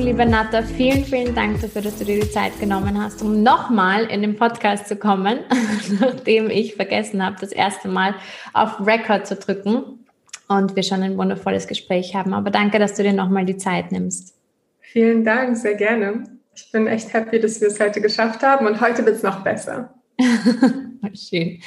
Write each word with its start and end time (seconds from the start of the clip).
Liebe 0.00 0.24
Natta, 0.24 0.62
vielen, 0.62 1.04
vielen 1.04 1.34
Dank 1.34 1.60
dafür, 1.60 1.82
dass 1.82 1.98
du 1.98 2.04
dir 2.06 2.20
die 2.20 2.30
Zeit 2.30 2.58
genommen 2.58 3.02
hast, 3.02 3.20
um 3.20 3.42
nochmal 3.42 4.04
in 4.04 4.22
den 4.22 4.34
Podcast 4.34 4.88
zu 4.88 4.96
kommen, 4.96 5.40
nachdem 6.00 6.48
ich 6.48 6.74
vergessen 6.74 7.24
habe, 7.24 7.36
das 7.38 7.52
erste 7.52 7.88
Mal 7.88 8.14
auf 8.54 8.86
Record 8.86 9.26
zu 9.26 9.36
drücken 9.36 10.06
und 10.48 10.74
wir 10.74 10.82
schon 10.82 11.02
ein 11.02 11.18
wundervolles 11.18 11.66
Gespräch 11.66 12.14
haben. 12.14 12.32
Aber 12.32 12.50
danke, 12.50 12.78
dass 12.78 12.94
du 12.94 13.02
dir 13.02 13.12
nochmal 13.12 13.44
die 13.44 13.58
Zeit 13.58 13.92
nimmst. 13.92 14.34
Vielen 14.80 15.22
Dank, 15.22 15.56
sehr 15.56 15.74
gerne. 15.74 16.24
Ich 16.54 16.72
bin 16.72 16.86
echt 16.86 17.12
happy, 17.12 17.38
dass 17.38 17.60
wir 17.60 17.68
es 17.68 17.78
heute 17.78 18.00
geschafft 18.00 18.42
haben 18.42 18.66
und 18.66 18.80
heute 18.80 19.04
wird 19.04 19.16
es 19.16 19.22
noch 19.22 19.44
besser. 19.44 19.94
Schön. 21.14 21.60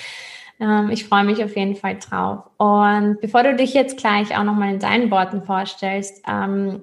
Ähm, 0.59 0.89
ich 0.91 1.05
freue 1.05 1.23
mich 1.23 1.43
auf 1.43 1.55
jeden 1.55 1.75
Fall 1.75 1.97
drauf. 1.99 2.49
Und 2.57 3.21
bevor 3.21 3.43
du 3.43 3.55
dich 3.55 3.75
jetzt 3.75 3.97
gleich 3.97 4.35
auch 4.35 4.43
nochmal 4.43 4.73
in 4.73 4.79
deinen 4.79 5.11
Worten 5.11 5.43
vorstellst, 5.43 6.23
ähm, 6.27 6.81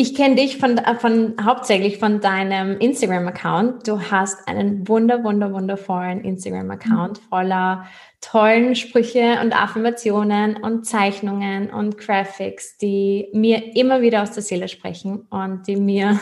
ich 0.00 0.14
kenne 0.14 0.36
dich 0.36 0.58
von, 0.58 0.78
äh, 0.78 0.94
von 0.94 1.34
hauptsächlich 1.44 1.98
von 1.98 2.20
deinem 2.20 2.78
Instagram-Account. 2.78 3.88
Du 3.88 4.00
hast 4.00 4.46
einen 4.46 4.86
wunder, 4.86 5.24
wunder, 5.24 5.52
wundervollen 5.52 6.22
Instagram-Account 6.22 7.20
mhm. 7.20 7.28
voller 7.28 7.84
tollen 8.20 8.76
Sprüche 8.76 9.40
und 9.42 9.60
Affirmationen 9.60 10.56
und 10.56 10.86
Zeichnungen 10.86 11.70
und 11.70 11.98
Graphics, 11.98 12.78
die 12.78 13.26
mir 13.32 13.74
immer 13.74 14.00
wieder 14.00 14.22
aus 14.22 14.30
der 14.30 14.44
Seele 14.44 14.68
sprechen 14.68 15.26
und 15.30 15.66
die 15.66 15.74
mir 15.74 16.20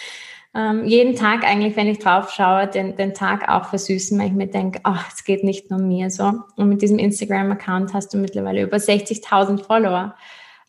ähm, 0.54 0.84
jeden 0.84 1.16
Tag 1.16 1.44
eigentlich, 1.44 1.76
wenn 1.76 1.88
ich 1.88 2.00
drauf 2.00 2.30
schaue, 2.30 2.66
den, 2.66 2.94
den 2.96 3.14
Tag 3.14 3.48
auch 3.48 3.70
versüßen, 3.70 4.18
weil 4.18 4.26
ich 4.26 4.32
mir 4.34 4.48
denke, 4.48 4.80
ach, 4.82 5.10
es 5.10 5.24
geht 5.24 5.44
nicht 5.44 5.70
nur 5.70 5.80
mir 5.80 6.10
so. 6.10 6.30
Und 6.56 6.68
mit 6.68 6.82
diesem 6.82 6.98
Instagram-Account 6.98 7.94
hast 7.94 8.12
du 8.12 8.18
mittlerweile 8.18 8.60
über 8.60 8.76
60.000 8.76 9.64
Follower 9.64 10.14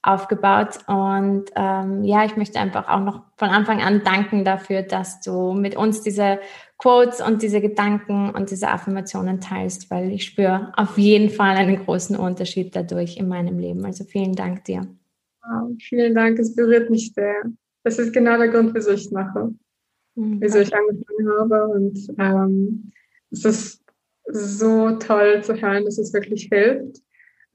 aufgebaut. 0.06 0.80
Und 0.88 1.46
ähm, 1.56 2.04
ja, 2.04 2.26
ich 2.26 2.38
möchte 2.38 2.60
einfach 2.60 2.88
auch 2.88 3.02
noch 3.02 3.24
von 3.38 3.50
Anfang 3.50 3.82
an 3.82 4.04
danken 4.04 4.46
dafür, 4.46 4.84
dass 4.84 5.22
du 5.22 5.54
mit 5.54 5.76
uns 5.76 6.02
diese 6.02 6.40
Quotes 6.78 7.22
und 7.22 7.42
diese 7.42 7.62
Gedanken 7.62 8.30
und 8.30 8.52
diese 8.52 8.70
Affirmationen 8.70 9.42
teilst, 9.42 9.90
weil 9.90 10.12
ich 10.12 10.26
spüre 10.26 10.72
auf 10.76 10.98
jeden 10.98 11.30
Fall 11.30 11.56
einen 11.56 11.84
großen 11.84 12.16
Unterschied 12.16 12.76
dadurch 12.76 13.18
in 13.18 13.28
meinem 13.28 13.58
Leben. 13.60 13.86
Also 13.86 14.04
vielen 14.04 14.34
Dank 14.34 14.66
dir. 14.66 14.88
Wow, 15.42 15.72
vielen 15.80 16.14
Dank, 16.14 16.38
es 16.40 16.56
berührt 16.56 16.90
mich 16.90 17.14
sehr. 17.14 17.44
Das 17.84 18.00
ist 18.00 18.14
genau 18.14 18.38
der 18.38 18.50
Grund, 18.50 18.74
wieso 18.74 18.92
ich 18.92 19.06
es 19.06 19.12
mache, 19.12 19.54
mhm. 20.16 20.42
wieso 20.42 20.60
ich 20.60 20.74
angefangen 20.76 21.30
habe. 21.40 21.68
Und 21.68 22.00
ähm, 22.18 22.92
es 23.32 23.46
ist 23.46 23.84
so 24.28 24.92
toll 24.98 25.44
zu 25.44 25.54
hören, 25.56 25.86
dass 25.86 25.98
es 25.98 26.14
wirklich 26.14 26.50
hilft. 26.52 27.02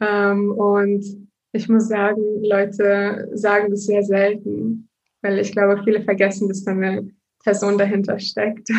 Ähm, 0.01 0.53
und 0.53 1.30
ich 1.53 1.69
muss 1.69 1.89
sagen, 1.89 2.20
Leute 2.43 3.29
sagen 3.33 3.70
das 3.70 3.87
sehr 3.87 4.03
selten, 4.03 4.89
weil 5.23 5.39
ich 5.39 5.53
glaube, 5.53 5.83
viele 5.84 6.03
vergessen, 6.03 6.48
dass 6.48 6.65
da 6.65 6.73
eine 6.73 7.11
Person 7.43 7.79
dahinter 7.79 8.19
steckt. 8.19 8.69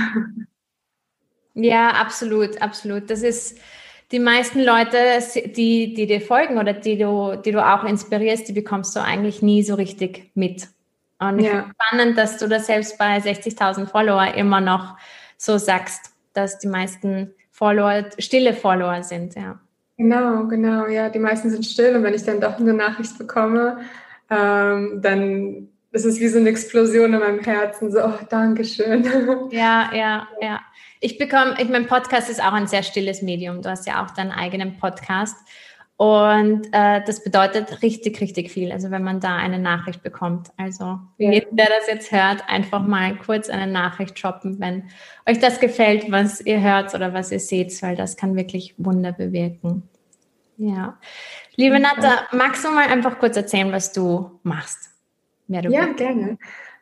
Ja, 1.54 1.90
absolut, 1.90 2.62
absolut. 2.62 3.10
Das 3.10 3.24
ist 3.24 3.60
die 4.12 4.20
meisten 4.20 4.64
Leute, 4.64 4.98
die, 5.56 5.94
die 5.94 6.08
dir 6.08 6.22
folgen 6.22 6.58
oder 6.58 6.72
die 6.72 6.98
du, 6.98 7.36
die 7.36 7.52
du 7.52 7.62
auch 7.62 7.84
inspirierst, 7.84 8.48
die 8.48 8.54
bekommst 8.54 8.96
du 8.96 9.02
eigentlich 9.02 9.42
nie 9.42 9.64
so 9.64 9.76
richtig 9.76 10.32
mit. 10.34 10.68
Und 11.20 11.40
ich 11.40 11.48
ja. 11.48 11.70
spannend, 11.70 12.18
dass 12.18 12.38
du 12.38 12.48
das 12.48 12.68
selbst 12.68 12.98
bei 12.98 13.18
60.000 13.18 13.88
Follower 13.88 14.34
immer 14.36 14.62
noch 14.62 14.98
so 15.38 15.58
sagst, 15.58 16.14
dass 16.34 16.58
die 16.60 16.68
meisten 16.68 17.34
Follower 17.52 18.06
stille 18.18 18.54
Follower 18.54 19.04
sind, 19.04 19.36
ja. 19.36 19.60
Genau, 20.02 20.48
genau, 20.48 20.88
ja, 20.88 21.10
die 21.10 21.20
meisten 21.20 21.52
sind 21.52 21.64
still 21.64 21.96
und 21.96 22.02
wenn 22.02 22.16
ich 22.16 22.24
dann 22.24 22.42
doch 22.42 22.58
eine 22.58 22.74
Nachricht 22.74 23.20
bekomme, 23.20 23.82
ähm, 24.32 25.00
dann 25.00 25.70
ist 25.92 26.06
es 26.06 26.20
wie 26.20 26.28
so 26.28 26.40
eine 26.40 26.50
Explosion 26.50 27.14
in 27.14 27.20
meinem 27.20 27.40
Herzen, 27.40 27.92
so, 27.92 28.04
oh, 28.04 28.18
Dankeschön. 28.28 29.04
Ja, 29.52 29.92
ja, 29.94 30.28
ja. 30.42 30.60
Ich 31.02 31.20
bekomme, 31.20 31.54
ich 31.60 31.70
mein 31.70 31.86
Podcast 31.86 32.32
ist 32.32 32.42
auch 32.42 32.54
ein 32.54 32.66
sehr 32.66 32.82
stilles 32.82 33.22
Medium. 33.22 33.62
Du 33.62 33.70
hast 33.70 33.86
ja 33.86 34.04
auch 34.04 34.10
deinen 34.10 34.32
eigenen 34.32 34.80
Podcast. 34.80 35.36
Und 35.98 36.66
äh, 36.72 37.02
das 37.06 37.24
bedeutet 37.24 37.84
richtig, 37.84 38.22
richtig 38.22 38.50
viel. 38.50 38.72
Also 38.72 38.90
wenn 38.90 39.04
man 39.04 39.20
da 39.20 39.36
eine 39.36 39.60
Nachricht 39.60 40.02
bekommt. 40.02 40.50
Also 40.58 40.98
ja. 41.20 41.32
jeder, 41.32 41.48
der 41.52 41.68
das 41.68 41.88
jetzt 41.88 42.12
hört, 42.12 42.44
einfach 42.48 42.82
mal 42.82 43.18
kurz 43.18 43.52
eine 43.52 43.72
Nachricht 43.72 44.24
droppen, 44.24 44.60
wenn 44.60 44.90
euch 45.30 45.38
das 45.38 45.60
gefällt, 45.60 46.12
was 46.12 46.42
ihr 46.42 46.60
hört 46.60 46.96
oder 46.96 47.14
was 47.14 47.32
ihr 47.32 47.40
seht, 47.40 47.80
weil 47.84 47.96
das 47.96 48.18
kann 48.18 48.36
wirklich 48.36 48.74
Wunder 48.80 49.12
bewirken. 49.12 49.91
Ja. 50.62 51.00
Liebe 51.56 51.80
Natta, 51.80 52.28
magst 52.34 52.64
du 52.64 52.70
mal 52.70 52.88
einfach 52.88 53.18
kurz 53.18 53.36
erzählen, 53.36 53.72
was 53.72 53.94
du 53.94 54.40
machst? 54.44 54.92
Ja, 55.48 55.62
bist? 55.62 55.98
gerne. 55.98 56.38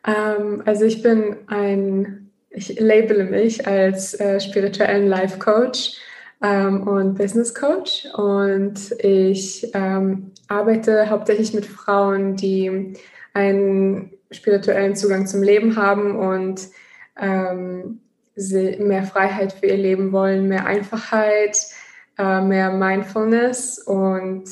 Ähm, 0.06 0.62
also 0.66 0.84
ich 0.84 1.02
bin 1.02 1.38
ein, 1.46 2.30
ich 2.50 2.78
labele 2.78 3.24
mich 3.24 3.66
als 3.66 4.12
äh, 4.20 4.38
spirituellen 4.38 5.08
Life 5.08 5.38
Coach 5.38 5.96
ähm, 6.42 6.86
und 6.86 7.14
Business 7.16 7.54
Coach 7.54 8.06
und 8.12 8.92
ich 8.98 9.70
ähm, 9.72 10.32
arbeite 10.48 11.08
hauptsächlich 11.08 11.54
mit 11.54 11.64
Frauen, 11.64 12.36
die 12.36 12.92
einen 13.32 14.12
spirituellen 14.30 14.94
Zugang 14.94 15.26
zum 15.26 15.42
Leben 15.42 15.76
haben 15.76 16.16
und 16.16 16.68
ähm, 17.18 18.02
mehr 18.36 19.04
Freiheit 19.04 19.54
für 19.54 19.66
ihr 19.66 19.78
Leben 19.78 20.12
wollen, 20.12 20.48
mehr 20.48 20.66
Einfachheit, 20.66 21.56
äh, 22.20 22.42
mehr 22.42 22.70
Mindfulness 22.70 23.78
und 23.78 24.44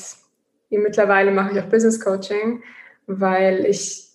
mittlerweile 0.71 1.31
mache 1.31 1.53
ich 1.53 1.59
auch 1.59 1.69
Business 1.69 1.99
Coaching, 1.99 2.63
weil 3.05 3.65
ich 3.65 4.09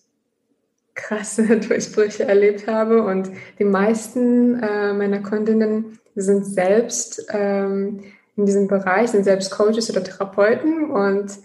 krasse 0.95 1.59
Durchbrüche 1.69 2.25
erlebt 2.25 2.67
habe 2.67 3.05
und 3.05 3.31
die 3.61 3.65
meisten 3.65 4.61
äh, 4.61 4.93
meiner 4.93 5.21
Kundinnen 5.21 5.99
sind 6.17 6.45
selbst 6.45 7.27
ähm, 7.31 8.03
in 8.37 8.47
diesem 8.47 8.67
Bereich, 8.67 9.11
sind 9.11 9.23
selbst 9.23 9.53
Coaches 9.53 9.89
oder 9.89 10.03
Therapeuten 10.03 10.91
und 10.91 11.39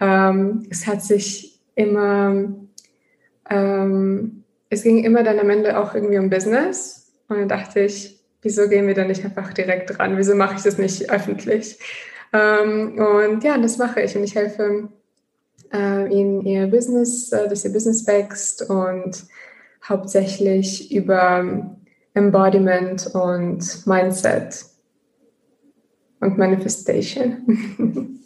ähm, 0.00 0.66
es 0.68 0.86
hat 0.88 1.02
sich 1.02 1.60
immer, 1.76 2.54
ähm, 3.48 4.42
es 4.68 4.82
ging 4.82 5.04
immer 5.04 5.22
dann 5.22 5.38
am 5.38 5.50
Ende 5.50 5.78
auch 5.78 5.94
irgendwie 5.94 6.18
um 6.18 6.28
Business 6.28 7.12
und 7.28 7.38
dann 7.38 7.48
dachte 7.48 7.80
ich, 7.80 8.11
wieso 8.42 8.68
gehen 8.68 8.86
wir 8.86 8.94
da 8.94 9.04
nicht 9.04 9.24
einfach 9.24 9.52
direkt 9.52 9.96
dran? 9.96 10.18
Wieso 10.18 10.34
mache 10.34 10.56
ich 10.56 10.62
das 10.62 10.78
nicht 10.78 11.10
öffentlich? 11.10 11.78
Ähm, 12.32 12.98
und 12.98 13.44
ja, 13.44 13.56
das 13.58 13.78
mache 13.78 14.02
ich 14.02 14.16
und 14.16 14.24
ich 14.24 14.34
helfe 14.34 14.88
äh, 15.72 16.12
ihnen 16.12 16.42
ihr 16.42 16.66
Business, 16.66 17.32
äh, 17.32 17.48
dass 17.48 17.64
ihr 17.64 17.72
Business 17.72 18.06
wächst 18.06 18.68
und 18.68 19.24
hauptsächlich 19.88 20.92
über 20.92 21.76
Embodiment 22.14 23.06
und 23.14 23.86
Mindset 23.86 24.64
und 26.20 26.38
Manifestation. 26.38 28.18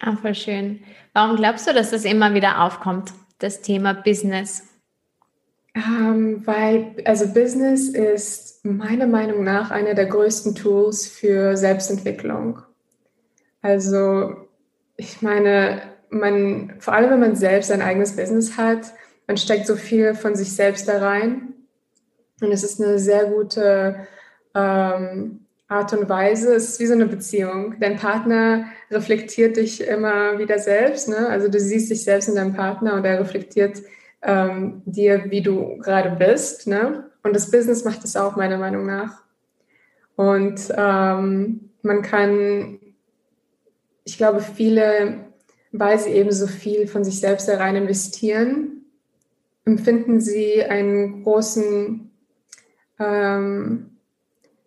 Ah, 0.00 0.16
voll 0.16 0.34
schön. 0.34 0.80
Warum 1.14 1.36
glaubst 1.36 1.66
du, 1.66 1.72
dass 1.72 1.90
das 1.90 2.04
immer 2.04 2.34
wieder 2.34 2.62
aufkommt, 2.62 3.14
das 3.38 3.62
Thema 3.62 3.94
Business? 3.94 4.62
Ähm, 5.76 6.46
weil, 6.46 6.94
also 7.04 7.28
Business 7.34 7.90
ist 7.90 8.64
meiner 8.64 9.06
Meinung 9.06 9.44
nach 9.44 9.70
einer 9.70 9.92
der 9.92 10.06
größten 10.06 10.54
Tools 10.54 11.06
für 11.06 11.54
Selbstentwicklung. 11.54 12.62
Also, 13.60 14.36
ich 14.96 15.20
meine, 15.20 15.82
man, 16.08 16.74
vor 16.78 16.94
allem 16.94 17.10
wenn 17.10 17.20
man 17.20 17.36
selbst 17.36 17.70
ein 17.70 17.82
eigenes 17.82 18.16
Business 18.16 18.56
hat, 18.56 18.94
man 19.26 19.36
steckt 19.36 19.66
so 19.66 19.76
viel 19.76 20.14
von 20.14 20.34
sich 20.34 20.54
selbst 20.54 20.88
da 20.88 20.98
rein. 20.98 21.52
Und 22.40 22.52
es 22.52 22.64
ist 22.64 22.80
eine 22.80 22.98
sehr 22.98 23.26
gute 23.26 24.06
ähm, 24.54 25.40
Art 25.68 25.92
und 25.92 26.08
Weise. 26.08 26.54
Es 26.54 26.70
ist 26.70 26.80
wie 26.80 26.86
so 26.86 26.94
eine 26.94 27.06
Beziehung. 27.06 27.74
Dein 27.80 27.96
Partner 27.96 28.66
reflektiert 28.90 29.58
dich 29.58 29.86
immer 29.86 30.38
wieder 30.38 30.58
selbst. 30.58 31.08
Ne? 31.10 31.28
Also 31.28 31.48
du 31.48 31.60
siehst 31.60 31.90
dich 31.90 32.02
selbst 32.04 32.30
in 32.30 32.36
deinem 32.36 32.54
Partner 32.54 32.94
und 32.94 33.04
er 33.04 33.20
reflektiert 33.20 33.82
ähm, 34.26 34.82
dir, 34.84 35.30
wie 35.30 35.40
du 35.40 35.78
gerade 35.78 36.10
bist. 36.10 36.66
Ne? 36.66 37.10
Und 37.22 37.34
das 37.34 37.50
Business 37.50 37.84
macht 37.84 38.04
es 38.04 38.16
auch, 38.16 38.36
meiner 38.36 38.58
Meinung 38.58 38.84
nach. 38.84 39.22
Und 40.16 40.60
ähm, 40.76 41.70
man 41.82 42.02
kann, 42.02 42.78
ich 44.04 44.16
glaube, 44.16 44.40
viele, 44.40 45.26
weil 45.72 45.98
sie 45.98 46.10
eben 46.10 46.32
so 46.32 46.46
viel 46.46 46.86
von 46.88 47.04
sich 47.04 47.20
selbst 47.20 47.48
da 47.48 47.56
rein 47.56 47.76
investieren, 47.76 48.84
empfinden 49.64 50.20
Sie 50.20 50.62
einen 50.62 51.22
großen, 51.22 52.10
ähm, 52.98 53.90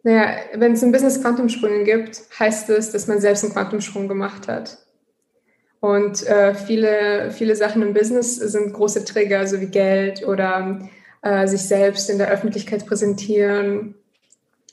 naja, 0.03 0.35
wenn 0.55 0.73
es 0.73 0.83
im 0.83 0.91
Business 0.91 1.21
Quantumsprünge 1.21 1.83
gibt, 1.83 2.21
heißt 2.37 2.69
es, 2.69 2.91
dass 2.91 3.07
man 3.07 3.19
selbst 3.19 3.43
einen 3.43 3.53
Quantumsprung 3.53 4.07
gemacht 4.07 4.47
hat. 4.47 4.77
Und 5.79 6.27
äh, 6.27 6.53
viele, 6.53 7.31
viele 7.31 7.55
Sachen 7.55 7.81
im 7.81 7.93
Business 7.93 8.35
sind 8.35 8.73
große 8.73 9.05
Trigger, 9.05 9.47
so 9.47 9.61
wie 9.61 9.67
Geld 9.67 10.27
oder 10.27 10.79
äh, 11.21 11.47
sich 11.47 11.61
selbst 11.61 12.09
in 12.09 12.17
der 12.17 12.29
Öffentlichkeit 12.29 12.85
präsentieren 12.85 13.95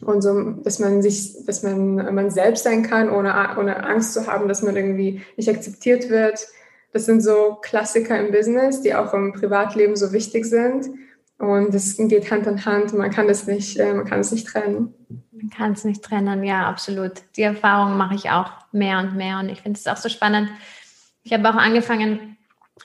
und 0.03 0.23
so, 0.23 0.51
dass 0.63 0.79
man 0.79 1.03
sich, 1.03 1.45
dass 1.47 1.63
man, 1.63 2.15
man 2.15 2.31
selbst 2.31 2.65
sein 2.65 2.83
kann, 2.83 3.09
ohne, 3.09 3.57
ohne 3.59 3.85
Angst 3.85 4.15
zu 4.15 4.27
haben, 4.27 4.49
dass 4.49 4.63
man 4.63 4.77
irgendwie 4.77 5.23
nicht 5.37 5.49
akzeptiert 5.49 6.11
wird. 6.11 6.47
Das 6.93 7.07
sind 7.07 7.23
so 7.23 7.59
Klassiker 7.63 8.19
im 8.19 8.33
Business, 8.33 8.83
die 8.83 8.95
auch 8.95 9.15
im 9.15 9.33
Privatleben 9.33 9.97
so 9.97 10.13
wichtig 10.13 10.45
sind. 10.45 10.87
Und 11.39 11.75
es 11.75 11.97
geht 11.97 12.31
Hand 12.31 12.47
in 12.47 12.65
Hand. 12.65 12.95
Man 12.95 13.11
kann 13.11 13.29
das 13.29 13.47
nicht, 13.47 13.79
äh, 13.79 13.93
man 13.93 14.07
kann 14.07 14.21
es 14.21 14.33
nicht 14.33 14.47
trennen. 14.47 14.95
Man 15.33 15.51
kann 15.51 15.73
es 15.73 15.85
nicht 15.85 16.03
trennen, 16.03 16.43
ja, 16.45 16.67
absolut. 16.67 17.13
Die 17.37 17.43
Erfahrung 17.43 17.97
mache 17.99 18.15
ich 18.15 18.31
auch 18.31 18.51
mehr 18.73 18.99
und 18.99 19.17
mehr. 19.17 19.39
Und 19.39 19.51
ich 19.51 19.61
finde 19.61 19.79
es 19.79 19.87
auch 19.87 19.99
so 19.99 20.09
spannend. 20.09 20.49
Ich 21.27 21.33
habe 21.33 21.51
auch 21.51 21.57
angefangen 21.57 22.37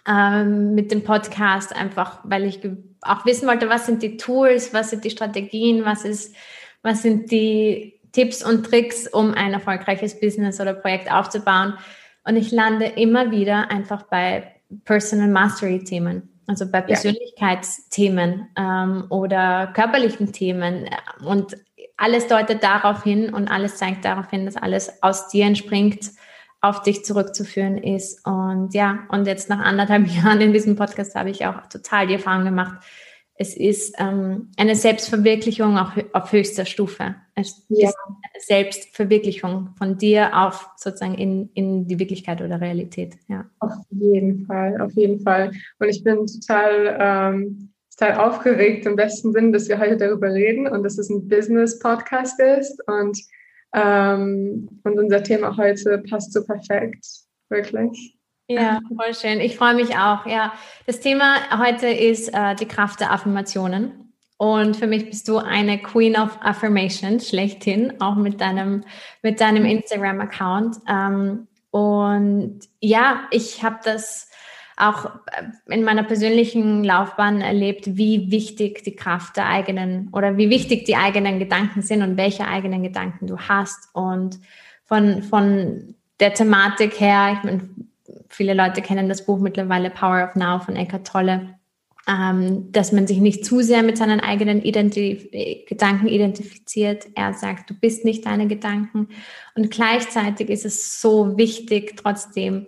ähm, 0.08 0.74
mit 0.74 0.92
dem 0.92 1.04
Podcast, 1.04 1.76
einfach 1.76 2.22
weil 2.24 2.46
ich 2.46 2.60
auch 3.02 3.24
wissen 3.24 3.48
wollte, 3.48 3.70
was 3.70 3.86
sind 3.86 4.02
die 4.02 4.18
Tools, 4.18 4.74
was 4.74 4.90
sind 4.90 5.04
die 5.06 5.12
Strategien, 5.12 5.86
was 5.86 6.06
ist 6.06 6.36
was 6.82 7.04
sind 7.04 7.30
die 7.30 8.00
Tipps 8.14 8.44
und 8.44 8.66
Tricks, 8.66 9.08
um 9.08 9.36
ein 9.36 9.54
erfolgreiches 9.54 10.20
Business 10.20 10.60
oder 10.60 10.74
Projekt 10.74 11.12
aufzubauen. 11.12 11.76
Und 12.24 12.36
ich 12.36 12.52
lande 12.52 12.86
immer 12.86 13.30
wieder 13.30 13.70
einfach 13.70 14.04
bei 14.04 14.56
Personal 14.86 15.28
Mastery 15.28 15.84
Themen, 15.84 16.28
also 16.48 16.66
bei 16.66 16.82
Persönlichkeitsthemen 16.82 18.48
ähm, 18.58 19.06
oder 19.10 19.68
körperlichen 19.76 20.34
Themen. 20.34 20.90
Und 21.24 21.56
alles 21.96 22.26
deutet 22.26 22.64
darauf 22.64 23.04
hin 23.04 23.32
und 23.32 23.50
alles 23.50 23.78
zeigt 23.78 24.04
darauf 24.04 24.32
hin, 24.32 24.46
dass 24.46 24.58
alles 24.58 25.04
aus 25.04 25.28
dir 25.28 25.46
entspringt, 25.46 26.10
auf 26.62 26.84
dich 26.84 27.04
zurückzuführen 27.04 27.78
ist. 27.78 28.26
Und 28.26 28.74
ja, 28.74 29.00
und 29.10 29.26
jetzt 29.26 29.50
nach 29.50 29.60
anderthalb 29.60 30.08
Jahren 30.16 30.42
in 30.42 30.54
diesem 30.54 30.76
Podcast 30.76 31.16
habe 31.16 31.32
ich 31.32 31.46
auch 31.46 31.68
total 31.68 32.08
die 32.08 32.14
Erfahrung 32.14 32.46
gemacht, 32.46 32.84
es 33.42 33.58
ist 33.58 33.96
ähm, 33.98 34.50
eine 34.56 34.76
Selbstverwirklichung 34.76 35.76
auch 35.76 35.94
auf 36.14 36.32
höchster 36.32 36.66
Stufe. 36.66 37.16
Es 37.34 37.66
ja. 37.70 37.90
ist 37.90 37.98
eine 38.06 38.40
Selbstverwirklichung 38.40 39.72
von 39.80 39.98
dir 39.98 40.38
auf 40.38 40.70
sozusagen 40.78 41.16
in, 41.16 41.50
in 41.56 41.88
die 41.88 41.98
Wirklichkeit 41.98 42.42
oder 42.44 42.62
Realität. 42.62 43.18
Ja. 43.28 43.50
Auf 43.58 43.74
jeden 43.90 44.46
Fall, 44.46 44.80
auf 44.80 44.92
jeden 44.94 45.22
Fall. 45.22 45.54
Und 45.80 45.90
ich 45.90 46.04
bin 46.04 46.28
total, 46.28 46.98
ähm, 47.00 47.70
total 47.98 48.20
aufgeregt 48.20 48.86
im 48.86 48.96
besten 48.96 49.34
Sinn, 49.34 49.52
dass 49.52 49.68
wir 49.68 49.80
heute 49.80 49.98
darüber 49.98 50.32
reden 50.32 50.68
und 50.68 50.84
dass 50.84 51.00
es 51.00 51.10
ein 51.10 51.28
Business-Podcast 51.28 52.40
ist. 52.40 52.88
Und, 52.88 53.18
ähm, 53.74 54.68
und 54.84 55.00
unser 55.00 55.24
Thema 55.24 55.56
heute 55.58 56.04
passt 56.10 56.34
so 56.34 56.44
perfekt, 56.44 57.06
wirklich. 57.50 58.18
Ja, 58.48 58.80
voll 58.96 59.14
schön. 59.14 59.40
Ich 59.40 59.58
freue 59.58 59.76
mich 59.76 59.96
auch. 59.98 60.26
Ja, 60.26 60.54
das 60.86 61.00
Thema 61.00 61.36
heute 61.58 61.88
ist 61.88 62.34
äh, 62.34 62.56
die 62.56 62.68
Kraft 62.68 63.00
der 63.00 63.12
Affirmationen. 63.12 64.14
Und 64.38 64.76
für 64.76 64.88
mich 64.88 65.06
bist 65.06 65.28
du 65.28 65.38
eine 65.38 65.80
Queen 65.80 66.18
of 66.18 66.40
Affirmation 66.42 67.20
schlechthin, 67.20 68.02
auch 68.02 68.16
mit 68.16 68.42
deinem, 68.42 68.84
mit 69.22 69.40
deinem 69.40 69.66
Instagram-Account. 69.66 70.78
Ähm, 70.90 71.48
und 71.70 72.62
ja, 72.80 73.28
ich 73.30 73.64
habe 73.64 73.78
das 73.84 74.31
auch 74.82 75.06
äh, 75.06 75.74
in 75.74 75.84
meiner 75.84 76.04
persönlichen 76.04 76.84
Laufbahn 76.84 77.42
erlebt, 77.42 77.98
wie 77.98 78.32
wichtig 78.32 78.84
die 78.84 78.96
Kraft 78.96 79.38
der 79.38 79.48
eigenen 79.48 80.10
oder 80.12 80.38
wie 80.38 80.50
wichtig 80.50 80.86
die 80.86 80.96
eigenen 80.96 81.40
Gedanken 81.40 81.82
sind 81.82 82.02
und 82.02 82.18
welche 82.18 82.48
eigenen 82.48 82.84
Gedanken 82.84 83.28
du 83.28 83.38
hast. 83.38 83.90
Und 83.94 84.40
von, 84.86 85.24
von 85.24 85.96
der 86.20 86.34
Thematik 86.34 87.00
her, 87.00 87.38
ich 87.38 87.44
meine, 87.44 87.70
viele 88.30 88.54
Leute 88.54 88.82
kennen 88.82 89.10
das 89.10 89.26
Buch 89.26 89.40
mittlerweile 89.40 89.90
Power 89.90 90.28
of 90.28 90.36
Now 90.36 90.60
von 90.60 90.76
Eckhart 90.76 91.08
Tolle, 91.08 91.56
ähm, 92.08 92.72
dass 92.72 92.92
man 92.92 93.08
sich 93.08 93.20
nicht 93.20 93.46
zu 93.46 93.62
sehr 93.62 93.84
mit 93.84 93.98
seinen 93.98 94.20
eigenen 94.20 94.62
Identif 94.62 95.30
Gedanken 95.68 96.08
identifiziert. 96.08 97.08
Er 97.16 97.34
sagt, 97.34 97.70
du 97.70 97.74
bist 97.74 98.06
nicht 98.06 98.26
deine 98.26 98.48
Gedanken. 98.48 99.10
Und 99.56 99.70
gleichzeitig 99.70 100.50
ist 100.50 100.66
es 100.66 101.00
so 101.00 101.38
wichtig, 101.38 101.98
trotzdem, 101.98 102.68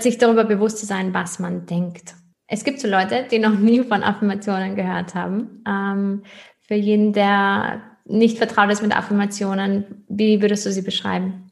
sich 0.00 0.18
darüber 0.18 0.44
bewusst 0.44 0.78
zu 0.78 0.86
sein, 0.86 1.14
was 1.14 1.38
man 1.38 1.66
denkt. 1.66 2.14
Es 2.46 2.64
gibt 2.64 2.80
so 2.80 2.88
Leute, 2.88 3.26
die 3.30 3.38
noch 3.38 3.54
nie 3.58 3.82
von 3.82 4.02
Affirmationen 4.02 4.74
gehört 4.74 5.14
haben. 5.14 5.62
Ähm, 5.66 6.22
für 6.66 6.74
jeden, 6.74 7.12
der 7.12 7.82
nicht 8.04 8.38
vertraut 8.38 8.70
ist 8.70 8.82
mit 8.82 8.96
Affirmationen, 8.96 10.04
wie 10.08 10.40
würdest 10.40 10.64
du 10.66 10.72
sie 10.72 10.82
beschreiben? 10.82 11.50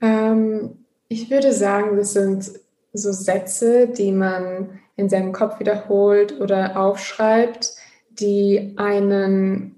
Ähm, 0.00 0.84
ich 1.08 1.30
würde 1.30 1.52
sagen, 1.52 1.96
das 1.96 2.12
sind 2.12 2.50
so 2.92 3.12
Sätze, 3.12 3.88
die 3.88 4.12
man 4.12 4.80
in 4.96 5.08
seinem 5.08 5.32
Kopf 5.32 5.58
wiederholt 5.60 6.40
oder 6.40 6.78
aufschreibt, 6.78 7.72
die 8.10 8.74
einen 8.76 9.76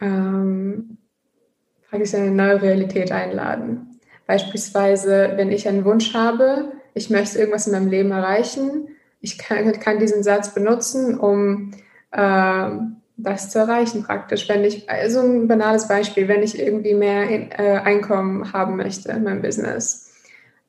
ähm, 0.00 0.98
praktisch 1.88 2.14
eine 2.14 2.30
neue 2.30 2.60
Realität 2.60 3.12
einladen. 3.12 3.95
Beispielsweise, 4.26 5.32
wenn 5.36 5.52
ich 5.52 5.68
einen 5.68 5.84
Wunsch 5.84 6.14
habe, 6.14 6.72
ich 6.94 7.10
möchte 7.10 7.38
irgendwas 7.38 7.66
in 7.66 7.72
meinem 7.72 7.88
Leben 7.88 8.10
erreichen, 8.10 8.88
ich 9.20 9.38
kann, 9.38 9.72
kann 9.80 9.98
diesen 9.98 10.22
Satz 10.22 10.54
benutzen, 10.54 11.18
um 11.18 11.72
äh, 12.12 12.70
das 13.16 13.50
zu 13.50 13.58
erreichen 13.58 14.02
praktisch. 14.02 14.48
Wenn 14.48 14.64
ich, 14.64 14.88
also 14.90 15.20
ein 15.20 15.48
banales 15.48 15.88
Beispiel, 15.88 16.28
wenn 16.28 16.42
ich 16.42 16.58
irgendwie 16.58 16.94
mehr 16.94 17.58
äh, 17.58 17.78
Einkommen 17.78 18.52
haben 18.52 18.76
möchte 18.76 19.10
in 19.12 19.24
meinem 19.24 19.42
Business, 19.42 20.12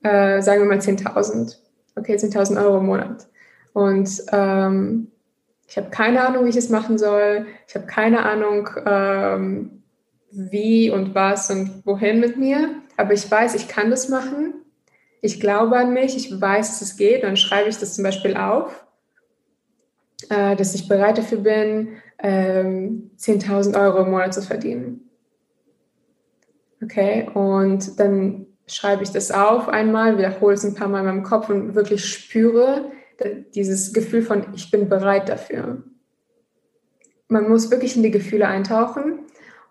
äh, 0.04 0.42
sagen 0.42 0.62
wir 0.62 0.68
mal 0.68 0.80
10.000. 0.80 1.58
Okay, 1.96 2.16
10.000 2.16 2.64
Euro 2.64 2.78
im 2.78 2.86
Monat. 2.86 3.28
Und 3.74 4.10
ähm, 4.32 5.12
ich 5.68 5.78
habe 5.78 5.90
keine 5.90 6.26
Ahnung, 6.26 6.46
wie 6.46 6.50
ich 6.50 6.56
es 6.56 6.70
machen 6.70 6.98
soll. 6.98 7.46
Ich 7.68 7.76
habe 7.76 7.86
keine 7.86 8.24
Ahnung, 8.24 8.70
ähm, 8.86 9.77
wie 10.38 10.92
und 10.92 11.16
was 11.16 11.50
und 11.50 11.86
wohin 11.86 12.20
mit 12.20 12.38
mir. 12.38 12.82
Aber 12.96 13.14
ich 13.14 13.30
weiß, 13.30 13.56
ich 13.56 13.68
kann 13.68 13.90
das 13.90 14.08
machen. 14.08 14.54
Ich 15.22 15.40
glaube 15.40 15.78
an 15.78 15.94
mich. 15.94 16.16
Ich 16.16 16.40
weiß, 16.40 16.70
dass 16.70 16.82
es 16.82 16.96
geht. 16.96 17.24
dann 17.24 17.38
schreibe 17.38 17.70
ich 17.70 17.78
das 17.78 17.96
zum 17.96 18.04
Beispiel 18.04 18.38
auf, 18.38 18.86
äh, 20.30 20.56
dass 20.56 20.76
ich 20.76 20.88
bereit 20.88 21.18
dafür 21.18 21.40
bin, 21.40 21.98
ähm, 22.20 23.12
10.000 23.18 23.80
Euro 23.80 24.04
im 24.04 24.12
Monat 24.12 24.34
zu 24.34 24.42
verdienen. 24.42 25.10
Okay, 26.84 27.28
und 27.34 28.00
dann 28.00 28.46
schreibe 28.68 29.02
ich 29.02 29.10
das 29.10 29.32
auf 29.32 29.68
einmal, 29.68 30.18
wiederhole 30.18 30.54
es 30.54 30.64
ein 30.64 30.76
paar 30.76 30.88
Mal 30.88 31.00
in 31.00 31.06
meinem 31.06 31.24
Kopf 31.24 31.50
und 31.50 31.74
wirklich 31.74 32.06
spüre 32.06 32.92
dieses 33.56 33.94
Gefühl 33.94 34.22
von, 34.22 34.46
ich 34.54 34.70
bin 34.70 34.90
bereit 34.90 35.28
dafür. 35.28 35.84
Man 37.30 37.50
muss 37.50 37.72
wirklich 37.72 37.96
in 37.96 38.04
die 38.04 38.12
Gefühle 38.12 38.48
eintauchen 38.48 39.20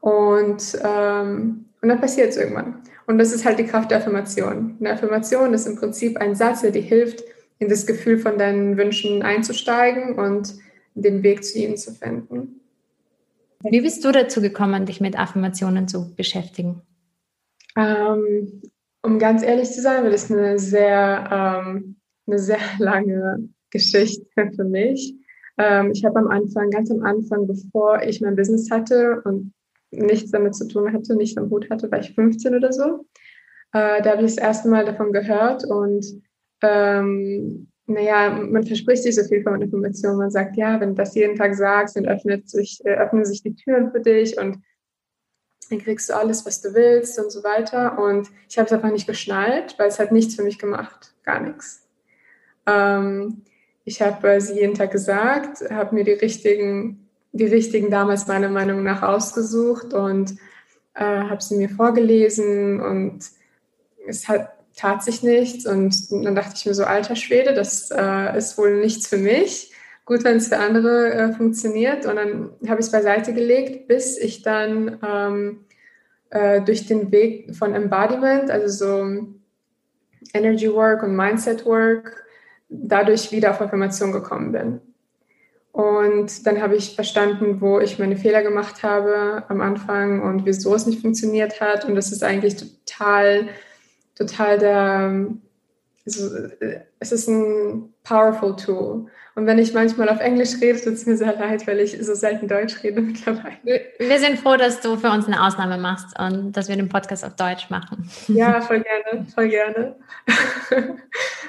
und, 0.06 0.78
ähm, 0.84 1.64
und 1.82 1.88
dann 1.88 2.00
passiert 2.00 2.28
es 2.28 2.36
irgendwann. 2.36 2.80
Und 3.08 3.18
das 3.18 3.32
ist 3.32 3.44
halt 3.44 3.58
die 3.58 3.66
Kraft 3.66 3.90
der 3.90 3.98
Affirmation. 3.98 4.76
Eine 4.78 4.92
Affirmation 4.92 5.52
ist 5.52 5.66
im 5.66 5.74
Prinzip 5.74 6.16
ein 6.18 6.36
Satz, 6.36 6.60
der 6.60 6.70
dir 6.70 6.82
hilft, 6.82 7.24
in 7.58 7.68
das 7.68 7.88
Gefühl 7.88 8.20
von 8.20 8.38
deinen 8.38 8.76
Wünschen 8.76 9.24
einzusteigen 9.24 10.16
und 10.16 10.54
den 10.94 11.24
Weg 11.24 11.42
zu 11.42 11.58
ihnen 11.58 11.76
zu 11.76 11.90
finden. 11.90 12.60
Wie 13.64 13.80
bist 13.80 14.04
du 14.04 14.12
dazu 14.12 14.40
gekommen, 14.40 14.86
dich 14.86 15.00
mit 15.00 15.18
Affirmationen 15.18 15.88
zu 15.88 16.14
beschäftigen? 16.14 16.82
Ähm, 17.76 18.62
um 19.02 19.18
ganz 19.18 19.42
ehrlich 19.42 19.72
zu 19.72 19.82
sein, 19.82 20.04
weil 20.04 20.14
es 20.14 20.30
eine 20.30 20.60
sehr, 20.60 21.64
ähm, 21.66 21.96
eine 22.28 22.38
sehr 22.38 22.60
lange 22.78 23.48
Geschichte 23.70 24.52
für 24.54 24.64
mich. 24.64 25.16
Ähm, 25.58 25.90
ich 25.90 26.04
habe 26.04 26.20
am 26.20 26.28
Anfang, 26.28 26.70
ganz 26.70 26.92
am 26.92 27.02
Anfang, 27.02 27.48
bevor 27.48 28.02
ich 28.02 28.20
mein 28.20 28.36
Business 28.36 28.70
hatte 28.70 29.20
und 29.24 29.52
nichts 29.96 30.30
damit 30.30 30.54
zu 30.54 30.68
tun 30.68 30.92
hatte, 30.92 31.16
nicht 31.16 31.38
am 31.38 31.50
Hut 31.50 31.70
hatte, 31.70 31.90
war 31.90 32.00
ich 32.00 32.14
15 32.14 32.54
oder 32.54 32.72
so. 32.72 33.06
Äh, 33.72 34.02
da 34.02 34.12
habe 34.12 34.22
ich 34.22 34.34
das 34.34 34.44
erste 34.44 34.68
Mal 34.68 34.84
davon 34.84 35.12
gehört 35.12 35.64
und 35.64 36.04
ähm, 36.62 37.68
naja, 37.86 38.30
man 38.30 38.66
verspricht 38.66 39.02
sich 39.02 39.14
so 39.14 39.22
viel 39.24 39.42
von 39.42 39.62
Informationen. 39.62 40.18
Man 40.18 40.30
sagt, 40.30 40.56
ja, 40.56 40.80
wenn 40.80 40.90
du 40.90 40.94
das 40.96 41.14
jeden 41.14 41.36
Tag 41.36 41.54
sagst, 41.54 41.96
dann 41.96 42.06
öffnet 42.06 42.48
sich, 42.48 42.80
äh, 42.84 42.94
öffnen 42.94 43.24
sich 43.24 43.42
die 43.42 43.54
Türen 43.54 43.92
für 43.92 44.00
dich 44.00 44.38
und 44.38 44.58
dann 45.70 45.78
kriegst 45.78 46.08
du 46.08 46.16
alles, 46.16 46.46
was 46.46 46.60
du 46.60 46.74
willst 46.74 47.18
und 47.18 47.30
so 47.30 47.42
weiter. 47.44 47.98
Und 47.98 48.28
ich 48.48 48.58
habe 48.58 48.66
es 48.66 48.72
einfach 48.72 48.90
nicht 48.90 49.06
geschnallt, 49.06 49.78
weil 49.78 49.88
es 49.88 49.98
hat 49.98 50.12
nichts 50.12 50.34
für 50.34 50.42
mich 50.42 50.58
gemacht, 50.58 51.14
gar 51.22 51.40
nichts. 51.40 51.86
Ähm, 52.66 53.42
ich 53.84 54.02
habe 54.02 54.28
äh, 54.28 54.40
sie 54.40 54.58
jeden 54.58 54.74
Tag 54.74 54.90
gesagt, 54.90 55.68
habe 55.70 55.94
mir 55.94 56.04
die 56.04 56.12
richtigen, 56.12 57.05
die 57.36 57.46
richtigen 57.46 57.90
damals 57.90 58.26
meiner 58.26 58.48
Meinung 58.48 58.82
nach 58.82 59.02
ausgesucht 59.02 59.94
und 59.94 60.32
äh, 60.94 61.04
habe 61.04 61.42
sie 61.42 61.56
mir 61.56 61.68
vorgelesen 61.68 62.80
und 62.80 63.20
es 64.06 64.28
hat 64.28 64.56
tat 64.76 65.02
sich 65.02 65.22
nichts 65.22 65.66
und 65.66 66.12
dann 66.12 66.34
dachte 66.34 66.52
ich 66.54 66.66
mir 66.66 66.74
so, 66.74 66.84
alter 66.84 67.16
Schwede, 67.16 67.54
das 67.54 67.90
äh, 67.90 68.36
ist 68.36 68.58
wohl 68.58 68.78
nichts 68.78 69.06
für 69.06 69.16
mich. 69.16 69.72
gut, 70.04 70.22
wenn 70.22 70.36
es 70.36 70.48
für 70.48 70.58
andere 70.58 71.12
äh, 71.12 71.32
funktioniert. 71.32 72.06
Und 72.06 72.16
dann 72.16 72.50
habe 72.68 72.80
ich 72.80 72.86
es 72.86 72.92
beiseite 72.92 73.34
gelegt, 73.34 73.88
bis 73.88 74.16
ich 74.16 74.42
dann 74.42 74.98
ähm, 75.04 75.64
äh, 76.30 76.62
durch 76.62 76.86
den 76.86 77.10
Weg 77.10 77.56
von 77.56 77.74
Embodiment, 77.74 78.50
also 78.50 78.68
so 78.68 79.26
Energy 80.32 80.72
Work 80.72 81.02
und 81.02 81.16
Mindset 81.16 81.66
Work, 81.66 82.24
dadurch 82.68 83.32
wieder 83.32 83.50
auf 83.50 83.60
Affirmation 83.60 84.12
gekommen 84.12 84.52
bin. 84.52 84.80
Und 85.76 86.46
dann 86.46 86.62
habe 86.62 86.74
ich 86.74 86.94
verstanden, 86.94 87.60
wo 87.60 87.80
ich 87.80 87.98
meine 87.98 88.16
Fehler 88.16 88.42
gemacht 88.42 88.82
habe 88.82 89.44
am 89.48 89.60
Anfang 89.60 90.22
und 90.22 90.46
wieso 90.46 90.74
es 90.74 90.86
nicht 90.86 91.02
funktioniert 91.02 91.60
hat. 91.60 91.84
Und 91.84 91.96
das 91.96 92.12
ist 92.12 92.24
eigentlich 92.24 92.56
total, 92.56 93.48
total 94.14 94.58
der, 94.58 95.26
also, 96.06 96.30
es 97.00 97.12
ist 97.12 97.28
ein 97.28 97.92
powerful 98.04 98.54
Tool. 98.56 99.06
Und 99.34 99.46
wenn 99.46 99.58
ich 99.58 99.74
manchmal 99.74 100.08
auf 100.08 100.20
Englisch 100.20 100.60
rede, 100.62 100.80
tut 100.80 100.94
es 100.94 101.04
mir 101.04 101.16
sehr 101.16 101.36
leid, 101.36 101.66
weil 101.66 101.80
ich 101.80 101.98
so 102.00 102.14
selten 102.14 102.48
Deutsch 102.48 102.82
rede 102.82 103.00
mittlerweile. 103.02 103.82
Wir 103.98 104.18
sind 104.18 104.38
froh, 104.38 104.56
dass 104.56 104.80
du 104.80 104.96
für 104.96 105.10
uns 105.10 105.26
eine 105.26 105.44
Ausnahme 105.44 105.78
machst 105.78 106.18
und 106.18 106.52
dass 106.56 106.68
wir 106.68 106.76
den 106.76 106.88
Podcast 106.88 107.24
auf 107.24 107.36
Deutsch 107.36 107.68
machen. 107.68 108.08
Ja, 108.28 108.60
voll 108.62 108.82
gerne, 108.82 109.26
voll 109.34 109.48
gerne. 109.48 109.96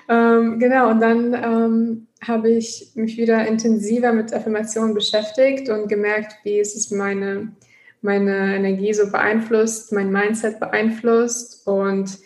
ähm, 0.09 0.59
genau, 0.59 0.89
und 0.89 0.99
dann 0.99 1.33
ähm, 1.33 2.07
habe 2.27 2.49
ich 2.49 2.91
mich 2.95 3.15
wieder 3.15 3.47
intensiver 3.47 4.11
mit 4.11 4.33
Affirmationen 4.33 4.93
beschäftigt 4.93 5.69
und 5.69 5.87
gemerkt, 5.87 6.33
wie 6.43 6.59
es 6.59 6.91
meine, 6.91 7.53
meine 8.01 8.55
Energie 8.55 8.93
so 8.93 9.09
beeinflusst, 9.11 9.93
mein 9.93 10.11
Mindset 10.11 10.59
beeinflusst 10.59 11.65
und 11.67 12.17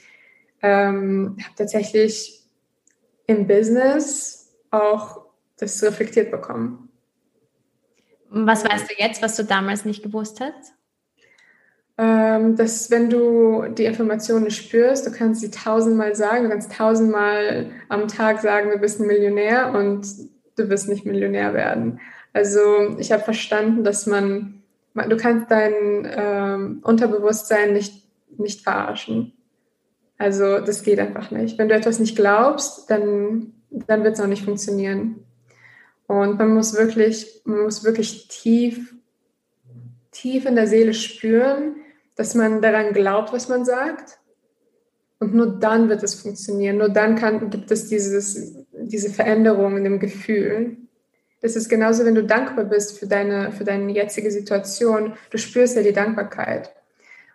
ähm, 0.61 1.37
habe 1.43 1.55
tatsächlich 1.55 2.43
im 3.27 3.47
Business 3.47 4.51
auch 4.69 5.25
das 5.57 5.81
reflektiert 5.83 6.31
bekommen. 6.31 6.89
Was 8.29 8.63
weißt 8.63 8.89
du 8.89 8.95
jetzt, 8.97 9.21
was 9.21 9.35
du 9.35 9.43
damals 9.43 9.85
nicht 9.85 10.03
gewusst 10.03 10.39
hast? 10.39 10.73
Ähm, 11.97 12.55
dass 12.55 12.89
wenn 12.89 13.09
du 13.09 13.67
die 13.67 13.85
Informationen 13.85 14.49
spürst, 14.49 15.05
du 15.05 15.11
kannst 15.11 15.41
sie 15.41 15.51
tausendmal 15.51 16.15
sagen, 16.15 16.45
du 16.45 16.49
kannst 16.49 16.71
tausendmal 16.71 17.67
am 17.89 18.07
Tag 18.07 18.39
sagen, 18.41 18.71
du 18.71 18.77
bist 18.77 18.99
ein 18.99 19.07
Millionär 19.07 19.73
und 19.75 20.07
du 20.55 20.69
wirst 20.69 20.87
nicht 20.87 21.05
Millionär 21.05 21.53
werden. 21.53 21.99
Also 22.33 22.97
ich 22.97 23.11
habe 23.11 23.23
verstanden, 23.23 23.83
dass 23.83 24.07
man, 24.07 24.63
du 24.95 25.17
kannst 25.17 25.51
dein 25.51 26.07
ähm, 26.09 26.79
Unterbewusstsein 26.83 27.73
nicht, 27.73 28.07
nicht 28.37 28.61
verarschen. 28.61 29.33
Also 30.21 30.59
das 30.59 30.83
geht 30.83 30.99
einfach 30.99 31.31
nicht. 31.31 31.57
Wenn 31.57 31.67
du 31.67 31.73
etwas 31.73 31.97
nicht 31.97 32.15
glaubst, 32.15 32.91
dann, 32.91 33.53
dann 33.71 34.03
wird 34.03 34.13
es 34.13 34.19
auch 34.19 34.27
nicht 34.27 34.45
funktionieren. 34.45 35.25
Und 36.05 36.37
man 36.37 36.53
muss 36.53 36.75
wirklich, 36.75 37.41
man 37.43 37.63
muss 37.63 37.83
wirklich 37.83 38.27
tief, 38.27 38.93
tief 40.11 40.45
in 40.45 40.55
der 40.55 40.67
Seele 40.67 40.93
spüren, 40.93 41.77
dass 42.15 42.35
man 42.35 42.61
daran 42.61 42.93
glaubt, 42.93 43.33
was 43.33 43.49
man 43.49 43.65
sagt. 43.65 44.19
Und 45.19 45.33
nur 45.33 45.57
dann 45.59 45.89
wird 45.89 46.03
es 46.03 46.13
funktionieren. 46.13 46.77
Nur 46.77 46.89
dann 46.89 47.15
kann, 47.15 47.49
gibt 47.49 47.71
es 47.71 47.87
dieses, 47.87 48.53
diese 48.73 49.09
Veränderung 49.09 49.75
in 49.77 49.85
dem 49.85 49.99
Gefühl. 49.99 50.77
Das 51.41 51.55
ist 51.55 51.67
genauso, 51.67 52.05
wenn 52.05 52.13
du 52.13 52.23
dankbar 52.23 52.65
bist 52.65 52.99
für 52.99 53.07
deine, 53.07 53.51
für 53.51 53.63
deine 53.63 53.91
jetzige 53.91 54.29
Situation. 54.29 55.13
Du 55.31 55.39
spürst 55.39 55.75
ja 55.75 55.81
die 55.81 55.93
Dankbarkeit. 55.93 56.71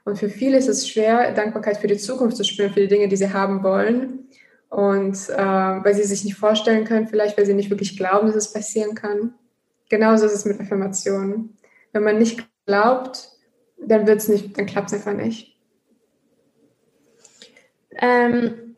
Und 0.07 0.17
für 0.17 0.29
viele 0.29 0.57
ist 0.57 0.69
es 0.69 0.89
schwer, 0.89 1.33
Dankbarkeit 1.33 1.79
für 1.79 1.89
die 1.89 1.97
Zukunft 1.97 2.37
zu 2.37 2.45
spüren, 2.45 2.73
für 2.73 2.81
die 2.81 2.87
Dinge, 2.87 3.09
die 3.09 3.17
sie 3.17 3.33
haben 3.33 3.65
wollen. 3.65 4.29
Und 4.69 5.17
äh, 5.31 5.37
weil 5.37 5.95
sie 5.95 6.05
sich 6.05 6.25
nicht 6.25 6.37
vorstellen 6.37 6.85
können, 6.85 7.09
vielleicht 7.09 7.37
weil 7.37 7.45
sie 7.45 7.55
nicht 7.55 7.71
wirklich 7.71 7.97
glauben, 7.97 8.29
dass 8.29 8.37
es 8.37 8.53
passieren 8.53 8.95
kann. 8.95 9.35
Genauso 9.89 10.27
ist 10.27 10.33
es 10.33 10.45
mit 10.45 10.61
Affirmationen. 10.61 11.57
Wenn 11.93 12.05
man 12.05 12.19
nicht 12.19 12.47
glaubt, 12.67 13.31
dann 13.79 14.07
wird 14.07 14.19
es 14.19 14.29
nicht, 14.29 14.57
dann 14.57 14.67
klappt 14.67 14.93
es 14.93 14.95
einfach 14.95 15.13
nicht. 15.13 15.59
Ähm, 17.97 18.77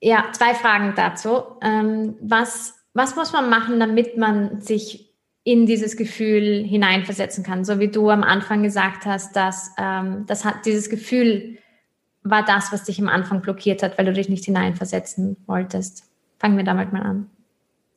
ja, 0.00 0.24
zwei 0.32 0.54
Fragen 0.54 0.94
dazu. 0.96 1.40
Ähm, 1.62 2.16
was, 2.20 2.74
was 2.94 3.14
muss 3.14 3.32
man 3.32 3.48
machen, 3.48 3.78
damit 3.78 4.16
man 4.16 4.60
sich 4.60 5.07
in 5.48 5.64
dieses 5.64 5.96
Gefühl 5.96 6.62
hineinversetzen 6.62 7.42
kann? 7.42 7.64
So 7.64 7.80
wie 7.80 7.88
du 7.88 8.10
am 8.10 8.22
Anfang 8.22 8.62
gesagt 8.62 9.06
hast, 9.06 9.34
dass 9.34 9.72
ähm, 9.78 10.24
das 10.26 10.44
hat 10.44 10.66
dieses 10.66 10.90
Gefühl 10.90 11.56
war 12.22 12.44
das, 12.44 12.70
was 12.70 12.84
dich 12.84 13.00
am 13.00 13.08
Anfang 13.08 13.40
blockiert 13.40 13.82
hat, 13.82 13.96
weil 13.96 14.04
du 14.04 14.12
dich 14.12 14.28
nicht 14.28 14.44
hineinversetzen 14.44 15.38
wolltest? 15.46 16.04
Fangen 16.38 16.58
wir 16.58 16.64
damit 16.64 16.92
mal 16.92 17.02
an. 17.02 17.30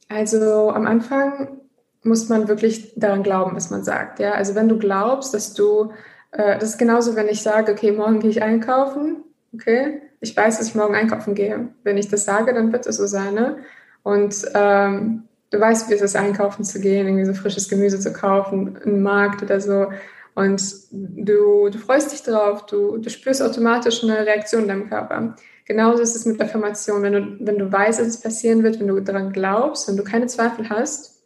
Also 0.08 0.70
am 0.70 0.88
Anfang 0.88 1.58
muss 2.04 2.30
man 2.30 2.48
wirklich 2.48 2.94
daran 2.96 3.24
glauben, 3.24 3.54
was 3.56 3.70
man 3.70 3.84
sagt. 3.84 4.20
Ja? 4.20 4.32
Also 4.32 4.56
wenn 4.56 4.70
du 4.70 4.78
glaubst, 4.78 5.34
dass 5.34 5.54
du, 5.54 5.92
äh, 6.32 6.58
das 6.58 6.70
ist 6.70 6.78
genauso, 6.78 7.18
wenn 7.18 7.28
ich 7.28 7.42
sage, 7.42 7.74
okay, 7.74 7.92
morgen 7.92 8.22
gehe 8.22 8.30
ich 8.30 8.42
einkaufen, 8.42 9.24
okay, 9.54 10.02
ich 10.22 10.38
weiß, 10.38 10.58
dass 10.58 10.68
ich 10.70 10.76
morgen 10.76 10.96
einkaufen 10.96 11.36
gehe. 11.36 11.68
Wenn 11.84 11.98
ich 11.98 12.08
das 12.08 12.24
sage, 12.24 12.54
dann 12.54 12.72
wird 12.72 12.88
es 12.88 12.96
so 12.96 13.08
sein. 13.08 13.34
Ne? 13.34 13.58
Und 14.04 14.46
ähm, 14.54 15.24
du 15.52 15.60
weißt, 15.60 15.90
wie 15.90 15.94
es 15.94 16.02
ist, 16.02 16.16
einkaufen 16.16 16.64
zu 16.64 16.80
gehen, 16.80 17.08
irgendwie 17.08 17.26
so 17.26 17.34
frisches 17.34 17.70
Gemüse 17.70 18.00
zu 18.00 18.12
kaufen, 18.12 18.78
im 18.84 19.04
Markt 19.04 19.44
oder 19.44 19.60
so. 19.60 19.88
Und 20.34 20.62
du, 20.92 21.70
du 21.70 21.78
freust 21.78 22.12
dich 22.12 22.24
drauf, 22.24 22.66
du, 22.66 22.98
du 22.98 23.10
spürst 23.10 23.42
automatisch 23.42 24.02
eine 24.02 24.26
Reaktion 24.26 24.64
in 24.64 24.68
deinem 24.70 24.90
Körper. 24.90 25.36
Genauso 25.66 26.02
ist 26.02 26.16
es 26.16 26.26
mit 26.26 26.42
Affirmation. 26.42 27.04
Wenn 27.04 27.14
du, 27.14 27.46
wenn 27.46 27.58
du 27.58 27.72
weißt, 27.72 28.00
dass 28.00 28.08
es 28.08 28.22
passieren 28.22 28.64
wird, 28.64 28.80
wenn 28.80 28.88
du 28.88 29.00
daran 29.02 29.34
glaubst, 29.34 29.88
wenn 29.88 29.98
du 29.98 30.04
keine 30.04 30.28
Zweifel 30.28 30.70
hast, 30.70 31.22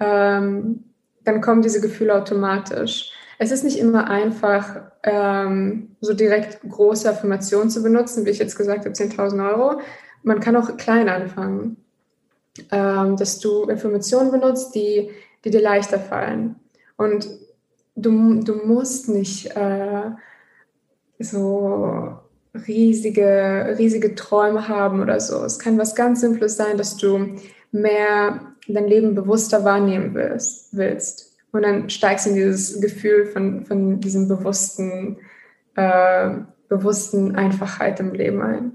ähm, 0.00 0.84
dann 1.22 1.40
kommen 1.40 1.62
diese 1.62 1.80
Gefühle 1.80 2.14
automatisch. 2.14 3.12
Es 3.38 3.50
ist 3.50 3.64
nicht 3.64 3.78
immer 3.78 4.08
einfach, 4.08 4.82
ähm, 5.02 5.96
so 6.00 6.14
direkt 6.14 6.60
große 6.68 7.08
Affirmationen 7.08 7.70
zu 7.70 7.82
benutzen, 7.82 8.24
wie 8.24 8.30
ich 8.30 8.38
jetzt 8.38 8.56
gesagt 8.56 8.84
habe, 8.84 8.94
10.000 8.94 9.50
Euro. 9.50 9.80
Man 10.22 10.40
kann 10.40 10.56
auch 10.56 10.76
klein 10.76 11.08
anfangen, 11.08 11.83
ähm, 12.70 13.16
dass 13.16 13.40
du 13.40 13.64
Informationen 13.64 14.30
benutzt, 14.30 14.74
die, 14.74 15.10
die 15.44 15.50
dir 15.50 15.60
leichter 15.62 15.98
fallen. 15.98 16.56
Und 16.96 17.28
du, 17.96 18.40
du 18.40 18.54
musst 18.64 19.08
nicht 19.08 19.56
äh, 19.56 20.10
so 21.18 22.18
riesige, 22.66 23.74
riesige 23.78 24.14
Träume 24.14 24.68
haben 24.68 25.00
oder 25.00 25.18
so. 25.18 25.44
Es 25.44 25.58
kann 25.58 25.78
was 25.78 25.94
ganz 25.94 26.20
Simples 26.20 26.56
sein, 26.56 26.78
dass 26.78 26.96
du 26.96 27.36
mehr 27.72 28.40
dein 28.68 28.86
Leben 28.86 29.14
bewusster 29.14 29.64
wahrnehmen 29.64 30.14
willst. 30.14 30.76
willst. 30.76 31.32
Und 31.52 31.62
dann 31.62 31.90
steigst 31.90 32.26
du 32.26 32.30
in 32.30 32.36
dieses 32.36 32.80
Gefühl 32.80 33.26
von, 33.26 33.64
von 33.64 34.00
diesem 34.00 34.28
bewussten, 34.28 35.18
äh, 35.74 36.30
bewussten 36.68 37.36
Einfachheit 37.36 38.00
im 38.00 38.12
Leben 38.12 38.42
ein. 38.42 38.72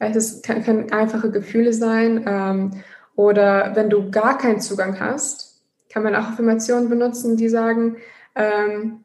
Es 0.00 0.42
können 0.42 0.92
einfache 0.92 1.30
Gefühle 1.30 1.72
sein. 1.72 2.24
Ähm, 2.26 2.70
oder 3.18 3.74
wenn 3.74 3.90
du 3.90 4.12
gar 4.12 4.38
keinen 4.38 4.60
Zugang 4.60 5.00
hast, 5.00 5.60
kann 5.90 6.04
man 6.04 6.14
auch 6.14 6.28
Affirmationen 6.28 6.88
benutzen, 6.88 7.36
die 7.36 7.48
sagen, 7.48 7.96
ähm, 8.36 9.02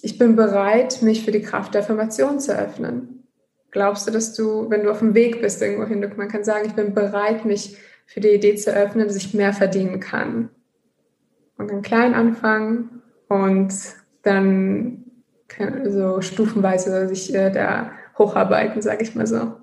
ich 0.00 0.16
bin 0.16 0.34
bereit, 0.34 1.02
mich 1.02 1.26
für 1.26 1.30
die 1.30 1.42
Kraft 1.42 1.74
der 1.74 1.82
Affirmation 1.82 2.40
zu 2.40 2.56
öffnen. 2.56 3.28
Glaubst 3.70 4.08
du, 4.08 4.12
dass 4.12 4.32
du, 4.32 4.70
wenn 4.70 4.82
du 4.82 4.90
auf 4.90 5.00
dem 5.00 5.12
Weg 5.12 5.42
bist 5.42 5.60
irgendwo 5.60 5.84
hin, 5.84 6.00
man 6.16 6.28
kann 6.28 6.42
sagen, 6.42 6.64
ich 6.68 6.72
bin 6.72 6.94
bereit, 6.94 7.44
mich 7.44 7.76
für 8.06 8.20
die 8.20 8.30
Idee 8.30 8.54
zu 8.54 8.74
öffnen, 8.74 9.06
dass 9.06 9.16
ich 9.16 9.34
mehr 9.34 9.52
verdienen 9.52 10.00
kann. 10.00 10.48
Und 11.58 11.70
dann 11.70 11.82
klein 11.82 12.14
anfangen 12.14 13.02
und 13.28 13.74
dann 14.22 15.04
so 15.84 16.22
stufenweise 16.22 17.08
sich 17.08 17.34
äh, 17.34 17.50
da 17.50 17.92
hocharbeiten, 18.16 18.80
sage 18.80 19.02
ich 19.02 19.14
mal 19.14 19.26
so. 19.26 19.36
Ja, 19.36 19.60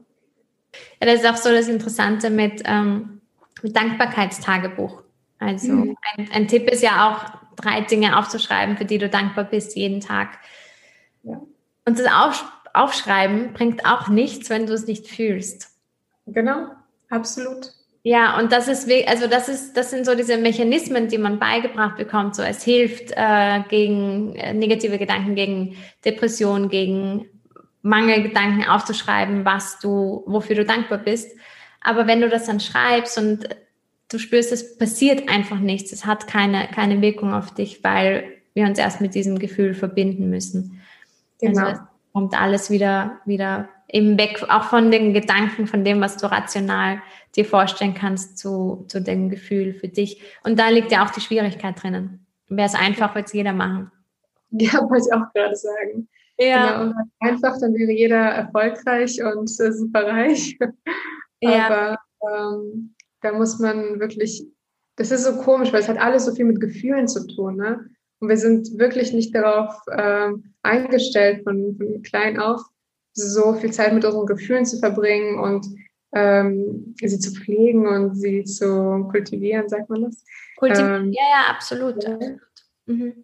das 1.00 1.16
ist 1.16 1.26
auch 1.26 1.38
so 1.38 1.50
das 1.50 1.68
Interessante 1.68 2.30
mit, 2.30 2.62
ähm, 2.64 3.14
mit 3.16 3.17
Dankbarkeitstagebuch. 3.64 5.04
Also 5.40 5.72
mhm. 5.72 5.98
ein, 6.16 6.30
ein 6.32 6.48
Tipp 6.48 6.70
ist 6.70 6.84
ja 6.84 7.10
auch, 7.10 7.48
drei 7.58 7.82
Dinge 7.82 8.18
aufzuschreiben, 8.18 8.78
für 8.78 8.86
die 8.86 9.00
du 9.00 9.10
dankbar 9.10 9.46
bist 9.46 9.76
jeden 9.76 10.00
Tag. 10.00 10.40
Ja. 11.24 11.42
Und 11.86 12.00
das 12.00 12.08
Aufschreiben 12.74 13.54
bringt 13.54 13.86
auch 13.86 14.08
nichts, 14.08 14.50
wenn 14.50 14.68
du 14.68 14.74
es 14.74 14.88
nicht 14.88 15.08
fühlst. 15.08 15.72
Genau, 16.28 16.68
absolut. 17.10 17.74
Ja, 18.04 18.40
und 18.40 18.52
das 18.54 18.68
ist, 18.68 18.90
also 19.08 19.28
das 19.28 19.50
ist, 19.50 19.76
das 19.76 19.90
sind 19.90 20.06
so 20.06 20.16
diese 20.16 20.38
Mechanismen, 20.38 21.10
die 21.10 21.18
man 21.18 21.40
beigebracht 21.40 21.98
bekommt. 21.98 22.36
So, 22.36 22.44
es 22.44 22.64
hilft 22.64 23.12
äh, 23.16 23.64
gegen 23.70 24.36
äh, 24.36 24.54
negative 24.54 24.98
Gedanken, 24.98 25.36
gegen 25.36 25.76
Depression, 26.06 26.70
gegen 26.70 27.26
Mangelgedanken 27.82 28.66
aufzuschreiben, 28.66 29.44
was 29.44 29.80
du, 29.80 30.24
wofür 30.26 30.56
du 30.56 30.64
dankbar 30.64 31.00
bist. 31.00 31.36
Aber 31.82 32.08
wenn 32.08 32.22
du 32.22 32.30
das 32.30 32.46
dann 32.46 32.60
schreibst 32.60 33.18
und 33.18 33.50
du 34.10 34.18
spürst, 34.20 34.52
es 34.52 34.78
passiert 34.78 35.30
einfach 35.30 35.60
nichts, 35.60 35.92
es 35.92 36.06
hat 36.06 36.28
keine, 36.28 36.68
keine 36.74 37.02
Wirkung 37.02 37.34
auf 37.34 37.54
dich, 37.54 37.84
weil 37.84 38.26
wir 38.54 38.66
uns 38.66 38.80
erst 38.80 39.02
mit 39.02 39.16
diesem 39.16 39.40
Gefühl 39.40 39.74
verbinden 39.74 40.30
müssen. 40.30 40.82
Genau. 41.40 41.62
Also 41.62 41.74
es 41.74 41.80
kommt 42.14 42.40
alles 42.40 42.70
wieder, 42.70 43.20
wieder 43.26 43.70
eben 43.90 44.18
weg, 44.18 44.44
auch 44.50 44.64
von 44.64 44.92
den 44.92 45.14
Gedanken, 45.14 45.68
von 45.68 45.84
dem, 45.84 46.02
was 46.02 46.18
du 46.18 46.30
rational 46.30 47.02
dir 47.36 47.46
vorstellen 47.46 47.94
kannst, 47.94 48.38
zu, 48.38 48.86
zu 48.88 49.02
dem 49.02 49.30
Gefühl 49.30 49.74
für 49.74 49.88
dich. 49.88 50.22
Und 50.44 50.60
da 50.60 50.70
liegt 50.70 50.92
ja 50.92 51.06
auch 51.06 51.12
die 51.12 51.22
Schwierigkeit 51.22 51.82
drinnen. 51.82 52.26
Wäre 52.50 52.68
es 52.68 52.76
einfach, 52.76 53.14
würde 53.14 53.26
es 53.26 53.34
jeder 53.34 53.54
machen. 53.54 53.92
Ja, 54.50 54.80
wollte 54.90 55.04
ich 55.06 55.14
auch 55.14 55.34
gerade 55.34 55.58
sagen. 55.58 56.08
Ja. 56.40 56.84
Genau, 56.84 56.84
und 56.84 57.12
einfach, 57.20 57.60
dann 57.60 57.74
wäre 57.74 57.92
jeder 57.92 58.16
erfolgreich 58.16 59.22
und 59.22 59.50
äh, 59.60 59.74
super 59.74 60.08
reich. 60.08 60.58
Ja. 61.42 61.98
Aber 62.22 62.62
ähm, 62.62 62.96
da 63.22 63.34
muss 63.34 63.60
man 63.60 64.00
wirklich, 64.00 64.46
das 64.96 65.12
ist 65.12 65.24
so 65.24 65.38
komisch, 65.38 65.72
weil 65.72 65.82
es 65.82 65.90
hat 65.90 66.00
alles 66.00 66.26
so 66.26 66.34
viel 66.34 66.46
mit 66.46 66.60
Gefühlen 66.60 67.08
zu 67.08 67.26
tun. 67.28 67.58
Ne? 67.58 67.90
Und 68.20 68.30
wir 68.30 68.38
sind 68.38 68.78
wirklich 68.78 69.14
nicht 69.14 69.36
darauf 69.36 69.76
ähm, 69.92 70.54
eingestellt, 70.64 71.44
von, 71.44 71.76
von 71.78 72.02
klein 72.02 72.40
auf 72.40 72.62
so 73.14 73.54
viel 73.56 73.72
Zeit 73.72 73.94
mit 73.94 74.06
unseren 74.06 74.28
Gefühlen 74.28 74.66
zu 74.66 74.78
verbringen 74.78 75.40
und 75.40 75.66
ähm, 76.14 76.96
sie 77.02 77.20
zu 77.20 77.32
pflegen 77.32 77.88
und 77.88 78.16
sie 78.16 78.44
zu 78.44 79.08
kultivieren, 79.12 79.68
sagt 79.68 79.90
man 79.90 80.04
das? 80.04 80.24
Kultivieren, 80.58 81.08
ähm, 81.08 81.14
ja, 81.14 81.24
ja, 81.24 81.54
absolut. 81.54 82.04
Ja. 82.04 82.18
Mhm. 82.86 83.24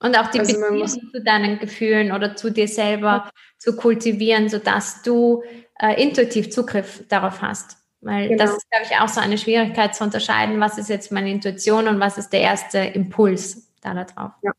Und 0.00 0.18
auch 0.18 0.30
die 0.30 0.40
also 0.40 0.58
Beziehung 0.58 1.10
zu 1.12 1.22
deinen 1.22 1.58
Gefühlen 1.58 2.12
oder 2.12 2.36
zu 2.36 2.50
dir 2.50 2.68
selber 2.68 3.24
ja. 3.24 3.30
zu 3.58 3.76
kultivieren, 3.76 4.48
sodass 4.48 5.02
du 5.02 5.42
äh, 5.80 6.00
intuitiv 6.02 6.50
Zugriff 6.50 7.06
darauf 7.08 7.42
hast. 7.42 7.78
Weil 8.00 8.28
genau. 8.28 8.44
das 8.44 8.56
ist, 8.56 8.70
glaube 8.70 8.86
ich, 8.88 8.96
auch 8.98 9.08
so 9.08 9.20
eine 9.20 9.38
Schwierigkeit 9.38 9.94
zu 9.94 10.04
unterscheiden, 10.04 10.60
was 10.60 10.78
ist 10.78 10.88
jetzt 10.88 11.10
meine 11.10 11.30
Intuition 11.30 11.88
und 11.88 11.98
was 11.98 12.18
ist 12.18 12.32
der 12.32 12.40
erste 12.40 12.78
Impuls 12.78 13.72
da, 13.80 13.94
da 13.94 14.04
drauf. 14.04 14.32
Ja. 14.42 14.52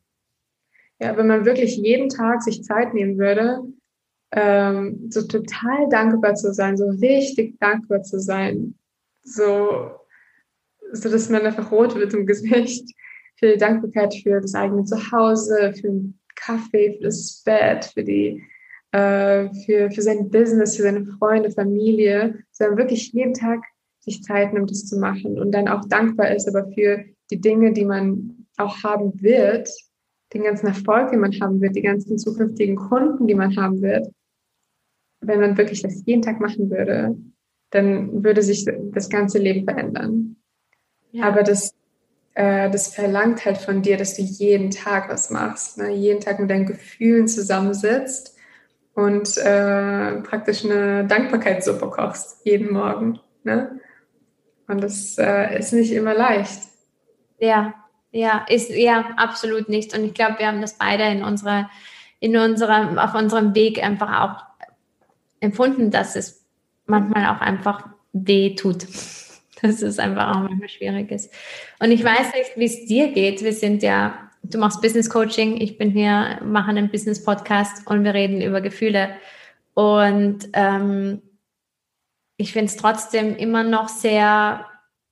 ja, 0.98 1.16
wenn 1.16 1.26
man 1.26 1.44
wirklich 1.44 1.76
jeden 1.76 2.08
Tag 2.08 2.42
sich 2.42 2.62
Zeit 2.62 2.94
nehmen 2.94 3.18
würde, 3.18 3.62
ähm, 4.32 5.06
so 5.10 5.26
total 5.26 5.88
dankbar 5.88 6.34
zu 6.34 6.52
sein, 6.52 6.76
so 6.76 6.88
richtig 6.88 7.58
dankbar 7.58 8.02
zu 8.02 8.20
sein, 8.20 8.74
so, 9.22 9.92
so 10.92 11.10
dass 11.10 11.30
man 11.30 11.46
einfach 11.46 11.70
rot 11.70 11.94
wird 11.94 12.12
im 12.14 12.26
Gesicht, 12.26 12.90
für 13.36 13.52
die 13.52 13.58
Dankbarkeit 13.58 14.14
für 14.14 14.40
das 14.40 14.54
eigene 14.54 14.84
Zuhause, 14.84 15.72
für 15.74 15.82
den 15.88 16.18
Kaffee, 16.34 16.96
für 16.96 17.04
das 17.04 17.42
Bett, 17.44 17.84
für 17.94 18.02
die 18.02 18.42
äh, 18.92 19.48
für, 19.64 19.90
für 19.90 20.02
sein 20.02 20.30
Business, 20.30 20.76
für 20.76 20.82
seine 20.82 21.04
Freunde, 21.04 21.50
Familie, 21.50 22.38
sondern 22.50 22.78
wirklich 22.78 23.12
jeden 23.12 23.34
Tag 23.34 23.62
sich 24.00 24.22
Zeit 24.22 24.52
nimmt, 24.52 24.70
das 24.70 24.86
zu 24.86 24.98
machen 24.98 25.38
und 25.38 25.52
dann 25.52 25.68
auch 25.68 25.84
dankbar 25.88 26.34
ist, 26.34 26.48
aber 26.48 26.70
für 26.72 27.04
die 27.30 27.40
Dinge, 27.40 27.72
die 27.72 27.84
man 27.84 28.46
auch 28.56 28.82
haben 28.82 29.20
wird, 29.20 29.68
den 30.32 30.44
ganzen 30.44 30.66
Erfolg, 30.68 31.10
den 31.10 31.20
man 31.20 31.32
haben 31.40 31.60
wird, 31.60 31.76
die 31.76 31.82
ganzen 31.82 32.18
zukünftigen 32.18 32.76
Kunden, 32.76 33.26
die 33.26 33.34
man 33.34 33.56
haben 33.56 33.82
wird, 33.82 34.08
wenn 35.20 35.40
man 35.40 35.56
wirklich 35.56 35.82
das 35.82 36.02
jeden 36.06 36.22
Tag 36.22 36.40
machen 36.40 36.70
würde, 36.70 37.16
dann 37.70 38.24
würde 38.24 38.42
sich 38.42 38.64
das 38.92 39.10
ganze 39.10 39.38
Leben 39.38 39.64
verändern. 39.64 40.36
Ja. 41.12 41.24
Aber 41.24 41.42
das, 41.42 41.74
äh, 42.34 42.70
das 42.70 42.94
verlangt 42.94 43.44
halt 43.44 43.58
von 43.58 43.82
dir, 43.82 43.96
dass 43.96 44.16
du 44.16 44.22
jeden 44.22 44.70
Tag 44.70 45.08
was 45.10 45.30
machst, 45.30 45.78
ne? 45.78 45.92
jeden 45.94 46.20
Tag 46.20 46.40
mit 46.40 46.50
deinen 46.50 46.66
Gefühlen 46.66 47.28
zusammensitzt 47.28 48.37
und 48.98 49.36
äh, 49.36 50.20
praktisch 50.22 50.64
eine 50.64 51.06
Dankbarkeitssuppe 51.06 51.88
kochst, 51.88 52.44
jeden 52.44 52.72
Morgen. 52.72 53.20
Ne? 53.44 53.78
Und 54.66 54.82
das 54.82 55.16
äh, 55.18 55.56
ist 55.56 55.72
nicht 55.72 55.92
immer 55.92 56.14
leicht. 56.14 56.62
Ja, 57.38 57.74
ja, 58.10 58.44
ist 58.48 58.70
ja 58.70 59.10
absolut 59.16 59.68
nicht. 59.68 59.96
Und 59.96 60.02
ich 60.02 60.14
glaube, 60.14 60.40
wir 60.40 60.48
haben 60.48 60.60
das 60.60 60.78
beide 60.78 61.04
in 61.04 61.22
unserer, 61.22 61.70
in 62.18 62.36
unserem, 62.36 62.98
auf 62.98 63.14
unserem 63.14 63.54
Weg 63.54 63.80
einfach 63.80 64.20
auch 64.20 64.66
empfunden, 65.38 65.92
dass 65.92 66.16
es 66.16 66.44
manchmal 66.86 67.26
auch 67.26 67.40
einfach 67.40 67.88
weh 68.12 68.56
tut. 68.56 68.84
Dass 69.60 69.82
es 69.82 69.98
einfach 69.98 70.36
auch 70.36 70.42
manchmal 70.42 70.68
schwierig 70.68 71.10
ist. 71.10 71.34
Und 71.80 71.90
ich 71.90 72.04
weiß 72.04 72.32
nicht, 72.34 72.56
wie 72.56 72.66
es 72.66 72.86
dir 72.86 73.10
geht. 73.10 73.42
Wir 73.42 73.52
sind 73.52 73.82
ja, 73.82 74.27
du 74.42 74.58
machst 74.58 74.80
Business 74.80 75.10
Coaching, 75.10 75.60
ich 75.60 75.78
bin 75.78 75.90
hier, 75.90 76.40
mache 76.44 76.70
einen 76.70 76.90
Business 76.90 77.24
Podcast 77.24 77.86
und 77.86 78.04
wir 78.04 78.14
reden 78.14 78.40
über 78.40 78.60
Gefühle. 78.60 79.10
Und 79.74 80.48
ähm, 80.54 81.22
ich 82.36 82.52
finde 82.52 82.66
es 82.66 82.76
trotzdem 82.76 83.36
immer 83.36 83.64
noch 83.64 83.88
sehr, 83.88 84.64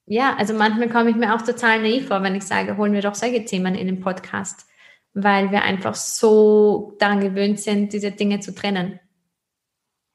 ja, 0.07 0.35
also 0.37 0.55
manchmal 0.55 0.89
komme 0.89 1.11
ich 1.11 1.17
mir 1.17 1.35
auch 1.35 1.43
total 1.43 1.83
naiv 1.83 2.09
vor, 2.09 2.23
wenn 2.23 2.35
ich 2.35 2.45
sage, 2.45 2.77
holen 2.77 2.93
wir 2.93 3.03
doch 3.03 3.15
solche 3.15 3.45
Themen 3.45 3.75
in 3.75 3.87
den 3.87 4.01
Podcast, 4.01 4.67
weil 5.15 5.51
wir 5.51 5.63
einfach 5.63 5.95
so 5.95 6.95
daran 6.99 7.21
gewöhnt 7.21 7.61
sind, 7.61 7.93
diese 7.93 8.13
Dinge 8.13 8.41
zu 8.41 8.55
trennen. 8.55 9.01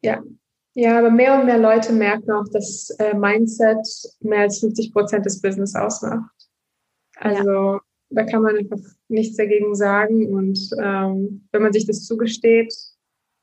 Ja. 0.01 0.21
Ja, 0.73 0.99
aber 0.99 1.11
mehr 1.11 1.37
und 1.37 1.45
mehr 1.45 1.57
Leute 1.57 1.91
merken 1.91 2.31
auch, 2.31 2.47
dass 2.53 2.91
äh, 2.91 3.13
Mindset 3.13 3.85
mehr 4.21 4.41
als 4.41 4.59
50 4.59 4.93
Prozent 4.93 5.25
des 5.25 5.41
Business 5.41 5.75
ausmacht. 5.75 6.31
Also 7.17 7.73
ja. 7.73 7.81
Da 8.11 8.23
kann 8.23 8.43
man 8.43 8.57
einfach 8.57 8.79
nichts 9.07 9.37
dagegen 9.37 9.75
sagen. 9.75 10.27
Und 10.33 10.59
ähm, 10.81 11.47
wenn 11.51 11.61
man 11.61 11.73
sich 11.73 11.87
das 11.87 12.05
zugesteht, 12.05 12.73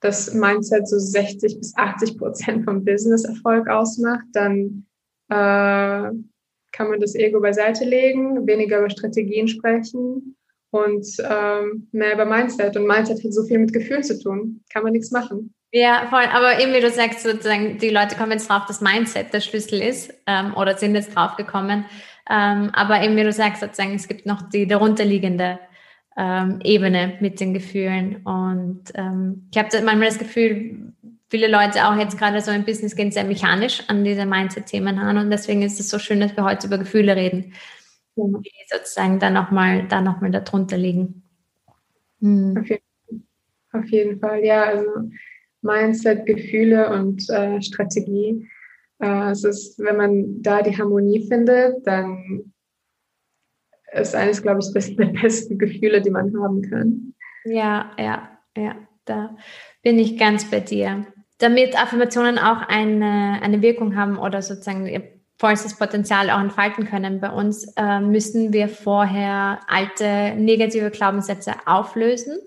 dass 0.01 0.33
Mindset 0.33 0.89
so 0.89 0.99
60 0.99 1.59
bis 1.59 1.77
80 1.77 2.19
Prozent 2.19 2.65
vom 2.65 2.85
Business-Erfolg 2.85 3.69
ausmacht, 3.69 4.27
dann 4.33 4.87
äh, 5.29 6.13
kann 6.73 6.91
man 6.91 7.01
das 7.01 7.15
Ego 7.15 7.41
beiseite 7.41 7.85
legen, 7.85 8.47
weniger 8.47 8.79
über 8.79 8.91
Strategien 8.91 9.49
sprechen 9.49 10.37
und 10.71 11.07
ähm, 11.29 11.89
mehr 11.93 12.15
über 12.15 12.25
Mindset. 12.25 12.77
Und 12.77 12.87
Mindset 12.87 13.25
hat 13.25 13.33
so 13.33 13.45
viel 13.45 13.59
mit 13.59 13.73
Gefühlen 13.73 14.03
zu 14.03 14.19
tun. 14.21 14.63
Kann 14.73 14.85
man 14.85 14.93
nichts 14.93 15.11
machen. 15.11 15.55
Ja, 15.73 16.07
voll. 16.09 16.25
Aber 16.33 16.61
eben 16.61 16.73
wie 16.73 16.81
du 16.81 16.91
sagst, 16.91 17.23
sozusagen, 17.23 17.79
die 17.79 17.91
Leute 17.91 18.17
kommen 18.17 18.33
jetzt 18.33 18.49
drauf, 18.49 18.65
dass 18.67 18.81
Mindset 18.81 19.35
der 19.35 19.41
Schlüssel 19.41 19.83
ist 19.83 20.15
ähm, 20.27 20.55
oder 20.55 20.77
sind 20.77 20.95
jetzt 20.95 21.15
drauf 21.15 21.37
gekommen. 21.37 21.85
Ähm, 22.31 22.71
aber 22.73 23.03
eben 23.03 23.17
wie 23.17 23.25
du 23.25 23.33
sagst, 23.33 23.61
sozusagen, 23.61 23.95
es 23.95 24.09
gibt 24.09 24.27
noch 24.27 24.43
die 24.51 24.67
darunterliegende 24.67 25.59
ähm, 26.17 26.61
Ebene 26.63 27.15
mit 27.21 27.41
den 27.41 27.55
Gefühlen. 27.55 28.17
Und 28.25 28.85
ähm, 28.95 29.49
ich 29.51 29.59
habe 29.59 29.69
manchmal 29.83 30.09
das 30.09 30.19
Gefühl, 30.19 30.93
viele 31.31 31.49
Leute 31.49 31.87
auch 31.87 31.97
jetzt 31.97 32.19
gerade 32.19 32.41
so 32.41 32.51
im 32.51 32.65
Business 32.65 32.97
gehen 32.97 33.13
sehr 33.13 33.25
mechanisch 33.25 33.83
an 33.89 34.05
diese 34.05 34.27
Mindset-Themen 34.27 34.99
an. 34.99 35.17
Und 35.17 35.31
deswegen 35.31 35.63
ist 35.63 35.81
es 35.81 35.89
so 35.89 35.99
schön, 35.99 36.21
dass 36.21 36.37
wir 36.37 36.45
heute 36.45 36.67
über 36.67 36.79
Gefühle 36.79 37.17
reden, 37.17 37.55
die 38.17 38.53
sozusagen 38.69 39.19
da 39.19 39.31
nochmal 39.31 39.85
noch 39.85 40.21
darunter 40.31 40.77
liegen. 40.77 41.23
Hm. 42.21 42.57
Auf, 42.59 42.69
jeden, 42.69 43.27
auf 43.73 43.87
jeden 43.87 44.19
Fall, 44.19 44.45
ja. 44.45 44.65
Also 44.65 44.91
Mindset, 45.63 46.27
Gefühle 46.27 46.91
und 46.91 47.29
äh, 47.31 47.63
Strategie. 47.63 48.49
Äh, 49.01 49.31
es 49.31 49.45
ist, 49.45 49.79
wenn 49.79 49.97
man 49.97 50.43
da 50.43 50.63
die 50.63 50.77
Harmonie 50.77 51.27
findet, 51.27 51.87
dann 51.87 52.53
ist 53.93 54.15
eines, 54.15 54.43
glaube 54.43 54.61
ich, 54.61 54.97
der 54.97 55.07
besten 55.07 55.59
Gefühle, 55.59 56.01
die 56.01 56.11
man 56.11 56.33
haben 56.43 56.63
kann. 56.63 57.15
Ja, 57.45 57.91
ja, 57.99 58.29
ja, 58.57 58.77
da 59.05 59.37
bin 59.83 59.99
ich 59.99 60.19
ganz 60.19 60.51
bei 60.51 60.61
dir. 60.61 61.07
Damit 61.39 61.81
Affirmationen 61.81 62.39
auch 62.39 62.63
eine, 62.69 63.39
eine 63.43 63.63
Wirkung 63.63 63.97
haben 63.97 64.19
oder 64.19 64.43
sozusagen 64.43 64.87
ihr 64.87 65.05
vollstes 65.39 65.77
Potenzial 65.79 66.31
auch 66.31 66.41
entfalten 66.41 66.85
können 66.85 67.21
bei 67.21 67.31
uns, 67.31 67.73
äh, 67.77 68.01
müssen 68.01 68.53
wir 68.53 68.69
vorher 68.69 69.61
alte 69.69 70.35
negative 70.37 70.91
Glaubenssätze 70.91 71.53
auflösen 71.65 72.39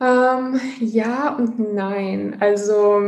ähm, 0.00 0.60
ja 0.80 1.34
und 1.36 1.74
nein. 1.74 2.36
Also 2.40 3.00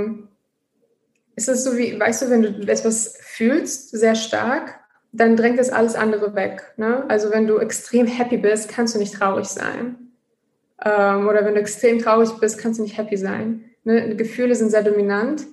ist 1.39 1.49
es 1.49 1.63
so 1.63 1.77
wie, 1.79 1.99
weißt 1.99 2.23
du, 2.23 2.31
wenn 2.31 2.43
du 2.43 2.49
etwas 2.71 3.17
fühlst, 3.21 3.91
sehr 3.91 4.17
stark, 4.17 4.81
dann 5.13 5.37
drängt 5.37 5.59
das 5.59 5.71
alles 5.71 5.95
andere 5.95 6.35
weg. 6.35 6.75
Ne? 6.77 7.05
Also 7.09 7.31
wenn 7.31 7.47
du 7.47 7.59
extrem 7.59 8.07
happy 8.07 8.37
bist, 8.37 8.69
kannst 8.69 8.95
du 8.95 8.99
nicht 8.99 9.15
traurig 9.15 9.47
sein. 9.47 9.97
Ähm, 10.85 11.29
oder 11.29 11.45
wenn 11.45 11.55
du 11.55 11.61
extrem 11.61 12.01
traurig 12.01 12.31
bist, 12.41 12.59
kannst 12.59 12.79
du 12.79 12.83
nicht 12.83 12.99
happy 12.99 13.17
sein. 13.17 13.65
Ne? 13.85 14.17
Gefühle 14.17 14.55
sind 14.57 14.71
sehr 14.71 14.83
dominant 14.83 15.47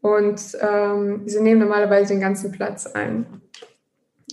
und 0.00 0.40
ähm, 0.60 1.22
sie 1.26 1.40
nehmen 1.40 1.60
normalerweise 1.60 2.14
den 2.14 2.20
ganzen 2.20 2.52
Platz 2.52 2.86
ein. 2.86 3.26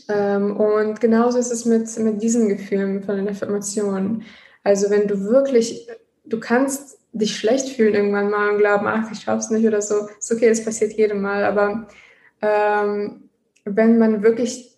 Ähm, 0.08 0.56
und 0.56 1.02
genauso 1.02 1.40
ist 1.40 1.52
es 1.52 1.66
mit, 1.66 1.98
mit 1.98 2.22
diesen 2.22 2.50
Gefühlen 2.50 3.02
von 3.02 3.18
den 3.18 3.28
Affirmationen. 3.28 4.24
Also 4.64 4.92
wenn 4.92 5.08
du 5.08 5.26
wirklich 5.26 5.90
du 6.30 6.40
kannst 6.40 6.99
dich 7.12 7.38
schlecht 7.38 7.70
fühlen 7.70 7.96
irgendwann 7.96 8.30
mal 8.30 8.52
und 8.52 8.58
glauben, 8.60 8.88
ach, 8.88 9.12
ich 9.12 9.22
schaff's 9.22 9.50
nicht 9.50 9.66
oder 9.66 9.82
so. 9.82 10.08
Ist 10.20 10.32
okay, 10.32 10.50
das 10.50 10.64
passiert 10.64 10.94
jedem 10.94 11.22
Mal. 11.22 11.44
Aber 11.44 11.88
ähm, 12.42 13.30
wenn 13.66 13.98
man 13.98 14.24
wirklich 14.24 14.78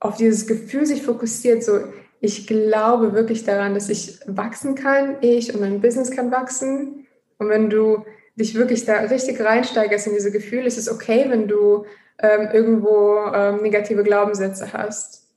auf 0.00 0.16
dieses 0.16 0.46
Gefühl 0.46 0.86
sich 0.86 1.02
fokussiert, 1.02 1.62
so 1.62 1.80
ich 2.20 2.46
glaube 2.46 3.12
wirklich 3.12 3.44
daran, 3.44 3.74
dass 3.74 3.88
ich 3.88 4.20
wachsen 4.26 4.74
kann, 4.74 5.16
ich 5.20 5.54
und 5.54 5.60
mein 5.60 5.80
Business 5.80 6.10
kann 6.10 6.30
wachsen. 6.30 7.06
Und 7.38 7.48
wenn 7.48 7.70
du 7.70 8.04
dich 8.34 8.54
wirklich 8.54 8.84
da 8.84 9.00
richtig 9.00 9.40
reinsteigerst 9.40 10.08
in 10.08 10.14
diese 10.14 10.32
Gefühle, 10.32 10.66
ist 10.66 10.78
es 10.78 10.90
okay, 10.90 11.26
wenn 11.28 11.46
du 11.48 11.84
ähm, 12.20 12.48
irgendwo 12.52 13.18
ähm, 13.32 13.62
negative 13.62 14.02
Glaubenssätze 14.02 14.72
hast. 14.72 15.28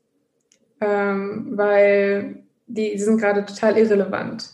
Ähm, 0.80 1.50
weil 1.52 2.44
die, 2.66 2.92
die 2.94 3.00
sind 3.00 3.20
gerade 3.20 3.46
total 3.46 3.78
irrelevant. 3.78 4.50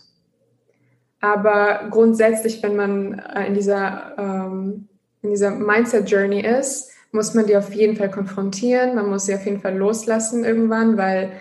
Aber 1.20 1.88
grundsätzlich, 1.90 2.62
wenn 2.62 2.76
man 2.76 3.18
äh, 3.18 3.46
in 3.46 3.54
dieser, 3.54 4.14
ähm, 4.18 4.88
in 5.22 5.30
dieser 5.30 5.50
Mindset-Journey 5.50 6.40
ist, 6.40 6.90
muss 7.10 7.34
man 7.34 7.46
die 7.46 7.56
auf 7.56 7.72
jeden 7.72 7.96
Fall 7.96 8.10
konfrontieren, 8.10 8.94
man 8.94 9.08
muss 9.08 9.26
sie 9.26 9.34
auf 9.34 9.44
jeden 9.44 9.60
Fall 9.60 9.76
loslassen 9.76 10.44
irgendwann, 10.44 10.96
weil 10.96 11.32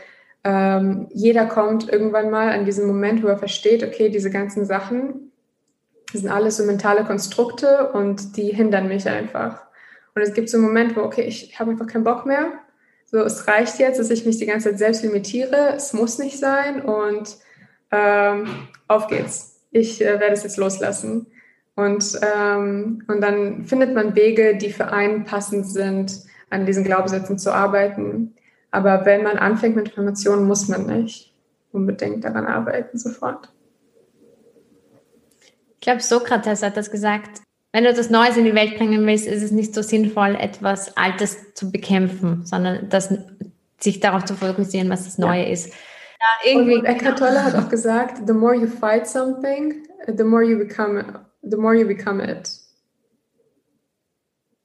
ähm, 0.44 1.08
jeder 1.14 1.46
kommt 1.46 1.92
irgendwann 1.92 2.30
mal 2.30 2.50
an 2.50 2.66
diesen 2.66 2.88
Moment, 2.88 3.22
wo 3.22 3.28
er 3.28 3.38
versteht, 3.38 3.84
okay, 3.84 4.10
diese 4.10 4.30
ganzen 4.30 4.66
Sachen, 4.66 5.28
sind 6.14 6.30
alles 6.30 6.58
so 6.58 6.64
mentale 6.64 7.04
Konstrukte 7.04 7.92
und 7.92 8.38
die 8.38 8.54
hindern 8.54 8.88
mich 8.88 9.08
einfach. 9.10 9.64
Und 10.16 10.22
es 10.22 10.34
gibt 10.34 10.50
so 10.50 10.58
einen 10.58 10.66
Moment, 10.66 10.96
wo, 10.96 11.02
okay, 11.02 11.24
ich 11.24 11.60
habe 11.60 11.72
einfach 11.72 11.88
keinen 11.88 12.06
Bock 12.06 12.26
mehr. 12.26 12.54
So, 13.06 13.20
es 13.20 13.48
reicht 13.48 13.78
jetzt, 13.80 14.00
dass 14.00 14.10
ich 14.10 14.26
mich 14.26 14.38
die 14.38 14.46
ganze 14.46 14.70
Zeit 14.70 14.80
selbst 14.80 15.04
limitiere. 15.04 15.74
Es 15.76 15.94
muss 15.94 16.18
nicht 16.18 16.40
sein 16.40 16.82
und 16.82 17.38
ähm, 17.92 18.48
auf 18.88 19.08
geht's. 19.08 19.57
Ich 19.72 20.02
äh, 20.02 20.20
werde 20.20 20.34
es 20.34 20.44
jetzt 20.44 20.58
loslassen. 20.58 21.28
Und, 21.76 22.20
ähm, 22.24 23.04
und 23.08 23.22
dann 23.22 23.66
findet 23.66 23.94
man 23.94 24.16
Wege, 24.16 24.58
die 24.58 24.72
für 24.72 24.92
einen 24.92 25.26
passend 25.26 25.68
sind, 25.68 26.22
an 26.50 26.66
diesen 26.66 26.84
Glaubenssätzen 26.84 27.38
zu 27.38 27.54
arbeiten. 27.54 28.34
Aber 28.72 29.06
wenn 29.06 29.24
man 29.24 29.38
anfängt 29.38 29.76
mit 29.76 29.90
Informationen, 29.90 30.48
muss 30.48 30.68
man 30.68 30.88
nicht 30.88 31.34
unbedingt 31.72 32.24
daran 32.24 32.46
arbeiten 32.46 32.98
sofort. 32.98 33.50
Ich 35.76 35.82
glaube, 35.82 36.02
Sokrates 36.02 36.64
hat 36.64 36.76
das 36.76 36.90
gesagt. 36.90 37.42
Wenn 37.72 37.84
du 37.84 37.92
etwas 37.92 38.10
Neues 38.10 38.38
in 38.38 38.46
die 38.46 38.56
Welt 38.56 38.78
bringen 38.78 39.06
willst, 39.06 39.28
ist 39.28 39.44
es 39.44 39.52
nicht 39.52 39.76
so 39.76 39.82
sinnvoll, 39.84 40.36
etwas 40.36 40.98
Altes 40.98 41.54
zu 41.54 41.72
bekämpfen, 41.72 42.46
sondern 42.46 42.90
das, 42.90 43.14
sich 43.80 44.00
darauf 44.00 44.26
zu 44.26 44.36
fokussieren, 44.36 44.90
was 44.90 45.04
das 45.04 45.18
Neue 45.18 45.44
ja. 45.44 45.50
ist. 45.50 45.74
Ja, 46.20 46.52
irgendwie. 46.52 46.76
Und 46.76 46.86
Eckhart 46.86 47.20
Tolle 47.20 47.44
hat 47.44 47.56
auch 47.56 47.70
gesagt, 47.70 48.28
the 48.28 48.34
more 48.34 48.56
you 48.56 48.68
fight 48.68 49.08
something, 49.08 49.88
the 50.08 50.24
more 50.24 50.44
you 50.44 50.58
become, 50.58 51.04
the 51.42 51.58
more 51.58 51.76
you 51.76 51.88
become 51.88 52.24
it. 52.24 52.52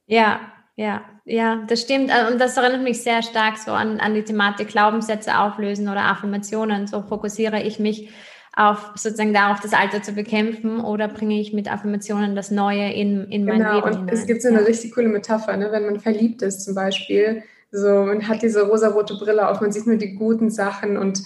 Ja, 0.07 0.39
ja, 0.75 1.03
ja, 1.25 1.63
das 1.67 1.81
stimmt. 1.81 2.09
Äh, 2.09 2.31
und 2.31 2.39
das 2.39 2.57
erinnert 2.57 2.83
mich 2.83 3.03
sehr 3.03 3.21
stark 3.21 3.57
so 3.57 3.71
an, 3.71 3.99
an 3.99 4.15
die 4.15 4.23
Thematik 4.23 4.69
Glaubenssätze 4.69 5.37
auflösen 5.37 5.87
oder 5.87 6.01
Affirmationen. 6.05 6.87
So 6.87 7.01
fokussiere 7.01 7.61
ich 7.61 7.79
mich 7.79 8.11
auf 8.55 8.91
sozusagen 8.95 9.33
darauf, 9.33 9.59
das 9.59 9.73
Alter 9.73 10.01
zu 10.03 10.13
bekämpfen 10.13 10.79
oder 10.79 11.07
bringe 11.07 11.39
ich 11.39 11.53
mit 11.53 11.71
Affirmationen 11.71 12.35
das 12.35 12.51
Neue 12.51 12.91
in, 12.93 13.25
in 13.31 13.45
mein 13.45 13.59
genau, 13.59 13.75
Leben 13.75 13.87
und 13.87 13.97
hinein. 13.99 14.13
Es 14.13 14.25
gibt 14.27 14.41
so 14.41 14.49
eine 14.49 14.59
ja. 14.59 14.65
richtig 14.65 14.93
coole 14.93 15.09
Metapher, 15.09 15.57
ne? 15.57 15.71
wenn 15.71 15.85
man 15.85 15.99
verliebt 15.99 16.41
ist 16.43 16.63
zum 16.63 16.75
Beispiel, 16.75 17.43
so 17.71 17.87
man 17.87 18.27
hat 18.27 18.43
diese 18.43 18.67
rosarote 18.67 19.15
Brille 19.15 19.49
auf, 19.49 19.59
man 19.61 19.71
sieht 19.71 19.87
nur 19.87 19.95
die 19.97 20.13
guten 20.13 20.51
Sachen 20.51 20.97
und 20.97 21.23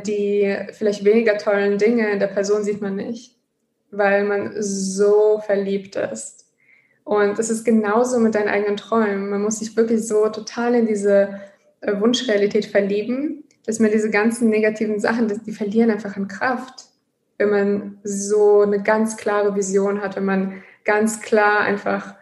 die 0.00 0.56
vielleicht 0.72 1.04
weniger 1.04 1.38
tollen 1.38 1.78
Dinge 1.78 2.10
in 2.10 2.18
der 2.18 2.26
Person 2.26 2.62
sieht 2.62 2.80
man 2.80 2.96
nicht, 2.96 3.36
weil 3.90 4.24
man 4.24 4.52
so 4.60 5.40
verliebt 5.44 5.96
ist. 5.96 6.46
Und 7.04 7.38
es 7.38 7.50
ist 7.50 7.64
genauso 7.64 8.18
mit 8.18 8.34
deinen 8.34 8.48
eigenen 8.48 8.76
Träumen. 8.76 9.30
Man 9.30 9.42
muss 9.42 9.58
sich 9.58 9.76
wirklich 9.76 10.06
so 10.06 10.28
total 10.28 10.74
in 10.74 10.86
diese 10.86 11.40
äh, 11.80 11.98
Wunschrealität 12.00 12.66
verlieben 12.66 13.42
dass 13.66 13.78
man 13.78 13.90
diese 13.90 14.10
ganzen 14.10 14.48
negativen 14.48 14.98
Sachen, 14.98 15.28
die 15.44 15.52
verlieren 15.52 15.90
einfach 15.90 16.16
an 16.16 16.28
Kraft, 16.28 16.86
wenn 17.38 17.50
man 17.50 17.98
so 18.02 18.62
eine 18.62 18.82
ganz 18.82 19.16
klare 19.16 19.54
Vision 19.54 20.00
hat, 20.02 20.16
wenn 20.16 20.24
man 20.24 20.62
ganz 20.84 21.20
klar 21.20 21.60
einfach 21.60 22.14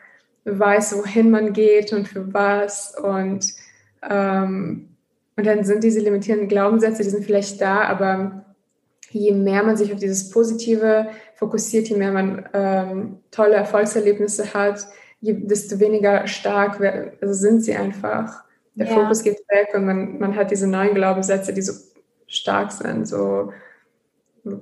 weiß, 0.45 0.97
wohin 0.99 1.31
man 1.31 1.53
geht 1.53 1.93
und 1.93 2.09
für 2.09 2.33
was 2.33 2.95
und 2.99 3.53
ähm, 4.09 4.90
und 5.41 5.47
dann 5.47 5.65
sind 5.65 5.83
diese 5.83 6.01
limitierenden 6.01 6.49
Glaubenssätze, 6.49 7.03
die 7.03 7.09
sind 7.09 7.25
vielleicht 7.25 7.63
da, 7.63 7.85
aber 7.85 8.45
je 9.09 9.33
mehr 9.33 9.63
man 9.63 9.79
sich 9.79 9.91
auf 9.91 9.99
dieses 9.99 10.29
Positive 10.29 11.09
fokussiert, 11.35 11.89
je 11.89 11.97
mehr 11.97 12.13
man 12.13 12.47
ähm, 12.53 13.21
tolle 13.31 13.55
Erfolgserlebnisse 13.55 14.53
hat, 14.53 14.87
je, 15.23 15.33
desto 15.33 15.81
weniger 15.81 16.27
stark 16.27 16.79
also 17.23 17.33
sind 17.33 17.65
sie 17.65 17.75
einfach 17.75 18.45
der 18.75 18.89
ja. 18.89 18.93
Fokus 18.93 19.23
geht 19.23 19.39
weg 19.49 19.69
und 19.73 19.87
man, 19.87 20.19
man 20.19 20.37
hat 20.37 20.51
diese 20.51 20.67
neuen 20.67 20.95
Glaubenssätze, 20.95 21.55
die 21.55 21.63
so 21.63 21.73
stark 22.27 22.71
sind, 22.71 23.09
so 23.09 23.51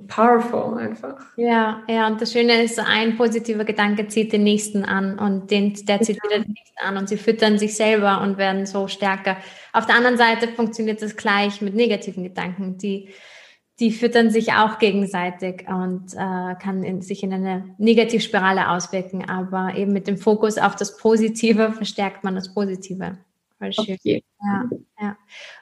powerful 0.07 0.77
einfach. 0.77 1.25
Ja, 1.35 1.83
ja, 1.87 2.07
und 2.07 2.21
das 2.21 2.33
Schöne 2.33 2.63
ist, 2.63 2.79
ein 2.79 3.17
positiver 3.17 3.63
Gedanke 3.63 4.07
zieht 4.07 4.33
den 4.33 4.43
nächsten 4.43 4.83
an 4.83 5.17
und 5.17 5.51
den, 5.51 5.73
der 5.85 6.01
zieht 6.01 6.21
wieder 6.23 6.43
den 6.43 6.53
nächsten 6.53 6.79
an 6.79 6.97
und 6.97 7.09
sie 7.09 7.17
füttern 7.17 7.57
sich 7.57 7.75
selber 7.75 8.21
und 8.21 8.37
werden 8.37 8.65
so 8.65 8.87
stärker. 8.87 9.37
Auf 9.73 9.85
der 9.85 9.95
anderen 9.95 10.17
Seite 10.17 10.47
funktioniert 10.49 11.01
das 11.01 11.15
gleich 11.15 11.61
mit 11.61 11.75
negativen 11.75 12.23
Gedanken, 12.23 12.77
die, 12.77 13.09
die 13.79 13.91
füttern 13.91 14.29
sich 14.29 14.53
auch 14.53 14.79
gegenseitig 14.79 15.67
und 15.67 16.13
äh, 16.13 16.55
kann 16.61 16.83
in, 16.83 17.01
sich 17.01 17.23
in 17.23 17.33
eine 17.33 17.75
Negativspirale 17.77 18.69
auswirken, 18.69 19.29
aber 19.29 19.75
eben 19.75 19.93
mit 19.93 20.07
dem 20.07 20.17
Fokus 20.17 20.57
auf 20.57 20.75
das 20.75 20.97
Positive 20.97 21.71
verstärkt 21.71 22.23
man 22.23 22.35
das 22.35 22.53
Positive. 22.53 23.17
Voll 23.57 23.73
schön. 23.73 23.95
Okay. 23.95 24.23
Ja, 24.41 24.69
ja. 25.01 25.17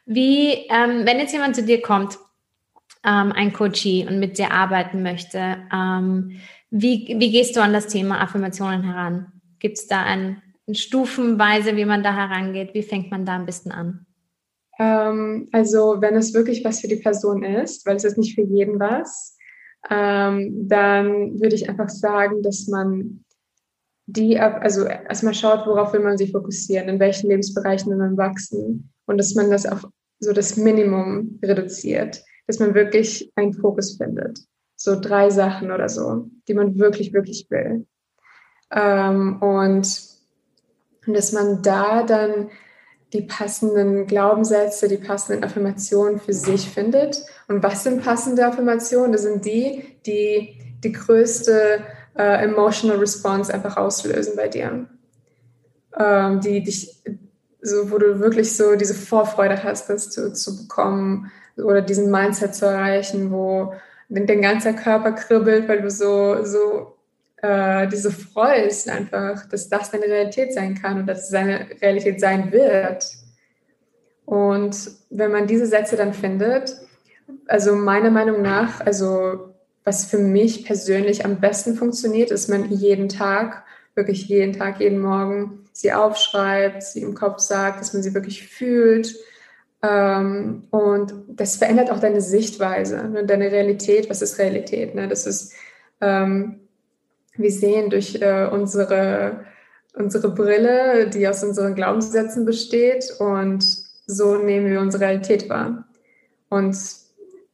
Wie, 0.06 0.54
ähm, 0.70 1.06
wenn 1.06 1.20
jetzt 1.20 1.34
jemand 1.34 1.56
zu 1.56 1.64
dir 1.64 1.82
kommt, 1.82 2.18
ähm, 3.08 3.32
ein 3.32 3.54
Coachie 3.54 4.06
und 4.08 4.20
mit 4.20 4.38
dir 4.38 4.52
arbeiten 4.52 5.02
möchte, 5.02 5.58
ähm, 5.74 6.34
wie, 6.70 7.15
wie 7.17 7.32
gehst 7.32 7.56
du 7.56 7.62
an 7.62 7.72
das 7.72 7.88
Thema 7.88 8.22
Affirmationen 8.22 8.84
heran? 8.84 9.32
Gibt 9.60 9.78
es 9.78 9.88
da 9.88 10.04
ein, 10.04 10.41
ein 10.67 10.76
Stufenweise, 10.76 11.78
wie 11.78 11.86
man 11.86 12.04
da 12.04 12.13
herangeht? 12.13 12.74
Wie 12.74 12.84
fängt 12.84 13.10
man 13.10 13.26
da 13.26 13.38
am 13.38 13.46
besten 13.46 13.72
an? 13.72 14.06
Ähm, 14.78 15.48
also, 15.54 16.02
wenn 16.02 16.15
es 16.15 16.34
wirklich 16.34 16.65
was 16.65 16.82
für 16.82 16.89
die 16.89 16.98
Person 16.98 17.43
ist, 17.43 17.86
weil 17.86 17.96
es 17.96 18.04
ist 18.04 18.17
nicht 18.17 18.36
für 18.36 18.43
jeden 18.43 18.80
was, 18.80 19.38
ähm, 19.89 20.67
dann 20.67 21.39
würde 21.39 21.56
ich 21.56 21.70
einfach 21.70 21.89
sagen, 21.89 22.41
dass 22.43 22.67
man 22.67 23.24
die, 24.08 24.39
also 24.39 24.86
erstmal 24.86 25.34
schaut, 25.34 25.65
worauf 25.65 25.93
will 25.93 26.02
man 26.02 26.17
sich 26.17 26.32
fokussieren, 26.32 26.89
in 26.89 27.00
welchen 27.00 27.30
Lebensbereichen 27.30 27.89
will 27.89 27.98
man 27.98 28.17
wachsen 28.17 28.91
und 29.06 29.17
dass 29.17 29.36
man 29.36 29.50
das 29.50 29.65
auf 29.65 29.88
so 30.20 30.34
das 30.34 30.58
Minimum 30.58 31.39
reduziert, 31.43 32.24
dass 32.48 32.60
man 32.60 32.74
wirklich 32.74 33.32
einen 33.36 33.54
Fokus 33.54 33.98
findet. 33.98 34.40
So 34.76 35.00
drei 35.00 35.30
Sachen 35.30 35.72
oder 35.72 35.90
so, 35.90 36.28
die 36.48 36.54
man 36.54 36.78
wirklich, 36.80 37.14
wirklich 37.14 37.48
will. 37.50 37.86
Ähm, 38.72 39.42
und, 39.42 40.02
und 41.06 41.14
dass 41.14 41.32
man 41.32 41.62
da 41.62 42.04
dann 42.04 42.50
die 43.14 43.22
passenden 43.22 44.08
Glaubenssätze, 44.08 44.88
die 44.88 44.98
passenden 44.98 45.44
Affirmationen 45.44 46.20
für 46.20 46.34
sich 46.34 46.70
findet. 46.70 47.24
Und 47.48 47.64
was 47.64 47.84
sind 47.84 48.04
passende 48.04 48.46
Affirmationen? 48.46 49.14
Das 49.14 49.22
sind 49.22 49.46
die, 49.46 49.98
die 50.06 50.58
die 50.84 50.92
größte 50.92 51.84
äh, 52.16 52.44
Emotional 52.44 52.98
Response 52.98 53.54
einfach 53.54 53.78
auslösen 53.78 54.36
bei 54.36 54.48
dir. 54.48 54.88
Ähm, 55.98 56.42
die 56.42 56.64
dich, 56.64 57.02
so, 57.62 57.92
wo 57.92 57.98
du 57.98 58.20
wirklich 58.20 58.56
so 58.56 58.76
diese 58.76 58.94
Vorfreude 58.94 59.64
hast, 59.64 59.90
das 59.90 60.10
zu, 60.10 60.34
zu 60.34 60.58
bekommen 60.64 61.32
oder 61.58 61.82
diesen 61.82 62.12
Mindset 62.12 62.56
zu 62.56 62.65
erreichen, 62.65 63.32
wo 63.32 63.74
dein 64.10 64.41
ganzer 64.41 64.74
Körper 64.74 65.12
kribbelt, 65.12 65.67
weil 65.67 65.82
du 65.82 65.89
so, 65.89 66.43
so 66.43 66.96
äh, 67.41 67.88
diese 67.88 68.12
freust 68.12 68.89
einfach, 68.89 69.48
dass 69.48 69.70
das 69.70 69.91
deine 69.91 70.06
Realität 70.06 70.54
sein 70.54 70.76
kann 70.76 71.00
und 71.00 71.08
dass 71.08 71.24
es 71.24 71.30
seine 71.30 71.67
Realität 71.82 72.20
sein 72.20 72.52
wird. 72.52 73.06
Und 74.26 74.91
wenn 75.10 75.32
man 75.32 75.48
diese 75.48 75.65
Sätze 75.65 75.96
dann 75.96 76.13
findet, 76.13 76.76
also 77.48 77.76
meiner 77.76 78.12
Meinung 78.12 78.41
nach, 78.41 78.82
also 78.82 79.54
was 79.84 80.06
für 80.06 80.17
mich 80.17 80.65
persönlich 80.65 81.24
am 81.24 81.39
besten 81.39 81.76
funktioniert, 81.76 82.32
ist, 82.32 82.50
man 82.50 82.70
jeden 82.72 83.08
Tag, 83.08 83.63
wirklich 83.96 84.28
jeden 84.28 84.54
Tag, 84.54 84.80
jeden 84.82 85.00
Morgen 85.00 85.65
sie 85.72 85.93
aufschreibt, 85.93 86.84
sie 86.84 87.02
im 87.02 87.13
Kopf 87.13 87.39
sagt, 87.39 87.80
dass 87.80 87.93
man 87.93 88.04
sie 88.04 88.13
wirklich 88.13 88.48
fühlt. 88.48 89.15
Ähm, 89.84 90.63
und 90.72 91.13
das 91.28 91.58
verändert 91.58 91.92
auch 91.92 92.00
deine 92.00 92.22
Sichtweise, 92.22 93.08
ne, 93.10 93.26
deine 93.26 93.52
Realität. 93.52 94.10
Was 94.10 94.22
ist 94.22 94.40
Realität? 94.40 94.96
Ne? 94.96 95.08
Das 95.08 95.26
ist, 95.28 95.54
ähm, 96.02 96.62
wir 97.36 97.52
sehen 97.52 97.90
durch 97.90 98.22
äh, 98.22 98.48
unsere, 98.52 99.46
unsere 99.94 100.30
Brille, 100.30 101.10
die 101.10 101.28
aus 101.28 101.44
unseren 101.44 101.76
Glaubenssätzen 101.76 102.46
besteht, 102.46 103.13
und 103.20 103.63
so 104.08 104.38
nehmen 104.38 104.68
wir 104.68 104.80
unsere 104.80 105.04
Realität 105.04 105.50
wahr. 105.50 105.86
Und 106.50 106.78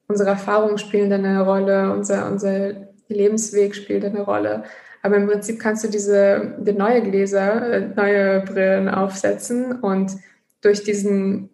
unsere 0.08 0.30
Erfahrungen 0.30 0.78
spielen 0.78 1.10
da 1.10 1.16
eine 1.16 1.44
Rolle, 1.44 1.92
unser, 1.92 2.32
unser 2.32 2.74
Lebensweg 3.08 3.76
spielt 3.76 4.06
eine 4.06 4.22
Rolle. 4.22 4.64
Aber 5.02 5.18
im 5.18 5.28
Prinzip 5.28 5.60
kannst 5.60 5.84
du 5.84 5.90
diese 5.90 6.56
die 6.60 6.72
neue 6.72 7.02
Gläser, 7.02 7.74
äh, 7.74 7.88
neue 7.96 8.42
Brillen 8.42 8.88
aufsetzen 8.88 9.80
und 9.82 10.14
durch 10.62 10.84
diesen, 10.84 11.50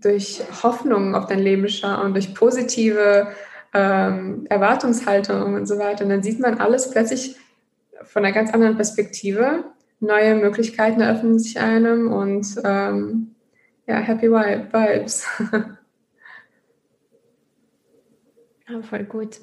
durch 0.00 0.42
Hoffnung 0.62 1.14
auf 1.14 1.26
dein 1.26 1.40
Leben 1.40 1.68
schauen, 1.68 2.12
durch 2.12 2.34
positive 2.34 3.28
ähm, 3.74 4.46
Erwartungshaltung 4.48 5.54
und 5.54 5.66
so 5.66 5.78
weiter. 5.78 6.04
Und 6.04 6.10
dann 6.10 6.22
sieht 6.22 6.40
man 6.40 6.58
alles 6.58 6.90
plötzlich 6.90 7.36
von 8.04 8.24
einer 8.24 8.34
ganz 8.34 8.52
anderen 8.52 8.76
Perspektive. 8.76 9.64
Neue 10.00 10.34
Möglichkeiten 10.34 11.00
eröffnen 11.00 11.38
sich 11.38 11.60
einem 11.60 12.12
und 12.12 12.46
ähm, 12.64 13.34
ja, 13.86 13.96
happy 13.96 14.30
vibes. 14.30 15.26
Ja, 18.68 18.80
voll 18.80 19.04
gut. 19.04 19.40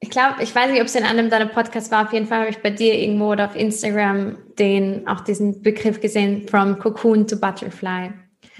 ich 0.00 0.10
glaube, 0.10 0.42
ich 0.42 0.54
weiß 0.54 0.70
nicht, 0.70 0.80
ob 0.80 0.86
es 0.86 0.94
in 0.94 1.04
einem 1.04 1.30
deiner 1.30 1.46
Podcasts 1.46 1.90
war. 1.90 2.04
Auf 2.04 2.12
jeden 2.12 2.26
Fall 2.26 2.40
habe 2.40 2.50
ich 2.50 2.58
bei 2.58 2.70
dir 2.70 2.94
irgendwo 2.94 3.32
oder 3.32 3.46
auf 3.46 3.56
Instagram 3.56 4.36
den, 4.58 5.06
auch 5.06 5.20
diesen 5.20 5.62
Begriff 5.62 6.00
gesehen, 6.00 6.48
from 6.48 6.78
Cocoon 6.78 7.26
to 7.26 7.36
Butterfly. 7.36 8.12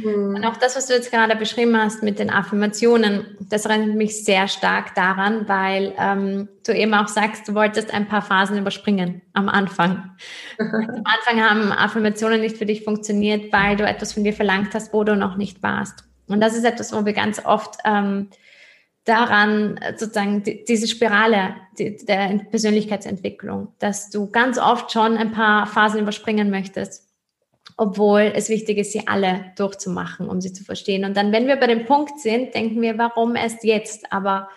Mhm. 0.04 0.34
Und 0.34 0.44
auch 0.44 0.56
das, 0.56 0.76
was 0.76 0.86
du 0.86 0.94
jetzt 0.94 1.10
gerade 1.10 1.36
beschrieben 1.36 1.76
hast 1.76 2.02
mit 2.02 2.18
den 2.18 2.30
Affirmationen, 2.30 3.36
das 3.40 3.66
erinnert 3.66 3.96
mich 3.96 4.24
sehr 4.24 4.48
stark 4.48 4.94
daran, 4.94 5.48
weil 5.48 5.94
ähm, 5.98 6.48
du 6.66 6.72
eben 6.72 6.94
auch 6.94 7.08
sagst, 7.08 7.48
du 7.48 7.54
wolltest 7.54 7.92
ein 7.92 8.08
paar 8.08 8.22
Phasen 8.22 8.58
überspringen 8.58 9.22
am 9.32 9.48
Anfang. 9.48 10.10
am 10.58 11.04
Anfang 11.04 11.40
haben 11.40 11.72
Affirmationen 11.72 12.40
nicht 12.40 12.56
für 12.56 12.66
dich 12.66 12.84
funktioniert, 12.84 13.52
weil 13.52 13.76
du 13.76 13.84
etwas 13.84 14.12
von 14.12 14.24
dir 14.24 14.32
verlangt 14.32 14.74
hast, 14.74 14.92
wo 14.92 15.04
du 15.04 15.16
noch 15.16 15.36
nicht 15.36 15.62
warst. 15.62 16.04
Und 16.26 16.40
das 16.40 16.56
ist 16.56 16.64
etwas, 16.64 16.92
wo 16.92 17.04
wir 17.04 17.12
ganz 17.12 17.44
oft 17.44 17.76
ähm, 17.84 18.28
daran 19.04 19.76
äh, 19.78 19.96
sozusagen 19.96 20.42
die, 20.42 20.64
diese 20.64 20.86
Spirale 20.86 21.56
die, 21.78 21.96
der 22.04 22.40
Persönlichkeitsentwicklung, 22.50 23.74
dass 23.78 24.10
du 24.10 24.30
ganz 24.30 24.58
oft 24.58 24.92
schon 24.92 25.16
ein 25.16 25.32
paar 25.32 25.66
Phasen 25.66 26.00
überspringen 26.00 26.50
möchtest, 26.50 27.09
obwohl 27.80 28.32
es 28.34 28.50
wichtig 28.50 28.76
ist, 28.76 28.92
sie 28.92 29.08
alle 29.08 29.52
durchzumachen, 29.56 30.28
um 30.28 30.42
sie 30.42 30.52
zu 30.52 30.64
verstehen. 30.64 31.06
Und 31.06 31.16
dann, 31.16 31.32
wenn 31.32 31.46
wir 31.46 31.56
bei 31.56 31.66
dem 31.66 31.86
Punkt 31.86 32.20
sind, 32.20 32.54
denken 32.54 32.82
wir, 32.82 32.98
warum 32.98 33.36
erst 33.36 33.64
jetzt? 33.64 34.12
Aber 34.12 34.50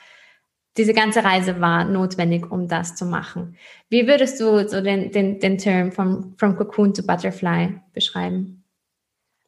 diese 0.75 0.93
ganze 0.93 1.23
Reise 1.23 1.61
war 1.61 1.85
notwendig, 1.85 2.51
um 2.51 2.67
das 2.67 2.97
zu 2.97 3.05
machen. 3.05 3.55
Wie 3.89 4.07
würdest 4.07 4.41
du 4.41 4.67
so 4.67 4.81
den, 4.81 5.11
den, 5.11 5.39
den 5.39 5.57
Term 5.57 5.93
from, 5.93 6.35
from 6.37 6.57
Cocoon 6.57 6.93
to 6.93 7.01
Butterfly 7.01 7.79
beschreiben? 7.93 8.65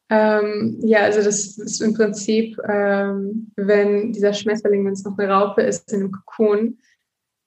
Ähm, 0.08 0.78
ja, 0.80 1.00
also 1.00 1.22
das 1.22 1.58
ist 1.58 1.82
im 1.82 1.92
Prinzip, 1.92 2.56
ähm, 2.66 3.52
wenn 3.56 4.10
dieser 4.10 4.32
Schmetterling, 4.32 4.86
wenn 4.86 4.94
es 4.94 5.04
noch 5.04 5.18
eine 5.18 5.30
Raupe 5.30 5.60
ist, 5.60 5.92
in 5.92 6.00
einem 6.00 6.12
Kokon, 6.12 6.78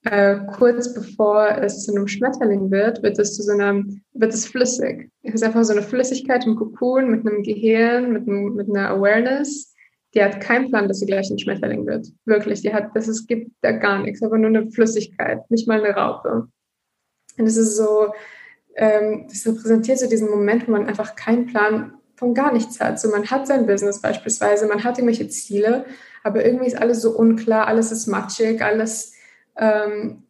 äh, 0.04 0.38
kurz 0.56 0.94
bevor 0.94 1.58
es 1.58 1.84
zu 1.84 1.94
einem 1.94 2.08
Schmetterling 2.08 2.70
wird, 2.70 3.02
wird 3.02 3.18
es 3.18 3.36
zu 3.36 3.42
so 3.42 3.52
einem, 3.52 4.02
wird 4.14 4.32
es 4.32 4.46
flüssig. 4.46 5.10
Es 5.22 5.34
ist 5.34 5.42
einfach 5.42 5.64
so 5.64 5.72
eine 5.72 5.82
Flüssigkeit 5.82 6.46
im 6.46 6.56
Kokon 6.56 7.10
mit 7.10 7.26
einem 7.26 7.42
Gehirn, 7.42 8.12
mit, 8.12 8.26
einem, 8.26 8.54
mit 8.54 8.68
einer 8.68 8.90
Awareness. 8.90 9.74
Die 10.14 10.22
hat 10.22 10.40
keinen 10.40 10.70
Plan, 10.70 10.88
dass 10.88 11.00
sie 11.00 11.06
gleich 11.06 11.30
ein 11.30 11.38
Schmetterling 11.38 11.86
wird. 11.86 12.08
Wirklich, 12.24 12.62
die 12.62 12.72
hat, 12.72 12.90
das 12.94 13.08
ist, 13.08 13.28
gibt 13.28 13.52
da 13.60 13.72
gar 13.72 14.02
nichts, 14.02 14.22
aber 14.22 14.38
nur 14.38 14.48
eine 14.48 14.70
Flüssigkeit, 14.70 15.48
nicht 15.50 15.68
mal 15.68 15.84
eine 15.84 15.94
Raupe. 15.94 16.48
Und 17.38 17.46
es 17.46 17.56
ist 17.56 17.76
so, 17.76 18.08
ähm, 18.76 19.26
das 19.28 19.46
repräsentiert 19.46 19.98
so 19.98 20.08
diesen 20.08 20.30
Moment, 20.30 20.66
wo 20.66 20.72
man 20.72 20.86
einfach 20.86 21.14
keinen 21.14 21.46
Plan 21.46 21.94
von 22.16 22.34
gar 22.34 22.52
nichts 22.52 22.80
hat. 22.80 22.98
So, 23.00 23.10
man 23.10 23.30
hat 23.30 23.46
sein 23.46 23.66
Business 23.66 24.00
beispielsweise, 24.00 24.66
man 24.66 24.82
hat 24.82 24.98
irgendwelche 24.98 25.28
Ziele, 25.28 25.84
aber 26.22 26.44
irgendwie 26.44 26.66
ist 26.66 26.78
alles 26.78 27.02
so 27.02 27.16
unklar, 27.16 27.66
alles 27.66 27.92
ist 27.92 28.06
matschig, 28.06 28.62
alles, 28.62 29.14
ähm, 29.60 30.24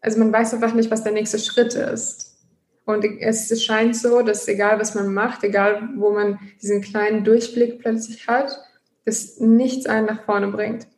also 0.00 0.18
man 0.18 0.32
weiß 0.32 0.52
einfach 0.54 0.74
nicht, 0.74 0.90
was 0.90 1.04
der 1.04 1.12
nächste 1.12 1.38
Schritt 1.38 1.74
ist. 1.74 2.36
Und 2.84 3.04
es 3.20 3.62
scheint 3.62 3.94
so, 3.94 4.22
dass 4.22 4.48
egal 4.48 4.80
was 4.80 4.96
man 4.96 5.14
macht, 5.14 5.44
egal 5.44 5.90
wo 5.96 6.10
man 6.10 6.40
diesen 6.60 6.80
kleinen 6.80 7.22
Durchblick 7.22 7.78
plötzlich 7.78 8.26
hat, 8.26 8.58
dass 9.04 9.38
nichts 9.38 9.86
einen 9.86 10.06
nach 10.06 10.24
vorne 10.24 10.48
bringt. 10.48 10.88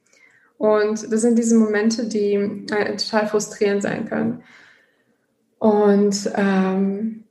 Und 0.57 1.13
das 1.13 1.21
sind 1.21 1.39
diese 1.39 1.57
Momente, 1.57 2.07
die 2.07 2.35
äh, 2.35 2.97
total 2.97 3.27
frustrierend 3.27 3.83
sein 3.83 4.09
können. 4.09 4.43
Und 5.59 6.31
ähm, 6.35 7.25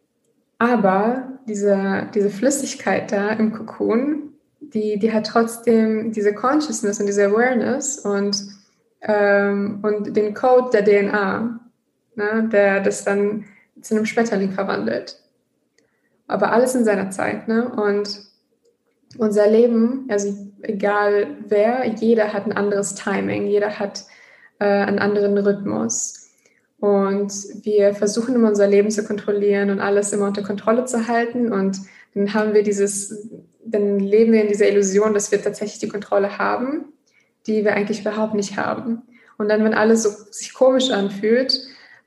aber 0.60 1.40
diese, 1.48 2.10
diese 2.14 2.30
Flüssigkeit 2.30 3.12
da 3.12 3.32
im 3.32 3.54
Kokon, 3.54 4.34
die, 4.60 5.00
die 5.00 5.12
hat 5.12 5.28
trotzdem 5.28 6.12
diese 6.12 6.34
Consciousness 6.34 7.00
und 7.00 7.08
diese 7.08 7.26
Awareness 7.26 8.00
und, 8.00 8.53
ähm, 9.04 9.80
und 9.84 10.16
den 10.16 10.34
Code 10.34 10.70
der 10.72 10.84
DNA, 10.84 11.60
ne, 12.16 12.50
der 12.52 12.82
das 12.82 13.04
dann 13.04 13.46
zu 13.82 13.96
einem 13.96 14.06
Schmetterling 14.06 14.52
verwandelt. 14.52 15.20
Aber 16.28 16.52
alles 16.52 16.74
in 16.74 16.86
seiner 16.86 17.10
Zeit. 17.12 17.48
Ne? 17.48 17.70
Und 17.70 18.22
unser 19.18 19.48
Leben, 19.48 20.06
also 20.10 20.34
egal 20.62 21.38
wer, 21.48 21.86
jeder 21.86 22.34
hat 22.34 22.46
ein 22.46 22.54
anderes 22.54 22.96
Timing, 22.96 23.48
jeder 23.48 23.78
hat 23.78 24.06
äh, 24.60 24.66
einen 24.66 25.00
anderen 25.00 25.38
Rhythmus. 25.38 26.30
Und 26.80 27.32
wir 27.64 27.94
versuchen 27.94 28.36
immer 28.36 28.50
unser 28.50 28.68
Leben 28.68 28.90
zu 28.90 29.06
kontrollieren 29.06 29.70
und 29.70 29.80
alles 29.80 30.12
immer 30.12 30.28
unter 30.28 30.44
Kontrolle 30.44 30.86
zu 30.86 31.08
halten. 31.08 31.52
Und 31.52 31.80
dann 32.14 32.34
haben 32.34 32.54
wir 32.54 32.64
dieses, 32.64 33.30
dann 33.66 34.00
leben 34.00 34.34
wir 34.34 34.42
in 34.42 34.50
dieser 34.50 34.68
Illusion, 34.68 35.14
dass 35.14 35.32
wir 35.32 35.42
tatsächlich 35.42 35.80
die 35.80 35.88
Kontrolle 35.88 36.38
haben, 36.38 36.86
die 37.48 37.64
wir 37.64 37.74
eigentlich 37.74 38.02
überhaupt 38.02 38.34
nicht 38.34 38.58
haben. 38.58 39.02
Und 39.38 39.50
dann, 39.50 39.64
wenn 39.64 39.74
alles 39.74 40.04
so 40.04 40.10
sich 40.32 40.54
komisch 40.54 40.92
anfühlt, 40.92 41.60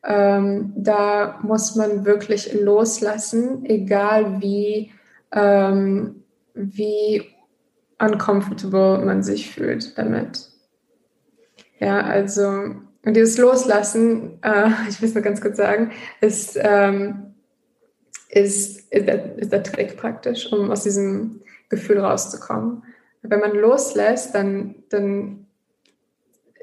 ähm, 0.05 0.73
da 0.77 1.39
muss 1.43 1.75
man 1.75 2.05
wirklich 2.05 2.53
loslassen, 2.55 3.65
egal 3.65 4.41
wie, 4.41 4.93
ähm, 5.33 6.23
wie 6.55 7.25
uncomfortable 7.99 9.05
man 9.05 9.23
sich 9.23 9.51
fühlt 9.51 9.99
damit. 9.99 10.51
Ja, 11.79 12.01
also 12.01 12.77
und 13.07 13.15
dieses 13.15 13.39
Loslassen, 13.39 14.43
äh, 14.43 14.69
ich 14.89 15.01
will 15.01 15.09
es 15.09 15.15
nur 15.15 15.23
ganz 15.23 15.41
kurz 15.41 15.57
sagen, 15.57 15.93
ist, 16.21 16.59
ähm, 16.61 17.35
ist, 18.29 18.93
ist, 18.93 19.07
der, 19.07 19.39
ist 19.39 19.53
der 19.53 19.63
Trick 19.63 19.97
praktisch, 19.97 20.53
um 20.53 20.71
aus 20.71 20.83
diesem 20.83 21.41
Gefühl 21.69 22.01
rauszukommen. 22.01 22.83
Wenn 23.23 23.41
man 23.41 23.55
loslässt, 23.55 24.35
dann, 24.35 24.77
dann 24.89 25.47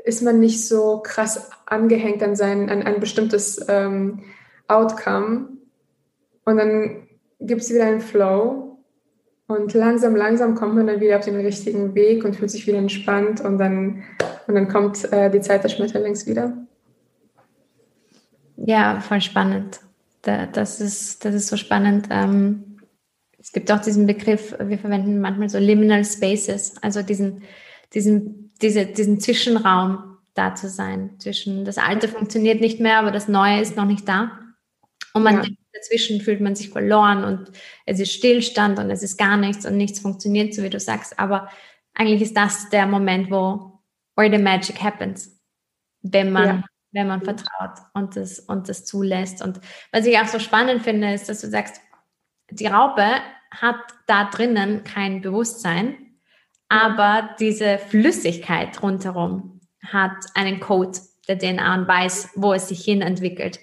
ist 0.05 0.21
man 0.21 0.39
nicht 0.39 0.67
so 0.67 1.01
krass 1.03 1.49
angehängt 1.65 2.21
an, 2.23 2.35
sein, 2.35 2.69
an 2.69 2.83
ein 2.83 2.99
bestimmtes 2.99 3.65
ähm, 3.67 4.23
Outcome. 4.67 5.49
Und 6.45 6.57
dann 6.57 7.07
gibt 7.39 7.61
es 7.61 7.73
wieder 7.73 7.85
einen 7.85 8.01
Flow 8.01 8.77
und 9.47 9.73
langsam, 9.73 10.15
langsam 10.15 10.55
kommt 10.55 10.75
man 10.75 10.87
dann 10.87 11.01
wieder 11.01 11.17
auf 11.17 11.25
den 11.25 11.35
richtigen 11.35 11.95
Weg 11.95 12.23
und 12.23 12.35
fühlt 12.35 12.51
sich 12.51 12.65
wieder 12.65 12.77
entspannt 12.77 13.41
und 13.41 13.57
dann, 13.57 14.03
und 14.47 14.55
dann 14.55 14.67
kommt 14.67 15.11
äh, 15.11 15.29
die 15.29 15.41
Zeit 15.41 15.63
des 15.63 15.73
Schmetterlings 15.73 16.25
wieder. 16.25 16.57
Ja, 18.55 18.99
voll 19.01 19.21
spannend. 19.21 19.81
das, 20.21 20.79
ist, 20.79 21.25
das 21.25 21.35
ist 21.35 21.47
so 21.47 21.57
spannend. 21.57 22.07
Ähm, 22.09 22.72
es 23.43 23.51
gibt 23.51 23.71
auch 23.71 23.81
diesen 23.81 24.07
Begriff, 24.07 24.55
wir 24.57 24.79
verwenden 24.79 25.19
manchmal 25.19 25.49
so 25.49 25.59
Liminal 25.59 26.03
Spaces, 26.05 26.81
also 26.81 27.03
diesen, 27.03 27.43
diesen, 27.93 28.53
diese, 28.61 28.85
diesen 28.85 29.19
Zwischenraum 29.19 30.17
da 30.33 30.55
zu 30.55 30.69
sein. 30.69 31.19
Zwischen 31.19 31.65
das 31.65 31.77
Alte 31.77 32.07
funktioniert 32.07 32.61
nicht 32.61 32.79
mehr, 32.79 32.97
aber 32.97 33.11
das 33.11 33.27
Neue 33.27 33.61
ist 33.61 33.75
noch 33.75 33.85
nicht 33.85 34.07
da. 34.07 34.39
Und 35.13 35.23
man 35.23 35.43
ja 35.43 35.49
dazwischen 35.73 36.21
fühlt 36.21 36.41
man 36.41 36.55
sich 36.55 36.69
verloren 36.69 37.23
und 37.23 37.51
es 37.85 37.99
ist 37.99 38.13
Stillstand 38.13 38.79
und 38.79 38.89
es 38.89 39.03
ist 39.03 39.17
gar 39.17 39.37
nichts 39.37 39.65
und 39.65 39.77
nichts 39.77 39.99
funktioniert, 39.99 40.53
so 40.53 40.63
wie 40.63 40.69
du 40.69 40.79
sagst. 40.79 41.19
Aber 41.19 41.49
eigentlich 41.93 42.21
ist 42.21 42.37
das 42.37 42.69
der 42.69 42.87
Moment, 42.87 43.29
wo 43.29 43.81
where 44.15 44.31
the 44.31 44.41
magic 44.41 44.81
happens, 44.81 45.39
wenn 46.01 46.31
man 46.31 46.45
ja. 46.45 46.63
wenn 46.91 47.07
man 47.07 47.21
vertraut 47.21 47.79
und 47.93 48.15
das 48.15 48.39
und 48.39 48.69
das 48.69 48.85
zulässt. 48.85 49.41
Und 49.41 49.59
was 49.91 50.05
ich 50.05 50.17
auch 50.19 50.27
so 50.27 50.39
spannend 50.39 50.83
finde, 50.83 51.13
ist, 51.13 51.27
dass 51.29 51.41
du 51.41 51.49
sagst, 51.49 51.81
die 52.59 52.67
Raupe 52.67 53.05
hat 53.51 53.75
da 54.07 54.29
drinnen 54.29 54.83
kein 54.83 55.21
Bewusstsein, 55.21 55.95
aber 56.69 57.29
diese 57.39 57.77
Flüssigkeit 57.77 58.81
rundherum 58.81 59.59
hat 59.85 60.15
einen 60.33 60.59
Code 60.59 60.97
der 61.27 61.37
DNA 61.37 61.75
und 61.75 61.87
weiß, 61.87 62.31
wo 62.35 62.53
es 62.53 62.67
sich 62.67 62.83
hin 62.83 63.01
entwickelt 63.01 63.59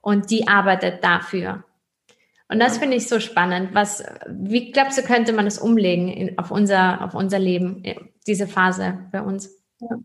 und 0.00 0.30
die 0.30 0.48
arbeitet 0.48 1.04
dafür. 1.04 1.64
Und 2.48 2.60
das 2.60 2.78
finde 2.78 2.96
ich 2.96 3.08
so 3.08 3.20
spannend. 3.20 3.74
Was, 3.74 4.04
wie 4.28 4.70
glaubst 4.70 4.98
du, 4.98 5.02
könnte 5.02 5.32
man 5.32 5.46
das 5.46 5.58
umlegen 5.58 6.08
in, 6.08 6.38
auf, 6.38 6.50
unser, 6.50 7.02
auf 7.02 7.14
unser 7.14 7.38
Leben, 7.38 7.82
diese 8.26 8.46
Phase 8.46 8.98
bei 9.12 9.22
uns? 9.22 9.50
Ja. 9.80 9.98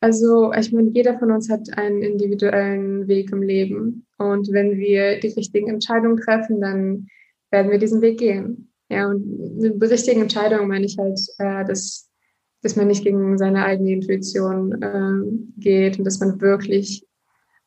Also, 0.00 0.52
ich 0.52 0.72
meine, 0.72 0.90
jeder 0.90 1.18
von 1.18 1.30
uns 1.30 1.50
hat 1.50 1.76
einen 1.76 2.02
individuellen 2.02 3.08
Weg 3.08 3.32
im 3.32 3.42
Leben. 3.42 4.06
Und 4.18 4.52
wenn 4.52 4.76
wir 4.76 5.20
die 5.20 5.28
richtigen 5.28 5.68
Entscheidungen 5.68 6.18
treffen, 6.18 6.60
dann 6.60 7.08
werden 7.56 7.70
wir 7.70 7.78
diesen 7.78 8.02
Weg 8.02 8.18
gehen. 8.18 8.70
Ja, 8.90 9.08
und 9.08 9.56
mit 9.58 9.90
richtigen 9.90 10.20
Entscheidungen 10.20 10.68
meine 10.68 10.84
ich 10.84 10.98
halt, 10.98 11.18
äh, 11.38 11.64
dass, 11.64 12.10
dass 12.62 12.76
man 12.76 12.86
nicht 12.86 13.02
gegen 13.02 13.38
seine 13.38 13.64
eigene 13.64 13.92
Intuition 13.92 14.82
äh, 14.82 15.60
geht 15.60 15.98
und 15.98 16.04
dass 16.04 16.20
man 16.20 16.40
wirklich 16.40 17.04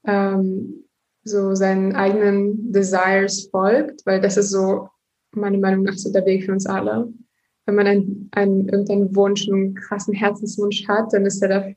ähm, 0.06 0.86
so 1.24 1.56
seinen 1.56 1.96
eigenen 1.96 2.72
Desires 2.72 3.50
folgt, 3.50 4.06
weil 4.06 4.22
das 4.22 4.38
ist 4.38 4.52
so 4.52 4.90
meiner 5.32 5.58
Meinung 5.58 5.84
nach 5.84 5.98
so 5.98 6.12
der 6.12 6.26
Weg 6.26 6.46
für 6.46 6.52
uns 6.52 6.68
alle. 6.68 7.12
Wenn 7.66 7.76
man 7.76 7.88
einen, 7.88 8.30
einen 8.32 8.70
irgendeinen 8.70 9.16
Wunsch, 9.16 9.48
einen 9.50 9.74
krassen 9.74 10.14
Herzenswunsch 10.14 10.88
hat, 10.88 11.12
dann 11.14 11.26
ist 11.26 11.42
er 11.42 11.50
da 11.50 11.68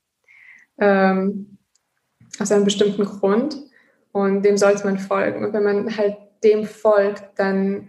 ähm, 0.79 1.59
aus 2.39 2.53
einem 2.53 2.65
bestimmten 2.65 3.05
Grund 3.05 3.57
und 4.13 4.43
dem 4.43 4.59
sollte 4.59 4.85
man 4.85 4.99
folgen. 4.99 5.45
Und 5.45 5.53
wenn 5.55 5.65
man 5.65 5.97
halt 5.97 6.17
dem 6.45 6.65
folgt, 6.65 7.39
dann 7.39 7.89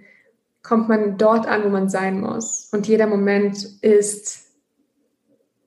kommt 0.63 0.89
man 0.89 1.17
dort 1.17 1.45
an, 1.45 1.63
wo 1.63 1.69
man 1.69 1.89
sein 1.89 2.21
muss. 2.21 2.69
Und 2.71 2.87
jeder 2.87 3.05
Moment 3.05 3.63
ist 3.81 4.43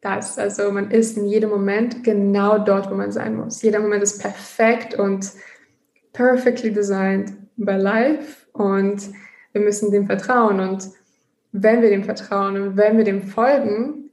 das. 0.00 0.38
Also 0.38 0.70
man 0.72 0.90
ist 0.90 1.16
in 1.16 1.26
jedem 1.26 1.50
Moment 1.50 2.02
genau 2.02 2.58
dort, 2.58 2.90
wo 2.90 2.94
man 2.94 3.12
sein 3.12 3.36
muss. 3.36 3.62
Jeder 3.62 3.80
Moment 3.80 4.02
ist 4.02 4.20
perfekt 4.20 4.94
und 4.94 5.30
perfectly 6.12 6.72
designed 6.72 7.32
by 7.56 7.72
life 7.72 8.46
und 8.52 9.10
wir 9.52 9.60
müssen 9.60 9.90
dem 9.90 10.06
vertrauen. 10.06 10.60
Und 10.60 10.88
wenn 11.52 11.82
wir 11.82 11.90
dem 11.90 12.04
vertrauen 12.04 12.60
und 12.60 12.76
wenn 12.76 12.96
wir 12.96 13.04
dem 13.04 13.22
folgen, 13.22 14.10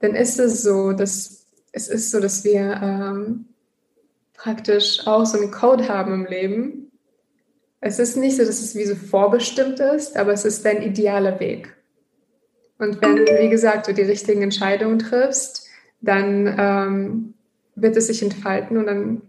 dann 0.00 0.14
ist 0.14 0.38
es 0.38 0.62
so, 0.62 0.92
dass 0.92 1.46
es 1.72 1.88
ist 1.88 2.12
so, 2.12 2.20
dass 2.20 2.44
wir 2.44 2.80
ähm, 2.82 3.46
praktisch 4.34 5.06
auch 5.06 5.24
so 5.24 5.38
einen 5.38 5.50
Code 5.50 5.88
haben 5.88 6.12
im 6.14 6.26
Leben. 6.26 6.92
Es 7.86 7.98
ist 7.98 8.16
nicht 8.16 8.38
so, 8.38 8.46
dass 8.46 8.60
es 8.60 8.74
wie 8.74 8.86
so 8.86 8.94
vorbestimmt 8.94 9.78
ist, 9.78 10.16
aber 10.16 10.32
es 10.32 10.46
ist 10.46 10.64
dein 10.64 10.80
idealer 10.80 11.38
Weg. 11.38 11.76
Und 12.78 13.02
wenn, 13.02 13.18
wie 13.18 13.50
gesagt, 13.50 13.86
du 13.86 13.92
die 13.92 14.00
richtigen 14.00 14.40
Entscheidungen 14.40 14.98
triffst, 14.98 15.68
dann 16.00 16.46
ähm, 16.58 17.34
wird 17.74 17.94
es 17.98 18.06
sich 18.06 18.22
entfalten 18.22 18.78
und 18.78 18.86
dann 18.86 19.20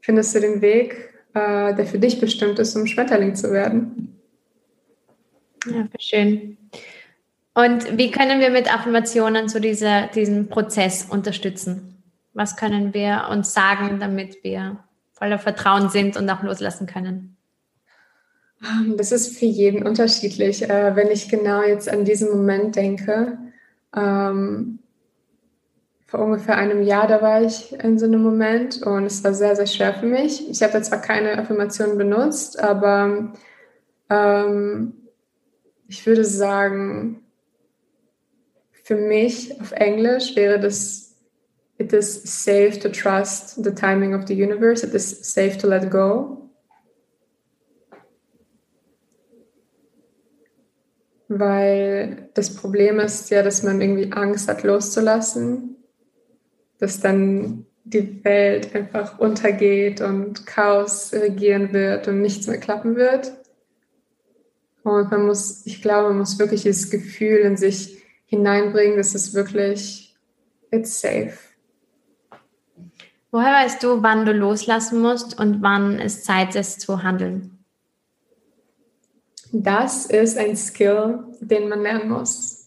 findest 0.00 0.32
du 0.32 0.40
den 0.40 0.62
Weg, 0.62 1.12
äh, 1.34 1.74
der 1.74 1.84
für 1.84 1.98
dich 1.98 2.20
bestimmt 2.20 2.60
ist, 2.60 2.76
um 2.76 2.86
Schmetterling 2.86 3.34
zu 3.34 3.50
werden. 3.50 4.16
Ja, 5.66 5.88
schön. 5.98 6.56
Und 7.52 7.98
wie 7.98 8.12
können 8.12 8.38
wir 8.38 8.50
mit 8.50 8.72
Affirmationen 8.72 9.48
so 9.48 9.58
diese, 9.58 10.08
diesen 10.14 10.48
Prozess 10.48 11.04
unterstützen? 11.10 12.00
Was 12.32 12.54
können 12.56 12.94
wir 12.94 13.26
uns 13.28 13.52
sagen, 13.52 13.98
damit 13.98 14.44
wir 14.44 14.84
voller 15.14 15.40
Vertrauen 15.40 15.88
sind 15.88 16.16
und 16.16 16.30
auch 16.30 16.44
loslassen 16.44 16.86
können? 16.86 17.36
Ähm, 18.62 18.96
das 18.96 19.12
ist 19.12 19.38
für 19.38 19.46
jeden 19.46 19.86
unterschiedlich. 19.86 20.68
Äh, 20.68 20.96
wenn 20.96 21.08
ich 21.08 21.28
genau 21.28 21.62
jetzt 21.62 21.88
an 21.88 22.04
diesen 22.04 22.30
Moment 22.30 22.76
denke, 22.76 23.38
ähm, 23.94 24.78
vor 26.06 26.20
ungefähr 26.20 26.56
einem 26.56 26.82
Jahr, 26.82 27.06
da 27.06 27.22
war 27.22 27.42
ich 27.42 27.72
in 27.72 27.98
so 27.98 28.04
einem 28.04 28.22
Moment 28.22 28.82
und 28.82 29.06
es 29.06 29.24
war 29.24 29.32
sehr, 29.32 29.56
sehr 29.56 29.66
schwer 29.66 29.94
für 29.94 30.06
mich. 30.06 30.48
Ich 30.50 30.62
habe 30.62 30.74
da 30.74 30.82
zwar 30.82 31.00
keine 31.00 31.38
Affirmationen 31.38 31.96
benutzt, 31.96 32.60
aber 32.60 33.32
ähm, 34.10 34.92
ich 35.88 36.06
würde 36.06 36.24
sagen, 36.24 37.22
für 38.84 38.96
mich 38.96 39.58
auf 39.60 39.72
Englisch 39.72 40.36
wäre 40.36 40.60
das, 40.60 41.14
it 41.78 41.92
is 41.94 42.22
safe 42.24 42.78
to 42.78 42.90
trust 42.90 43.64
the 43.64 43.74
timing 43.74 44.14
of 44.14 44.26
the 44.26 44.34
universe, 44.34 44.86
it 44.86 44.92
is 44.92 45.18
safe 45.22 45.56
to 45.56 45.66
let 45.66 45.90
go. 45.90 46.50
Weil 51.38 52.28
das 52.34 52.54
Problem 52.54 53.00
ist 53.00 53.30
ja, 53.30 53.42
dass 53.42 53.62
man 53.62 53.80
irgendwie 53.80 54.12
Angst 54.12 54.48
hat 54.48 54.62
loszulassen, 54.62 55.76
dass 56.78 57.00
dann 57.00 57.66
die 57.84 58.24
Welt 58.24 58.74
einfach 58.74 59.18
untergeht 59.18 60.00
und 60.00 60.46
Chaos 60.46 61.12
regieren 61.12 61.72
wird 61.72 62.08
und 62.08 62.20
nichts 62.20 62.46
mehr 62.46 62.58
klappen 62.58 62.96
wird. 62.96 63.32
Und 64.82 65.10
man 65.10 65.26
muss, 65.26 65.64
ich 65.64 65.80
glaube, 65.80 66.08
man 66.08 66.18
muss 66.18 66.38
wirklich 66.38 66.62
dieses 66.62 66.90
Gefühl 66.90 67.38
in 67.38 67.56
sich 67.56 68.02
hineinbringen, 68.26 68.96
dass 68.96 69.14
es 69.14 69.34
wirklich, 69.34 70.16
it's 70.70 71.00
safe. 71.00 71.34
Woher 73.30 73.52
weißt 73.52 73.82
du, 73.82 74.02
wann 74.02 74.26
du 74.26 74.32
loslassen 74.32 75.00
musst 75.00 75.38
und 75.38 75.62
wann 75.62 75.98
es 75.98 76.24
Zeit 76.24 76.54
ist 76.54 76.80
zu 76.80 77.02
handeln? 77.02 77.61
Das 79.52 80.06
ist 80.06 80.38
ein 80.38 80.56
Skill, 80.56 81.24
den 81.40 81.68
man 81.68 81.82
lernen 81.82 82.10
muss. 82.10 82.66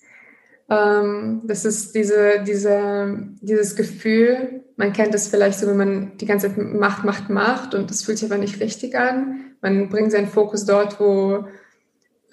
Ähm, 0.70 1.42
das 1.46 1.66
ist 1.66 1.96
diese, 1.96 2.44
diese, 2.46 3.18
dieses 3.42 3.76
Gefühl, 3.76 4.64
man 4.78 4.94
kennt 4.94 5.16
es 5.16 5.28
vielleicht 5.28 5.60
so, 5.60 5.68
wenn 5.68 5.78
man 5.78 6.18
die 6.18 6.26
ganze 6.26 6.48
Zeit 6.48 6.58
macht, 6.58 7.04
macht, 7.04 7.30
macht 7.30 7.74
und 7.74 7.90
es 7.90 8.04
fühlt 8.04 8.18
sich 8.18 8.32
aber 8.32 8.40
nicht 8.40 8.60
richtig 8.60 8.98
an. 8.98 9.56
Man 9.62 9.90
bringt 9.90 10.12
seinen 10.12 10.28
Fokus 10.28 10.66
dort, 10.66 11.00
wo 11.00 11.46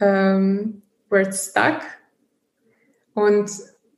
ähm, 0.01 0.83
where 1.09 1.23
it's 1.23 1.51
stuck. 1.51 1.81
Und 3.15 3.51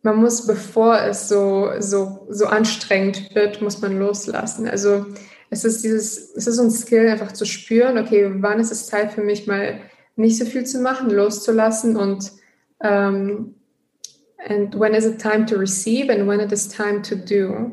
man 0.02 0.16
muss, 0.16 0.46
bevor 0.46 1.00
es 1.00 1.28
so, 1.28 1.70
so, 1.78 2.26
so 2.28 2.46
anstrengend 2.46 3.34
wird, 3.34 3.62
muss 3.62 3.80
man 3.80 3.98
loslassen. 3.98 4.68
Also 4.68 5.06
es 5.50 5.64
ist 5.64 5.82
dieses, 5.82 6.34
es 6.34 6.46
ist 6.46 6.56
so 6.56 6.62
ein 6.62 6.70
Skill, 6.70 7.08
einfach 7.08 7.32
zu 7.32 7.46
spüren, 7.46 7.98
okay, 7.98 8.30
wann 8.36 8.60
ist 8.60 8.72
es 8.72 8.86
Zeit 8.86 9.12
für 9.12 9.22
mich 9.22 9.46
mal 9.46 9.80
nicht 10.16 10.38
so 10.38 10.44
viel 10.44 10.64
zu 10.64 10.80
machen, 10.80 11.10
loszulassen 11.10 11.96
und 11.96 12.32
um, 12.78 12.88
ähm, 12.88 13.54
and 14.46 14.78
when 14.78 14.94
is 14.94 15.06
it 15.06 15.18
time 15.18 15.46
to 15.46 15.56
receive 15.56 16.10
and 16.10 16.28
when 16.28 16.40
it 16.40 16.52
is 16.52 16.68
time 16.68 17.02
to 17.02 17.14
do. 17.14 17.70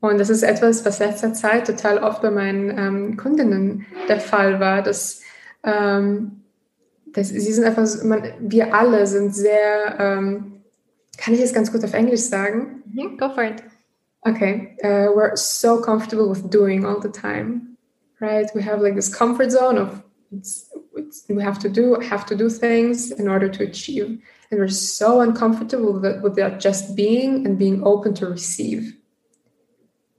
Und 0.00 0.18
das 0.18 0.30
ist 0.30 0.42
etwas, 0.42 0.84
was 0.84 0.98
letzter 0.98 1.32
Zeit 1.32 1.66
total 1.66 1.98
oft 1.98 2.22
bei 2.22 2.30
meinen 2.30 2.76
ähm, 2.76 3.16
Kundinnen 3.16 3.86
der 4.08 4.20
Fall 4.20 4.60
war, 4.60 4.82
dass 4.82 5.22
ähm, 5.62 6.42
das, 7.06 7.28
sie 7.28 7.52
sind 7.52 7.64
einfach, 7.64 7.86
man, 8.04 8.22
wir 8.40 8.74
alle 8.74 9.06
sind 9.06 9.34
sehr, 9.34 9.96
ähm, 9.98 10.60
kann 11.16 11.34
ich 11.34 11.40
es 11.40 11.54
ganz 11.54 11.70
kurz 11.70 11.82
auf 11.82 11.94
Englisch 11.94 12.22
sagen? 12.22 12.82
Mhm, 12.92 13.16
go 13.16 13.30
for 13.30 13.44
it. 13.44 13.62
Okay, 14.22 14.76
uh, 14.82 15.14
we're 15.14 15.36
so 15.36 15.80
comfortable 15.80 16.28
with 16.28 16.50
doing 16.50 16.84
all 16.84 17.00
the 17.00 17.08
time, 17.08 17.76
right? 18.20 18.50
We 18.54 18.62
have 18.64 18.82
like 18.82 18.96
this 18.96 19.08
comfort 19.08 19.50
zone 19.50 19.78
of 19.78 20.02
it's, 20.32 20.65
we 21.28 21.42
have 21.42 21.58
to 21.60 21.68
do 21.68 21.94
have 22.00 22.26
to 22.26 22.36
do 22.36 22.48
things 22.48 23.10
in 23.10 23.28
order 23.28 23.48
to 23.48 23.64
achieve, 23.64 24.22
and 24.50 24.60
we're 24.60 24.68
so 24.68 25.20
uncomfortable 25.20 25.92
with 25.94 26.02
that, 26.02 26.22
with 26.22 26.36
that 26.36 26.60
just 26.60 26.96
being 26.96 27.46
and 27.46 27.58
being 27.58 27.82
open 27.84 28.14
to 28.14 28.26
receive. 28.26 28.96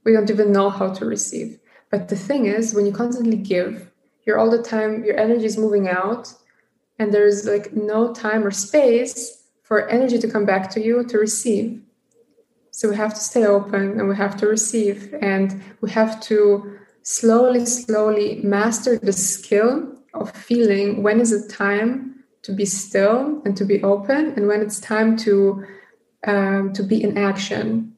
We 0.04 0.12
don't 0.12 0.30
even 0.30 0.52
know 0.52 0.70
how 0.70 0.92
to 0.94 1.04
receive. 1.04 1.58
But 1.90 2.08
the 2.08 2.16
thing 2.16 2.46
is, 2.46 2.74
when 2.74 2.86
you 2.86 2.92
constantly 2.92 3.36
give, 3.36 3.90
you're 4.24 4.38
all 4.38 4.50
the 4.50 4.62
time, 4.62 5.04
your 5.04 5.18
energy 5.18 5.46
is 5.46 5.58
moving 5.58 5.88
out 5.88 6.32
and 6.98 7.12
there's 7.12 7.46
like 7.46 7.72
no 7.72 8.12
time 8.12 8.44
or 8.44 8.50
space 8.50 9.44
for 9.62 9.88
energy 9.88 10.18
to 10.18 10.30
come 10.30 10.44
back 10.44 10.70
to 10.70 10.80
you 10.80 11.04
to 11.04 11.18
receive 11.18 11.80
so 12.70 12.88
we 12.88 12.94
have 12.96 13.12
to 13.12 13.20
stay 13.20 13.44
open 13.44 13.98
and 13.98 14.08
we 14.08 14.14
have 14.14 14.36
to 14.36 14.46
receive 14.46 15.12
and 15.20 15.62
we 15.80 15.90
have 15.90 16.20
to 16.20 16.78
slowly 17.02 17.66
slowly 17.66 18.40
master 18.44 18.96
the 18.98 19.12
skill 19.12 19.97
of 20.14 20.30
feeling 20.30 21.02
when 21.02 21.20
is 21.20 21.32
it 21.32 21.48
time 21.50 22.24
to 22.42 22.52
be 22.52 22.64
still 22.64 23.42
and 23.44 23.56
to 23.56 23.64
be 23.64 23.82
open 23.82 24.34
and 24.36 24.46
when 24.46 24.62
it's 24.62 24.80
time 24.80 25.16
to 25.16 25.64
um, 26.26 26.72
to 26.72 26.82
be 26.82 27.02
in 27.02 27.16
action 27.16 27.96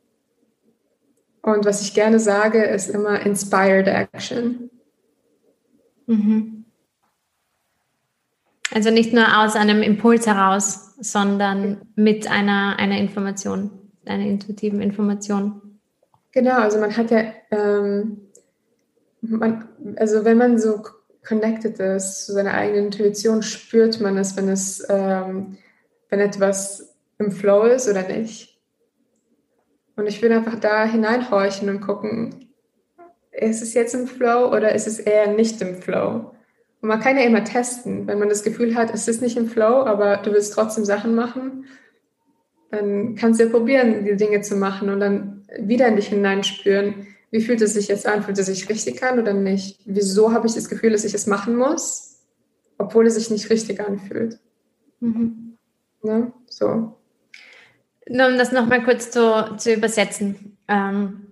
und 1.42 1.64
was 1.64 1.82
ich 1.82 1.94
gerne 1.94 2.18
sage 2.18 2.62
ist 2.62 2.90
immer 2.90 3.24
inspired 3.24 3.88
action 3.88 4.70
mhm. 6.06 6.60
Also 8.72 8.90
nicht 8.90 9.12
nur 9.12 9.38
aus 9.38 9.56
einem 9.56 9.82
Impuls 9.82 10.26
heraus, 10.26 10.94
sondern 11.00 11.80
mit 11.96 12.30
einer, 12.30 12.76
einer 12.78 12.98
Information, 12.98 13.70
einer 14.06 14.24
intuitiven 14.24 14.80
Information. 14.80 15.60
Genau, 16.32 16.58
also 16.58 16.78
man 16.78 16.96
hat 16.96 17.10
ja, 17.10 17.32
ähm, 17.50 18.28
man, 19.22 19.68
also 19.96 20.24
wenn 20.24 20.38
man 20.38 20.58
so 20.58 20.82
connected 21.26 21.78
ist 21.78 22.26
zu 22.26 22.32
seiner 22.32 22.54
eigenen 22.54 22.86
Intuition, 22.86 23.42
spürt 23.42 24.00
man 24.00 24.16
es, 24.16 24.36
wenn 24.36 24.48
es, 24.48 24.84
ähm, 24.88 25.58
wenn 26.08 26.20
etwas 26.20 26.94
im 27.18 27.30
Flow 27.30 27.64
ist 27.64 27.88
oder 27.88 28.06
nicht. 28.06 28.58
Und 29.96 30.06
ich 30.06 30.22
will 30.22 30.32
einfach 30.32 30.58
da 30.58 30.84
hineinhorchen 30.84 31.68
und 31.68 31.80
gucken, 31.80 32.48
ist 33.32 33.62
es 33.62 33.74
jetzt 33.74 33.94
im 33.94 34.06
Flow 34.06 34.48
oder 34.48 34.74
ist 34.74 34.86
es 34.86 34.98
eher 34.98 35.28
nicht 35.28 35.60
im 35.60 35.76
Flow? 35.76 36.32
Und 36.80 36.88
man 36.88 37.00
kann 37.00 37.18
ja 37.18 37.24
immer 37.24 37.44
testen, 37.44 38.06
wenn 38.06 38.18
man 38.18 38.30
das 38.30 38.42
Gefühl 38.42 38.74
hat, 38.74 38.92
es 38.92 39.06
ist 39.06 39.20
nicht 39.20 39.36
im 39.36 39.48
Flow, 39.48 39.84
aber 39.84 40.16
du 40.18 40.32
willst 40.32 40.54
trotzdem 40.54 40.84
Sachen 40.84 41.14
machen, 41.14 41.66
dann 42.70 43.14
kannst 43.16 43.40
du 43.40 43.44
ja 43.44 43.50
probieren, 43.50 44.04
die 44.04 44.16
Dinge 44.16 44.40
zu 44.40 44.56
machen 44.56 44.88
und 44.88 45.00
dann 45.00 45.42
wieder 45.58 45.88
in 45.88 45.96
dich 45.96 46.08
hineinspüren. 46.08 47.06
Wie 47.30 47.40
fühlt 47.40 47.60
es 47.62 47.74
sich 47.74 47.88
jetzt 47.88 48.06
an? 48.06 48.22
Fühlt 48.22 48.38
es 48.38 48.46
sich 48.46 48.68
richtig 48.68 49.02
an 49.02 49.20
oder 49.20 49.32
nicht? 49.32 49.80
Wieso 49.84 50.32
habe 50.32 50.46
ich 50.46 50.54
das 50.54 50.68
Gefühl, 50.68 50.90
dass 50.90 51.04
ich 51.04 51.14
es 51.14 51.26
machen 51.26 51.56
muss, 51.56 52.20
obwohl 52.78 53.06
es 53.06 53.14
sich 53.14 53.30
nicht 53.30 53.50
richtig 53.50 53.80
anfühlt? 53.80 54.38
Mhm. 55.00 55.56
Ne? 56.02 56.32
So. 56.46 56.96
Nur 58.08 58.26
um 58.26 58.38
das 58.38 58.52
nochmal 58.52 58.82
kurz 58.82 59.10
zu, 59.10 59.56
zu 59.56 59.72
übersetzen. 59.72 60.56
Ähm, 60.66 61.30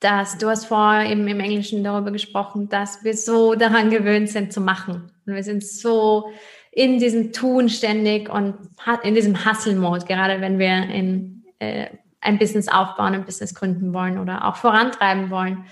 dass 0.00 0.38
du 0.38 0.48
hast 0.48 0.64
vorher 0.64 1.10
eben 1.10 1.28
im 1.28 1.40
Englischen 1.40 1.84
darüber 1.84 2.10
gesprochen, 2.10 2.68
dass 2.70 3.04
wir 3.04 3.14
so 3.14 3.54
daran 3.54 3.90
gewöhnt 3.90 4.30
sind 4.30 4.52
zu 4.52 4.60
machen. 4.60 5.12
Und 5.26 5.34
wir 5.34 5.44
sind 5.44 5.62
so 5.62 6.30
in 6.72 6.98
diesem 6.98 7.32
Tun 7.32 7.68
ständig 7.68 8.30
und 8.30 8.54
in 9.02 9.14
diesem 9.14 9.44
Hustle-Mode, 9.44 10.06
gerade 10.06 10.40
wenn 10.40 10.58
wir 10.58 10.88
in, 10.88 11.44
äh, 11.58 11.88
ein 12.20 12.38
Business 12.38 12.68
aufbauen, 12.68 13.14
ein 13.14 13.24
Business 13.24 13.54
gründen 13.54 13.92
wollen 13.92 14.18
oder 14.18 14.46
auch 14.46 14.56
vorantreiben 14.56 15.30
wollen. 15.30 15.64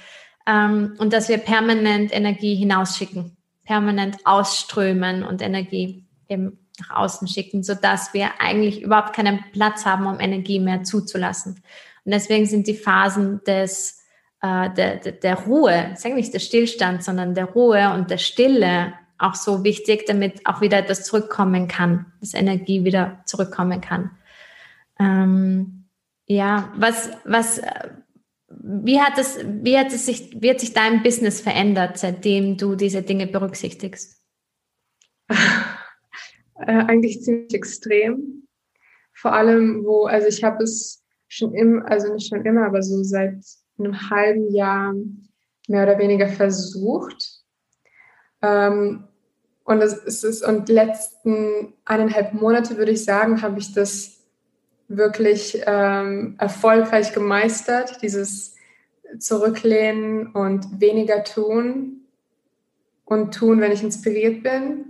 Ähm, 0.46 0.94
und 0.98 1.12
dass 1.12 1.28
wir 1.28 1.38
permanent 1.38 2.14
Energie 2.14 2.54
hinausschicken, 2.54 3.36
permanent 3.64 4.18
ausströmen 4.24 5.22
und 5.22 5.42
Energie 5.42 6.06
eben 6.28 6.58
nach 6.80 6.96
außen 6.96 7.28
schicken, 7.28 7.62
sodass 7.62 8.14
wir 8.14 8.40
eigentlich 8.40 8.82
überhaupt 8.82 9.14
keinen 9.14 9.44
Platz 9.52 9.84
haben, 9.84 10.06
um 10.06 10.20
Energie 10.20 10.60
mehr 10.60 10.84
zuzulassen. 10.84 11.60
Und 12.04 12.12
deswegen 12.12 12.46
sind 12.46 12.66
die 12.66 12.74
Phasen 12.74 13.42
des, 13.46 14.02
äh, 14.40 14.70
der, 14.70 14.96
der, 14.96 15.12
der 15.12 15.34
Ruhe, 15.40 15.90
sag 15.96 16.14
nicht 16.14 16.32
der 16.32 16.38
Stillstand, 16.38 17.02
sondern 17.02 17.34
der 17.34 17.46
Ruhe 17.46 17.92
und 17.92 18.10
der 18.10 18.18
Stille 18.18 18.94
auch 19.18 19.34
so 19.34 19.64
wichtig, 19.64 20.06
damit 20.06 20.46
auch 20.46 20.60
wieder 20.60 20.78
etwas 20.78 21.04
zurückkommen 21.04 21.66
kann, 21.66 22.06
dass 22.20 22.34
Energie 22.34 22.84
wieder 22.84 23.20
zurückkommen 23.26 23.80
kann. 23.80 24.12
Ähm, 25.00 25.77
ja, 26.28 26.72
was, 26.76 27.10
was, 27.24 27.60
wie 28.48 29.00
hat 29.00 29.18
es, 29.18 29.38
wie 29.44 29.78
hat 29.78 29.92
es 29.92 30.06
sich, 30.06 30.36
wie 30.40 30.50
hat 30.50 30.60
sich 30.60 30.74
dein 30.74 31.02
Business 31.02 31.40
verändert, 31.40 31.98
seitdem 31.98 32.56
du 32.56 32.76
diese 32.76 33.02
Dinge 33.02 33.26
berücksichtigst? 33.26 34.22
Äh, 36.60 36.72
eigentlich 36.72 37.22
ziemlich 37.22 37.54
extrem. 37.54 38.48
Vor 39.12 39.32
allem, 39.32 39.84
wo, 39.84 40.06
also 40.06 40.26
ich 40.26 40.42
habe 40.42 40.64
es 40.64 41.04
schon 41.28 41.54
immer, 41.54 41.88
also 41.88 42.12
nicht 42.12 42.28
schon 42.28 42.44
immer, 42.44 42.66
aber 42.66 42.82
so 42.82 43.02
seit 43.04 43.44
einem 43.78 44.10
halben 44.10 44.52
Jahr 44.52 44.92
mehr 45.68 45.84
oder 45.84 45.98
weniger 45.98 46.26
versucht. 46.26 47.44
Ähm, 48.42 49.04
und 49.62 49.82
es 49.82 50.24
ist, 50.24 50.44
und 50.44 50.68
letzten 50.68 51.74
eineinhalb 51.84 52.34
Monate 52.34 52.76
würde 52.76 52.92
ich 52.92 53.04
sagen, 53.04 53.40
habe 53.40 53.60
ich 53.60 53.72
das 53.72 54.17
wirklich 54.88 55.62
ähm, 55.66 56.34
erfolgreich 56.38 57.12
gemeistert, 57.12 58.02
dieses 58.02 58.56
Zurücklehnen 59.18 60.28
und 60.28 60.80
weniger 60.80 61.24
tun 61.24 62.00
und 63.04 63.34
tun, 63.34 63.60
wenn 63.60 63.72
ich 63.72 63.82
inspiriert 63.82 64.42
bin. 64.42 64.86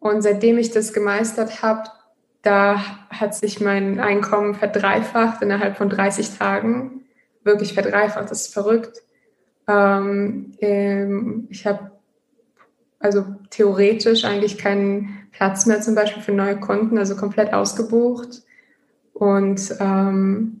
Und 0.00 0.22
seitdem 0.22 0.58
ich 0.58 0.70
das 0.70 0.92
gemeistert 0.92 1.62
habe, 1.62 1.90
da 2.42 2.78
hat 3.10 3.34
sich 3.34 3.60
mein 3.60 3.98
Einkommen 3.98 4.54
verdreifacht 4.54 5.42
innerhalb 5.42 5.76
von 5.76 5.88
30 5.88 6.38
Tagen. 6.38 7.04
Wirklich 7.42 7.74
verdreifacht, 7.74 8.30
das 8.30 8.42
ist 8.42 8.54
verrückt. 8.54 9.02
Ähm, 9.66 10.52
ähm 10.60 11.48
ich 11.50 11.66
habe 11.66 11.90
also 12.98 13.24
theoretisch 13.50 14.24
eigentlich 14.24 14.58
keinen 14.58 15.28
Platz 15.32 15.66
mehr 15.66 15.80
zum 15.80 15.94
Beispiel 15.94 16.22
für 16.22 16.32
neue 16.32 16.58
Kunden, 16.58 16.98
also 16.98 17.16
komplett 17.16 17.52
ausgebucht 17.52 18.45
und 19.18 19.74
ähm, 19.80 20.60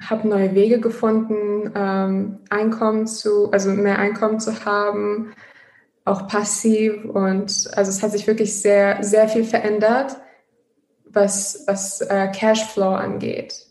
habe 0.00 0.28
neue 0.28 0.54
Wege 0.54 0.80
gefunden, 0.80 1.72
ähm, 1.74 2.38
Einkommen 2.50 3.06
zu, 3.06 3.50
also 3.50 3.70
mehr 3.70 3.98
Einkommen 3.98 4.38
zu 4.38 4.64
haben, 4.64 5.32
auch 6.04 6.28
passiv 6.28 7.04
und 7.04 7.70
also 7.76 7.90
es 7.90 8.02
hat 8.02 8.12
sich 8.12 8.26
wirklich 8.26 8.60
sehr, 8.60 9.02
sehr 9.02 9.28
viel 9.28 9.44
verändert, 9.44 10.16
was, 11.04 11.64
was 11.66 12.00
äh, 12.00 12.28
Cashflow 12.32 12.94
angeht. 12.94 13.66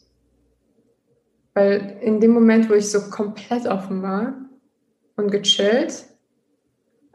Weil 1.54 1.98
in 2.02 2.20
dem 2.20 2.32
Moment, 2.32 2.70
wo 2.70 2.74
ich 2.74 2.89
so 2.89 3.10
komplett 3.10 3.68
offen 3.68 4.02
war 4.02 4.34
und 5.16 5.32
gechillt, 5.32 6.06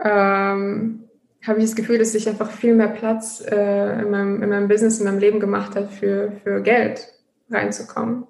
ähm, 0.03 1.06
habe 1.47 1.61
ich 1.61 1.67
das 1.67 1.77
Gefühl, 1.77 1.99
dass 1.99 2.15
ich 2.15 2.29
einfach 2.29 2.51
viel 2.51 2.75
mehr 2.75 2.89
Platz 2.89 3.41
äh, 3.41 4.01
in, 4.01 4.11
meinem, 4.11 4.43
in 4.43 4.49
meinem 4.49 4.69
Business, 4.69 4.99
in 4.99 5.07
meinem 5.07 5.19
Leben 5.19 5.41
gemacht 5.41 5.77
habe, 5.77 5.89
für, 5.89 6.33
für 6.43 6.63
Geld 6.63 7.13
reinzukommen. 7.51 8.27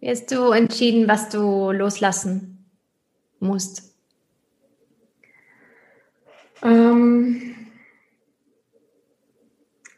Wie 0.00 0.10
hast 0.10 0.30
du 0.30 0.50
entschieden, 0.50 1.08
was 1.08 1.28
du 1.28 1.70
loslassen 1.70 2.66
musst? 3.38 3.94
Ähm, 6.62 7.54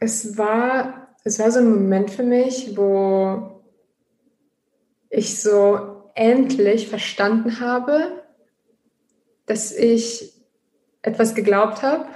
es, 0.01 0.37
war, 0.37 1.09
es 1.25 1.39
war 1.39 1.51
so 1.51 1.59
ein 1.61 1.71
Moment 1.71 2.11
für 2.11 2.23
mich, 2.23 2.77
wo 2.77 3.63
ich 5.11 5.41
so 5.41 6.11
endlich 6.15 6.89
verstanden 6.89 7.61
habe, 7.61 8.24
dass 9.47 9.73
ich 9.73 10.33
etwas 11.03 11.35
geglaubt 11.35 11.83
habe, 11.83 12.07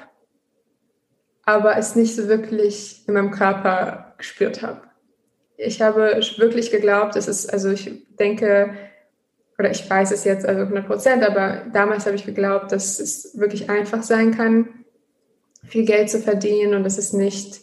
aber 1.45 1.77
es 1.77 1.97
nicht 1.97 2.15
so 2.15 2.29
wirklich 2.29 3.05
in 3.07 3.15
meinem 3.15 3.31
Körper 3.31 4.15
gespürt 4.19 4.63
habe. 4.63 4.83
Ich 5.57 5.83
habe 5.83 6.21
wirklich 6.37 6.71
geglaubt, 6.71 7.17
dass 7.17 7.27
es, 7.27 7.49
also 7.49 7.71
ich 7.71 8.07
denke, 8.19 8.75
oder 9.59 9.71
ich 9.71 9.89
weiß 9.89 10.13
es 10.13 10.25
jetzt 10.25 10.47
also 10.47 10.63
100 10.63 10.87
Prozent, 10.87 11.25
aber 11.25 11.63
damals 11.73 12.07
habe 12.07 12.17
ich 12.17 12.25
geglaubt, 12.25 12.71
dass 12.71 13.01
es 13.01 13.37
wirklich 13.39 13.69
einfach 13.69 14.03
sein 14.03 14.37
kann, 14.37 14.69
viel 15.65 15.85
Geld 15.85 16.11
zu 16.11 16.21
verdienen 16.21 16.75
und 16.75 16.85
dass 16.85 16.97
es 16.97 17.13
nicht, 17.13 17.61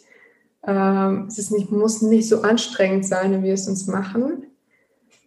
ähm, 0.66 1.26
es 1.28 1.38
ist 1.38 1.52
nicht, 1.52 1.70
muss 1.70 2.02
nicht 2.02 2.28
so 2.28 2.42
anstrengend 2.42 3.06
sein, 3.06 3.32
wie 3.32 3.46
wir 3.46 3.54
es 3.54 3.66
uns 3.66 3.86
machen. 3.86 4.46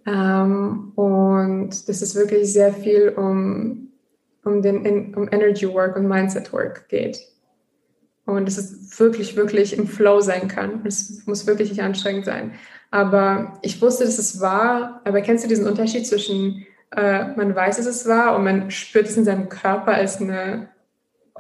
Ähm, 0.06 0.92
und 0.96 1.90
dass 1.90 2.02
es 2.02 2.16
wirklich 2.16 2.54
sehr 2.54 2.74
viel 2.74 3.10
um 3.10 3.89
um, 4.44 4.62
den, 4.62 5.16
um 5.16 5.28
Energy 5.32 5.68
Work 5.72 5.96
und 5.96 6.08
Mindset 6.08 6.52
Work 6.54 6.90
geht. 6.90 7.20
Und 8.26 8.46
dass 8.48 8.58
es 8.58 9.00
wirklich, 9.00 9.36
wirklich 9.36 9.78
im 9.78 9.88
Flow 9.88 10.22
sein 10.22 10.48
kann. 10.48 10.86
Es 10.86 11.26
muss 11.26 11.48
wirklich 11.48 11.70
nicht 11.70 11.82
anstrengend 11.82 12.26
sein. 12.26 12.54
Aber 12.92 13.58
ich 13.62 13.82
wusste, 13.82 14.06
dass 14.06 14.20
es 14.20 14.40
war. 14.40 15.02
Aber 15.04 15.22
kennst 15.22 15.44
du 15.44 15.48
diesen 15.48 15.68
Unterschied 15.68 16.06
zwischen, 16.06 16.66
äh, 16.96 17.26
man 17.36 17.56
weiß, 17.56 17.78
dass 17.78 17.88
es 17.88 18.08
war 18.08 18.36
und 18.36 18.44
man 18.44 18.70
spürt 18.72 19.08
es 19.08 19.18
in 19.18 19.26
seinem 19.26 19.50
Körper 19.50 19.94
als 19.94 20.22
eine 20.22 20.70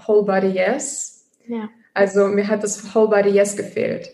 Whole 0.07 0.23
Body 0.23 0.47
Yes? 0.47 1.29
Ja. 1.47 1.69
Also 1.93 2.27
mir 2.27 2.47
hat 2.47 2.63
das 2.63 2.95
Whole 2.95 3.09
Body 3.09 3.29
Yes 3.29 3.55
gefehlt. 3.55 4.09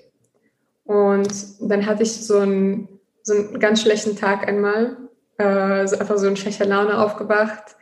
Und 0.83 1.31
dann 1.61 1.85
hatte 1.85 2.03
ich 2.03 2.11
so 2.11 2.39
einen, 2.39 2.89
so 3.23 3.33
einen 3.33 3.59
ganz 3.59 3.81
schlechten 3.81 4.17
Tag 4.17 4.47
einmal, 4.47 4.97
äh, 5.37 5.87
so 5.87 5.97
einfach 5.97 6.17
so 6.17 6.27
in 6.27 6.35
schlechter 6.35 6.65
Laune 6.65 6.99
aufgewacht 6.99 7.75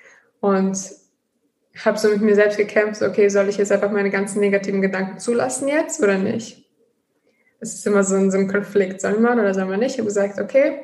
und 0.43 0.77
habe 1.85 1.97
so 1.97 2.09
mit 2.09 2.21
mir 2.21 2.35
selbst 2.35 2.57
gekämpft, 2.57 3.01
okay, 3.01 3.29
soll 3.29 3.47
ich 3.47 3.55
jetzt 3.55 3.71
einfach 3.71 3.91
meine 3.91 4.09
ganzen 4.09 4.41
negativen 4.41 4.81
Gedanken 4.81 5.17
zulassen 5.17 5.69
jetzt 5.69 6.03
oder 6.03 6.17
nicht? 6.17 6.69
Das 7.61 7.73
ist 7.73 7.87
immer 7.87 8.03
so 8.03 8.15
ein, 8.15 8.29
so 8.29 8.37
ein 8.37 8.49
Konflikt, 8.49 8.99
soll 8.99 9.21
man 9.21 9.39
oder 9.39 9.53
soll 9.53 9.63
man 9.63 9.79
nicht? 9.79 9.93
Ich 9.93 9.99
habe 9.99 10.07
gesagt, 10.07 10.41
okay, 10.41 10.81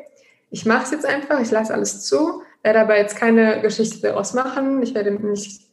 ich 0.50 0.66
mache 0.66 0.86
es 0.86 0.92
jetzt 0.92 1.06
einfach, 1.06 1.42
ich 1.42 1.52
lasse 1.52 1.74
alles 1.74 2.06
zu, 2.06 2.42
werde 2.64 2.80
aber 2.80 2.98
jetzt 2.98 3.18
keine 3.18 3.62
Geschichte 3.62 4.00
daraus 4.00 4.34
machen, 4.34 4.82
ich 4.82 4.96
werde 4.96 5.12
nicht 5.12 5.68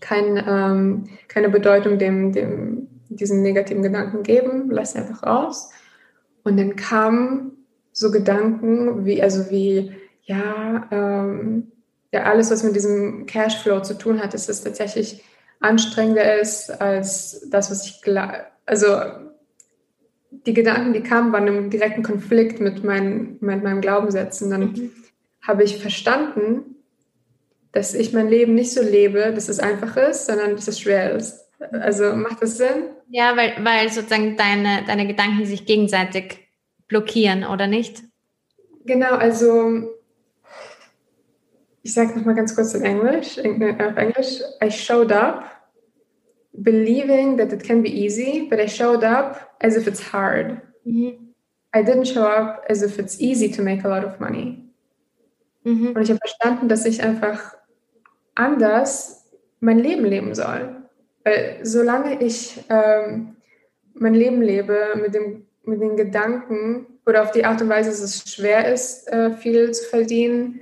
kein, 0.00 0.42
ähm, 0.44 1.04
keine 1.28 1.50
Bedeutung 1.50 2.00
dem, 2.00 2.32
dem, 2.32 2.88
diesen 3.10 3.42
negativen 3.42 3.84
Gedanken 3.84 4.24
geben, 4.24 4.72
lasse 4.72 4.98
einfach 4.98 5.22
raus. 5.22 5.70
Und 6.42 6.56
dann 6.56 6.74
kamen 6.74 7.64
so 7.92 8.10
Gedanken 8.10 9.04
wie, 9.04 9.22
also 9.22 9.50
wie, 9.50 9.92
ja, 10.24 10.88
ähm, 10.90 11.71
ja 12.12 12.24
alles, 12.24 12.50
was 12.50 12.62
mit 12.62 12.76
diesem 12.76 13.26
Cashflow 13.26 13.80
zu 13.80 13.96
tun 13.98 14.22
hat, 14.22 14.34
dass 14.34 14.48
es 14.48 14.62
tatsächlich 14.62 15.24
anstrengender 15.60 16.40
ist 16.40 16.70
als 16.70 17.48
das, 17.50 17.70
was 17.70 17.86
ich 17.86 18.02
also 18.66 18.96
die 20.30 20.54
Gedanken, 20.54 20.92
die 20.92 21.02
kamen, 21.02 21.32
waren 21.32 21.46
im 21.46 21.70
direkten 21.70 22.02
Konflikt 22.02 22.60
mit, 22.60 22.84
mein, 22.84 23.36
mit 23.40 23.62
meinem 23.62 23.80
Glaubenssätzen. 23.80 24.50
Dann 24.50 24.72
mhm. 24.72 24.92
habe 25.42 25.62
ich 25.62 25.80
verstanden, 25.80 26.76
dass 27.72 27.94
ich 27.94 28.12
mein 28.12 28.28
Leben 28.28 28.54
nicht 28.54 28.72
so 28.72 28.82
lebe, 28.82 29.32
dass 29.34 29.48
es 29.48 29.58
einfach 29.58 29.96
ist, 29.96 30.26
sondern 30.26 30.56
dass 30.56 30.68
es 30.68 30.80
schwer 30.80 31.12
ist. 31.12 31.48
Also 31.70 32.14
macht 32.14 32.42
das 32.42 32.58
Sinn? 32.58 32.90
Ja, 33.08 33.36
weil, 33.36 33.52
weil 33.62 33.88
sozusagen 33.90 34.36
deine, 34.36 34.84
deine 34.86 35.06
Gedanken 35.06 35.46
sich 35.46 35.64
gegenseitig 35.64 36.38
blockieren, 36.88 37.44
oder 37.44 37.66
nicht? 37.66 38.02
Genau, 38.84 39.14
also 39.14 39.90
ich 41.82 41.94
sage 41.94 42.16
nochmal 42.16 42.34
ganz 42.34 42.54
kurz 42.54 42.74
in 42.74 42.82
Englisch, 42.82 43.38
auf 43.38 43.96
Englisch. 43.96 44.40
I 44.62 44.70
showed 44.70 45.12
up 45.12 45.44
believing 46.52 47.36
that 47.38 47.52
it 47.52 47.64
can 47.64 47.82
be 47.82 47.88
easy, 47.88 48.46
but 48.48 48.60
I 48.60 48.68
showed 48.68 49.04
up 49.04 49.56
as 49.60 49.76
if 49.76 49.86
it's 49.86 50.12
hard. 50.12 50.60
Mhm. 50.84 51.34
I 51.74 51.82
didn't 51.82 52.06
show 52.06 52.24
up 52.24 52.64
as 52.68 52.82
if 52.82 52.98
it's 52.98 53.20
easy 53.20 53.50
to 53.50 53.62
make 53.62 53.84
a 53.84 53.88
lot 53.88 54.04
of 54.04 54.20
money. 54.20 54.62
Mhm. 55.64 55.94
Und 55.96 56.02
ich 56.02 56.10
habe 56.10 56.18
verstanden, 56.18 56.68
dass 56.68 56.84
ich 56.84 57.02
einfach 57.02 57.56
anders 58.34 59.24
mein 59.60 59.78
Leben 59.78 60.04
leben 60.04 60.34
soll. 60.34 60.82
Weil 61.24 61.60
solange 61.62 62.20
ich 62.22 62.62
ähm, 62.68 63.36
mein 63.94 64.14
Leben 64.14 64.42
lebe 64.42 64.94
mit, 65.00 65.14
dem, 65.14 65.46
mit 65.64 65.80
den 65.80 65.96
Gedanken 65.96 66.86
oder 67.06 67.22
auf 67.22 67.30
die 67.30 67.44
Art 67.44 67.62
und 67.62 67.68
Weise, 67.68 67.90
dass 67.90 68.00
es 68.00 68.32
schwer 68.32 68.72
ist, 68.72 69.08
äh, 69.08 69.32
viel 69.32 69.70
zu 69.72 69.84
verdienen, 69.88 70.60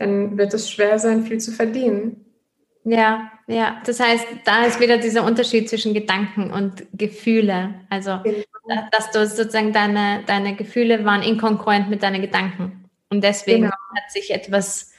dann 0.00 0.38
wird 0.38 0.54
es 0.54 0.70
schwer 0.70 0.98
sein, 0.98 1.24
viel 1.24 1.38
zu 1.38 1.52
verdienen. 1.52 2.24
Ja, 2.84 3.30
ja. 3.46 3.82
Das 3.84 4.00
heißt, 4.00 4.26
da 4.46 4.64
ist 4.64 4.80
wieder 4.80 4.96
dieser 4.96 5.24
Unterschied 5.24 5.68
zwischen 5.68 5.92
Gedanken 5.92 6.50
und 6.50 6.86
Gefühle. 6.94 7.74
Also, 7.90 8.18
genau. 8.24 8.42
dass 8.92 9.10
du 9.10 9.26
sozusagen 9.26 9.74
deine, 9.74 10.24
deine 10.26 10.56
Gefühle 10.56 11.04
waren 11.04 11.22
inkongruent 11.22 11.90
mit 11.90 12.02
deinen 12.02 12.22
Gedanken. 12.22 12.88
Und 13.10 13.22
deswegen 13.22 13.64
genau. 13.64 13.74
hat 13.94 14.10
sich 14.10 14.30
etwas, 14.30 14.90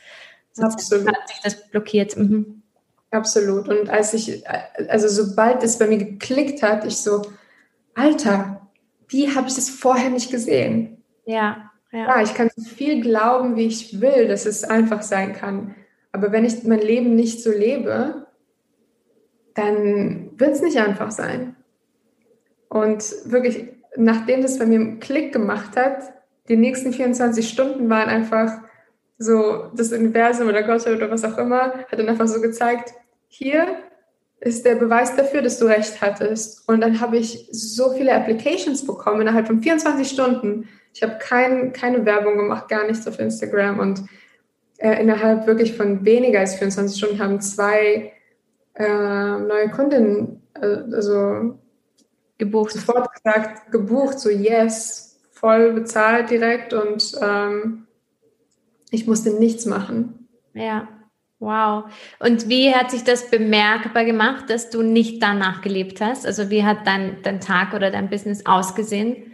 Absolut. 0.60 1.08
hat 1.08 1.28
sich 1.28 1.39
das 1.43 1.70
blockiert. 1.70 2.16
Mhm. 2.16 2.62
Absolut. 3.10 3.68
Und 3.70 3.89
als 3.89 4.14
ich, 4.14 4.43
also 4.88 5.08
sobald 5.08 5.64
es 5.64 5.80
bei 5.80 5.88
mir 5.88 5.97
geklickt 5.97 6.62
hat, 6.62 6.86
ich 6.86 6.97
so, 6.97 7.24
Alter, 7.95 8.70
wie 9.08 9.34
habe 9.34 9.47
ich 9.47 9.56
das 9.56 9.70
vorher 9.72 10.12
nicht 10.12 10.30
gesehen? 10.30 11.04
Ja, 11.26 11.70
ja. 11.91 12.07
Ja, 12.07 12.21
ich 12.21 12.33
kann 12.33 12.49
so 12.55 12.63
viel 12.63 13.01
glauben, 13.01 13.55
wie 13.55 13.67
ich 13.67 13.99
will, 14.01 14.27
dass 14.27 14.45
es 14.45 14.63
einfach 14.63 15.01
sein 15.01 15.33
kann. 15.33 15.75
Aber 16.11 16.31
wenn 16.31 16.45
ich 16.45 16.63
mein 16.63 16.81
Leben 16.81 17.15
nicht 17.15 17.41
so 17.41 17.51
lebe, 17.51 18.27
dann 19.53 20.31
wird 20.37 20.51
es 20.51 20.61
nicht 20.61 20.77
einfach 20.77 21.11
sein. 21.11 21.55
Und 22.69 23.03
wirklich, 23.25 23.67
nachdem 23.95 24.41
das 24.41 24.59
bei 24.59 24.65
mir 24.65 24.79
einen 24.79 24.99
Klick 24.99 25.33
gemacht 25.33 25.75
hat, 25.75 26.13
die 26.47 26.55
nächsten 26.55 26.93
24 26.93 27.47
Stunden 27.47 27.89
waren 27.89 28.09
einfach 28.09 28.61
so, 29.17 29.69
das 29.75 29.91
Universum 29.91 30.47
oder 30.47 30.63
Gott 30.63 30.87
oder 30.87 31.11
was 31.11 31.23
auch 31.23 31.37
immer, 31.37 31.73
hat 31.73 31.99
dann 31.99 32.09
einfach 32.09 32.27
so 32.27 32.41
gezeigt, 32.41 32.93
hier 33.27 33.67
ist 34.39 34.65
der 34.65 34.75
Beweis 34.75 35.15
dafür, 35.15 35.41
dass 35.41 35.59
du 35.59 35.65
recht 35.65 36.01
hattest. 36.01 36.67
Und 36.67 36.81
dann 36.81 36.99
habe 36.99 37.17
ich 37.17 37.47
so 37.51 37.91
viele 37.91 38.13
Applications 38.13 38.85
bekommen 38.85 39.21
innerhalb 39.21 39.47
von 39.47 39.61
24 39.61 40.09
Stunden. 40.09 40.67
Ich 40.93 41.03
habe 41.03 41.17
kein, 41.19 41.73
keine 41.73 42.05
Werbung 42.05 42.37
gemacht, 42.37 42.67
gar 42.67 42.85
nichts 42.85 43.07
auf 43.07 43.19
Instagram. 43.19 43.79
Und 43.79 44.03
äh, 44.77 45.01
innerhalb 45.01 45.47
wirklich 45.47 45.75
von 45.77 46.03
weniger 46.05 46.39
als 46.39 46.55
24 46.55 46.97
Stunden 46.97 47.19
haben 47.19 47.39
zwei 47.41 48.13
äh, 48.73 49.37
neue 49.37 49.69
Kundinnen, 49.69 50.41
äh, 50.55 50.65
also 50.93 51.59
gebucht. 52.37 52.71
sofort 52.71 53.13
gesagt, 53.13 53.71
gebucht, 53.71 54.19
so 54.19 54.29
yes, 54.29 55.19
voll 55.31 55.73
bezahlt 55.73 56.29
direkt 56.29 56.73
und 56.73 57.13
ähm, 57.21 57.87
ich 58.89 59.07
musste 59.07 59.31
nichts 59.31 59.65
machen. 59.65 60.27
Ja, 60.53 60.87
wow. 61.39 61.85
Und 62.19 62.49
wie 62.49 62.73
hat 62.73 62.91
sich 62.91 63.03
das 63.03 63.29
bemerkbar 63.29 64.05
gemacht, 64.05 64.49
dass 64.49 64.69
du 64.69 64.81
nicht 64.81 65.21
danach 65.21 65.61
gelebt 65.61 66.01
hast? 66.01 66.25
Also 66.25 66.49
wie 66.49 66.63
hat 66.63 66.85
dein, 66.85 67.21
dein 67.23 67.39
Tag 67.39 67.73
oder 67.73 67.91
dein 67.91 68.09
Business 68.09 68.45
ausgesehen? 68.45 69.31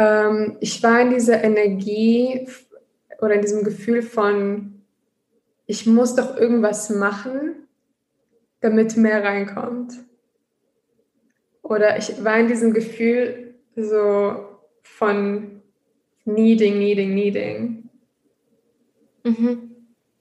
Ähm, 0.00 0.56
ich 0.60 0.82
war 0.82 1.02
in 1.02 1.10
dieser 1.10 1.44
Energie 1.44 2.48
oder 3.20 3.34
in 3.34 3.42
diesem 3.42 3.64
Gefühl 3.64 4.00
von, 4.00 4.82
ich 5.66 5.86
muss 5.86 6.16
doch 6.16 6.38
irgendwas 6.38 6.88
machen, 6.88 7.68
damit 8.60 8.96
mehr 8.96 9.22
reinkommt. 9.22 9.92
Oder 11.62 11.98
ich 11.98 12.24
war 12.24 12.38
in 12.38 12.48
diesem 12.48 12.72
Gefühl 12.72 13.54
so 13.76 14.46
von 14.82 15.60
needing, 16.24 16.78
needing, 16.78 17.14
needing. 17.14 17.90
Mhm. 19.22 19.70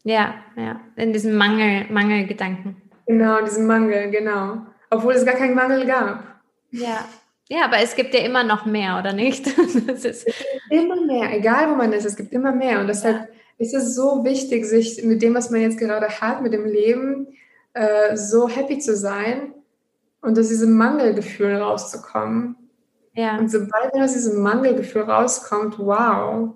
Ja, 0.03 0.43
ja, 0.57 0.82
in 0.97 1.13
diesem 1.13 1.36
Mangel, 1.36 1.86
Mangelgedanken. 1.89 2.82
Genau, 3.07 3.38
in 3.38 3.45
diesem 3.45 3.65
Mangel, 3.65 4.11
genau. 4.11 4.65
Obwohl 4.89 5.13
es 5.13 5.25
gar 5.25 5.36
keinen 5.36 5.55
Mangel 5.55 5.86
gab. 5.86 6.41
Ja, 6.71 7.07
ja, 7.50 7.66
aber 7.66 7.80
es 7.80 7.95
gibt 7.95 8.14
ja 8.14 8.22
immer 8.22 8.43
noch 8.43 8.66
mehr, 8.66 8.97
oder 9.00 9.12
nicht? 9.14 9.45
Das 9.88 10.06
ist 10.06 10.28
immer 10.70 11.02
mehr, 11.06 11.34
egal 11.34 11.70
wo 11.70 11.76
man 11.76 11.91
ist, 11.93 12.06
es 12.06 12.16
gibt 12.16 12.32
immer 12.32 12.52
mehr. 12.52 12.80
Und 12.80 12.88
deshalb 12.88 13.30
ist 13.58 13.74
es 13.74 13.95
so 13.95 14.24
wichtig, 14.24 14.66
sich 14.66 15.04
mit 15.04 15.22
dem, 15.22 15.36
was 15.36 15.50
man 15.50 15.62
jetzt 15.62 15.80
gerade 15.80 16.08
hat, 16.08 16.41
mit 16.41 16.54
dem 16.54 16.66
Leben, 16.66 17.28
äh, 17.74 18.16
so 18.16 18.47
happy 18.47 18.78
zu 18.80 18.95
sein 18.95 19.54
und 20.22 20.38
aus 20.38 20.47
diesem 20.47 20.78
Mangelgefühl 20.78 21.56
rauszukommen. 21.56 22.56
Ja. 23.14 23.38
Und 23.38 23.50
sobald 23.50 23.93
man 23.93 24.04
aus 24.04 24.14
diesem 24.14 24.41
Mangelgefühl 24.41 25.04
rauskommt, 25.04 25.80
wow, 25.80 26.56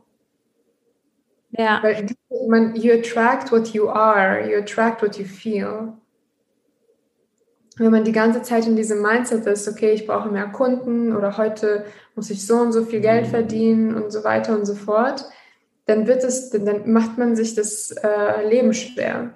ja. 1.58 1.80
Weil 1.84 2.08
man, 2.48 2.76
you 2.76 2.92
attract 2.94 3.52
what 3.52 3.70
you 3.70 3.88
are, 3.88 4.50
you 4.50 4.58
attract 4.58 5.02
what 5.02 5.18
you 5.18 5.26
feel. 5.26 5.94
Wenn 7.78 7.92
man 7.92 8.04
die 8.04 8.12
ganze 8.12 8.44
Zeit 8.44 8.68
in 8.68 8.76
diesem 8.76 9.02
Mindset 9.02 9.46
ist, 9.48 9.68
okay, 9.68 9.92
ich 9.92 10.06
brauche 10.06 10.30
mehr 10.30 10.48
Kunden 10.48 11.16
oder 11.16 11.38
heute 11.38 11.86
muss 12.16 12.30
ich 12.30 12.46
so 12.46 12.58
und 12.58 12.72
so 12.72 12.86
viel 12.86 13.02
Geld 13.02 13.28
verdienen 13.28 13.96
und 13.96 14.12
so 14.12 14.24
weiter 14.24 14.56
und 14.56 14.66
so 14.66 14.76
fort, 14.76 15.26
dann 15.86 16.08
wird 16.08 16.24
es, 16.24 16.52
dann 16.52 16.92
macht 16.92 17.18
man 17.18 17.36
sich 17.36 17.56
das 17.56 17.92
äh, 17.92 18.48
Leben 18.48 18.74
schwer. 18.74 19.34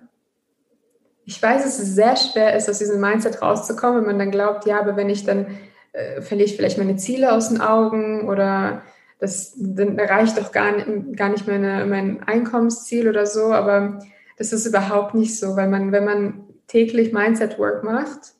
Ich 1.25 1.41
weiß, 1.41 1.63
dass 1.63 1.79
es 1.79 1.95
sehr 1.95 2.15
schwer 2.15 2.55
ist, 2.55 2.69
aus 2.69 2.77
diesem 2.77 3.01
Mindset 3.01 3.41
rauszukommen, 3.41 4.01
wenn 4.01 4.07
man 4.07 4.19
dann 4.19 4.31
glaubt, 4.31 4.65
ja, 4.65 4.79
aber 4.79 4.95
wenn 4.95 5.09
ich 5.09 5.25
dann 5.25 5.47
äh, 5.91 6.21
verliere 6.21 6.47
ich 6.47 6.55
vielleicht 6.55 6.77
meine 6.77 6.95
Ziele 6.95 7.33
aus 7.33 7.49
den 7.49 7.59
Augen 7.59 8.29
oder 8.29 8.83
das 9.19 9.53
dann 9.57 9.97
erreicht 9.97 10.37
doch 10.37 10.51
gar, 10.51 10.73
gar 11.15 11.29
nicht 11.29 11.47
meine, 11.47 11.85
mein 11.85 12.21
Einkommensziel 12.23 13.09
oder 13.09 13.25
so, 13.25 13.51
aber 13.51 13.99
das 14.37 14.53
ist 14.53 14.67
überhaupt 14.67 15.15
nicht 15.15 15.37
so, 15.39 15.55
weil 15.55 15.67
man, 15.67 15.91
wenn 15.91 16.05
man 16.05 16.46
täglich 16.67 17.13
Mindset-Work 17.13 17.83
macht 17.83 18.33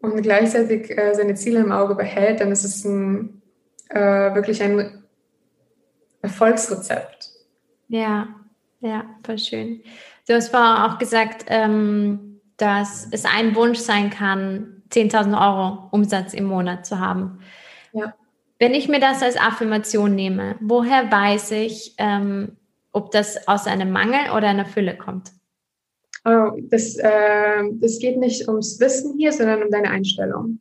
und 0.00 0.22
gleichzeitig 0.22 0.96
äh, 0.96 1.14
seine 1.14 1.34
Ziele 1.34 1.60
im 1.60 1.72
Auge 1.72 1.94
behält, 1.94 2.40
dann 2.40 2.52
ist 2.52 2.64
es 2.64 2.84
ein, 2.84 3.42
äh, 3.88 4.34
wirklich 4.34 4.62
ein 4.62 5.02
Erfolgsrezept. 6.22 7.30
Ja, 7.88 8.28
ja, 8.80 9.04
voll 9.24 9.38
schön. 9.38 9.82
Du 10.26 10.34
hast 10.34 10.50
vorher 10.50 10.86
auch 10.86 10.98
gesagt, 10.98 11.46
ähm, 11.48 12.40
dass 12.56 13.08
es 13.10 13.24
ein 13.24 13.54
Wunsch 13.54 13.78
sein 13.78 14.10
kann, 14.10 14.82
10.000 14.90 15.34
Euro 15.34 15.88
Umsatz 15.90 16.34
im 16.34 16.44
Monat 16.44 16.86
zu 16.86 17.00
haben. 17.00 17.40
Ja. 17.92 18.14
Wenn 18.58 18.74
ich 18.74 18.88
mir 18.88 19.00
das 19.00 19.22
als 19.22 19.36
Affirmation 19.36 20.14
nehme, 20.14 20.56
woher 20.60 21.10
weiß 21.10 21.50
ich, 21.52 21.94
ähm, 21.98 22.56
ob 22.92 23.10
das 23.10 23.48
aus 23.48 23.66
einem 23.66 23.90
Mangel 23.90 24.30
oder 24.36 24.48
einer 24.48 24.66
Fülle 24.66 24.96
kommt? 24.96 25.32
Oh, 26.24 26.52
das, 26.70 26.96
äh, 26.96 27.62
das 27.74 27.98
geht 27.98 28.18
nicht 28.18 28.48
ums 28.48 28.80
Wissen 28.80 29.18
hier, 29.18 29.32
sondern 29.32 29.62
um 29.62 29.70
deine 29.70 29.90
Einstellung. 29.90 30.60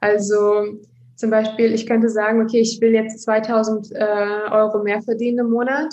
Also 0.00 0.78
zum 1.16 1.30
Beispiel, 1.30 1.74
ich 1.74 1.86
könnte 1.86 2.08
sagen, 2.08 2.42
okay, 2.42 2.60
ich 2.60 2.80
will 2.80 2.92
jetzt 2.92 3.22
2000 3.22 3.92
äh, 3.92 3.98
Euro 4.50 4.82
mehr 4.82 5.02
verdienen 5.02 5.40
im 5.40 5.50
Monat 5.50 5.92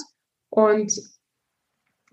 und 0.49 0.93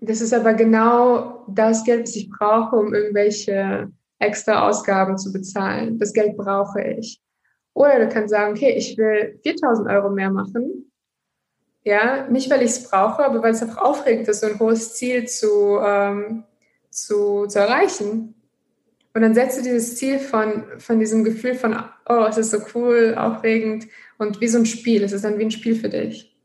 das 0.01 0.19
ist 0.19 0.33
aber 0.33 0.53
genau 0.55 1.45
das 1.47 1.83
Geld, 1.83 2.07
das 2.07 2.15
ich 2.15 2.29
brauche, 2.29 2.75
um 2.75 2.93
irgendwelche 2.93 3.91
extra 4.19 4.67
Ausgaben 4.67 5.17
zu 5.17 5.31
bezahlen. 5.31 5.99
Das 5.99 6.11
Geld 6.11 6.35
brauche 6.37 6.81
ich. 6.81 7.21
Oder 7.73 7.99
du 7.99 8.09
kannst 8.09 8.31
sagen, 8.31 8.55
okay, 8.55 8.71
ich 8.75 8.97
will 8.97 9.39
4000 9.43 9.87
Euro 9.89 10.09
mehr 10.09 10.31
machen. 10.31 10.90
Ja, 11.83 12.27
nicht 12.27 12.49
weil 12.49 12.61
ich 12.61 12.71
es 12.71 12.83
brauche, 12.83 13.25
aber 13.25 13.41
weil 13.41 13.53
es 13.53 13.61
einfach 13.61 13.77
aufregend 13.77 14.27
ist, 14.27 14.41
so 14.41 14.47
ein 14.47 14.59
hohes 14.59 14.93
Ziel 14.93 15.27
zu, 15.27 15.79
ähm, 15.83 16.43
zu, 16.91 17.47
zu 17.47 17.59
erreichen. 17.59 18.35
Und 19.13 19.21
dann 19.21 19.33
setzt 19.33 19.57
du 19.59 19.63
dieses 19.63 19.97
Ziel 19.97 20.19
von, 20.19 20.63
von 20.77 20.99
diesem 20.99 21.23
Gefühl 21.23 21.55
von, 21.55 21.75
oh, 22.07 22.25
es 22.29 22.37
ist 22.37 22.51
so 22.51 22.59
cool, 22.75 23.15
aufregend 23.17 23.87
und 24.17 24.39
wie 24.39 24.47
so 24.47 24.59
ein 24.59 24.65
Spiel. 24.65 25.03
Es 25.03 25.11
ist 25.11 25.25
dann 25.25 25.37
wie 25.39 25.45
ein 25.45 25.51
Spiel 25.51 25.75
für 25.75 25.89
dich. 25.89 26.37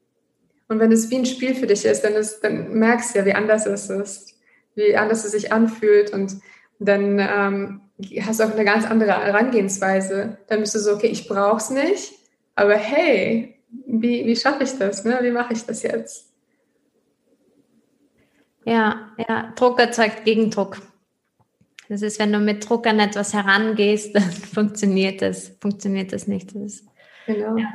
Und 0.69 0.81
wenn 0.81 0.91
es 0.91 1.11
wie 1.11 1.19
ein 1.19 1.27
Spiel 1.27 1.55
für 1.55 1.67
dich 1.67 1.85
ist, 1.85 2.03
dann, 2.03 2.15
ist, 2.15 2.41
dann 2.41 2.73
merkst 2.73 3.15
du 3.15 3.21
ja, 3.21 3.27
wie 3.27 3.35
anders 3.35 3.67
es 3.67 3.89
ist, 3.89 4.35
wie 4.75 4.97
anders 4.97 5.25
es 5.25 5.33
sich 5.33 5.53
anfühlt 5.53 6.13
und 6.13 6.39
dann 6.79 7.19
ähm, 7.19 7.81
hast 8.21 8.41
du 8.41 8.45
auch 8.45 8.53
eine 8.53 8.65
ganz 8.65 8.85
andere 8.85 9.25
Herangehensweise. 9.25 10.39
Dann 10.49 10.61
bist 10.61 10.75
du 10.75 10.79
so, 10.79 10.93
okay, 10.93 11.07
ich 11.07 11.29
brauche 11.29 11.57
es 11.57 11.71
nicht, 11.71 12.13
aber 12.55 12.75
hey, 12.75 13.56
wie, 13.69 14.27
wie 14.27 14.37
schaffe 14.37 14.65
ich 14.65 14.79
das? 14.79 15.05
Ne? 15.05 15.19
Wie 15.23 15.31
mache 15.31 15.53
ich 15.53 15.65
das 15.65 15.83
jetzt? 15.83 16.33
Ja, 18.65 19.13
ja, 19.29 19.53
Druck 19.55 19.79
erzeugt 19.79 20.25
Gegendruck. 20.25 20.79
Das 21.89 22.03
ist, 22.03 22.19
wenn 22.19 22.33
du 22.33 22.41
mit 22.41 22.69
Druck 22.69 22.87
an 22.87 22.99
etwas 22.99 23.33
herangehst, 23.33 24.15
dann 24.15 24.31
funktioniert 24.31 25.23
das, 25.23 25.53
funktioniert 25.61 26.13
das 26.13 26.27
nicht. 26.27 26.55
Das 26.55 26.63
ist 26.63 26.89
genau, 27.27 27.57
ja, 27.57 27.71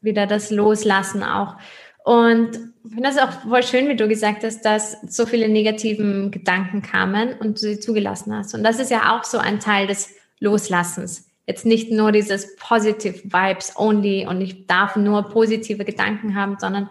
wieder 0.00 0.26
das 0.26 0.50
Loslassen 0.50 1.22
auch. 1.22 1.56
Und 2.04 2.56
ich 2.84 2.94
finde 2.94 3.10
das 3.10 3.18
auch 3.18 3.30
voll 3.48 3.62
schön, 3.62 3.88
wie 3.88 3.96
du 3.96 4.08
gesagt 4.08 4.42
hast, 4.42 4.62
dass 4.62 5.00
so 5.02 5.24
viele 5.24 5.48
negativen 5.48 6.30
Gedanken 6.30 6.82
kamen 6.82 7.34
und 7.38 7.56
du 7.56 7.60
sie 7.60 7.80
zugelassen 7.80 8.36
hast. 8.36 8.54
Und 8.54 8.64
das 8.64 8.80
ist 8.80 8.90
ja 8.90 9.16
auch 9.16 9.24
so 9.24 9.38
ein 9.38 9.60
Teil 9.60 9.86
des 9.86 10.14
Loslassens. 10.40 11.31
Jetzt 11.46 11.66
nicht 11.66 11.90
nur 11.90 12.12
dieses 12.12 12.54
Positive 12.56 13.24
Vibes 13.24 13.76
only 13.76 14.26
und 14.26 14.40
ich 14.40 14.66
darf 14.66 14.96
nur 14.96 15.28
positive 15.28 15.84
Gedanken 15.84 16.36
haben, 16.36 16.56
sondern 16.58 16.88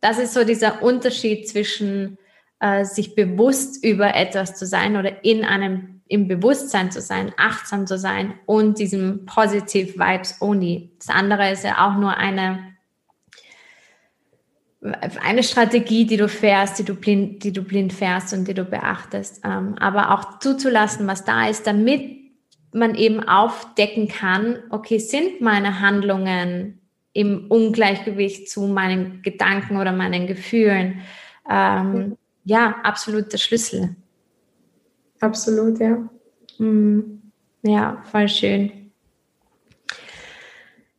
das 0.00 0.18
ist 0.18 0.34
so 0.34 0.44
dieser 0.44 0.82
Unterschied 0.82 1.48
zwischen 1.48 2.18
äh, 2.60 2.84
sich 2.84 3.14
bewusst 3.14 3.84
über 3.84 4.14
etwas 4.14 4.56
zu 4.56 4.66
sein 4.66 4.96
oder 4.96 5.24
in 5.24 5.44
einem 5.44 6.00
im 6.08 6.28
Bewusstsein 6.28 6.92
zu 6.92 7.00
sein, 7.00 7.32
achtsam 7.36 7.86
zu 7.86 7.98
sein 7.98 8.34
und 8.46 8.78
diesem 8.78 9.26
Positive 9.26 9.98
Vibes 9.98 10.40
only. 10.40 10.92
Das 10.98 11.08
andere 11.08 11.50
ist 11.50 11.64
ja 11.64 11.86
auch 11.86 11.98
nur 11.98 12.16
eine 12.16 12.76
eine 15.20 15.42
Strategie, 15.42 16.06
die 16.06 16.16
du 16.16 16.28
fährst, 16.28 16.78
die 16.78 16.84
du 16.84 16.94
blind, 16.94 17.42
die 17.42 17.52
du 17.52 17.62
blind 17.62 17.92
fährst 17.92 18.32
und 18.32 18.46
die 18.46 18.54
du 18.54 18.64
beachtest, 18.64 19.40
ähm, 19.44 19.74
aber 19.78 20.12
auch 20.12 20.38
zuzulassen, 20.38 21.06
was 21.06 21.24
da 21.24 21.48
ist, 21.48 21.66
damit 21.66 22.25
man 22.76 22.94
eben 22.94 23.26
aufdecken 23.26 24.08
kann, 24.08 24.58
okay, 24.70 24.98
sind 24.98 25.40
meine 25.40 25.80
Handlungen 25.80 26.80
im 27.12 27.46
Ungleichgewicht 27.48 28.48
zu 28.48 28.66
meinen 28.66 29.22
Gedanken 29.22 29.78
oder 29.78 29.92
meinen 29.92 30.26
Gefühlen? 30.26 31.00
Ähm, 31.48 31.92
mhm. 31.92 32.16
Ja, 32.44 32.76
absolut 32.82 33.32
der 33.32 33.38
Schlüssel. 33.38 33.96
Absolut, 35.20 35.80
ja. 35.80 36.08
Mhm. 36.58 37.22
Ja, 37.62 38.02
voll 38.10 38.28
schön. 38.28 38.92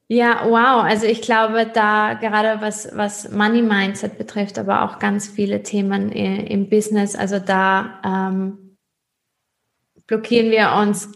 Ja, 0.09 0.45
wow. 0.45 0.83
Also 0.83 1.05
ich 1.05 1.21
glaube, 1.21 1.69
da 1.71 2.13
gerade 2.13 2.61
was, 2.61 2.89
was 2.95 3.29
Money 3.31 3.61
Mindset 3.61 4.17
betrifft, 4.17 4.57
aber 4.57 4.83
auch 4.83 4.99
ganz 4.99 5.27
viele 5.27 5.63
Themen 5.63 6.11
im 6.11 6.69
Business, 6.69 7.15
also 7.15 7.39
da 7.39 7.99
ähm, 8.05 8.77
blockieren 10.07 10.49
wir 10.49 10.71
uns 10.81 11.11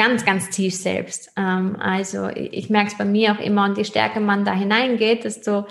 ganz, 0.00 0.24
ganz 0.24 0.48
tief 0.48 0.74
selbst. 0.74 1.30
Ähm, 1.36 1.76
also 1.78 2.28
ich, 2.28 2.54
ich 2.54 2.70
merke 2.70 2.88
es 2.88 2.96
bei 2.96 3.04
mir 3.04 3.32
auch 3.32 3.38
immer 3.38 3.66
und 3.66 3.76
je 3.76 3.84
stärker 3.84 4.20
man 4.20 4.46
da 4.46 4.54
hineingeht, 4.54 5.24
desto, 5.24 5.66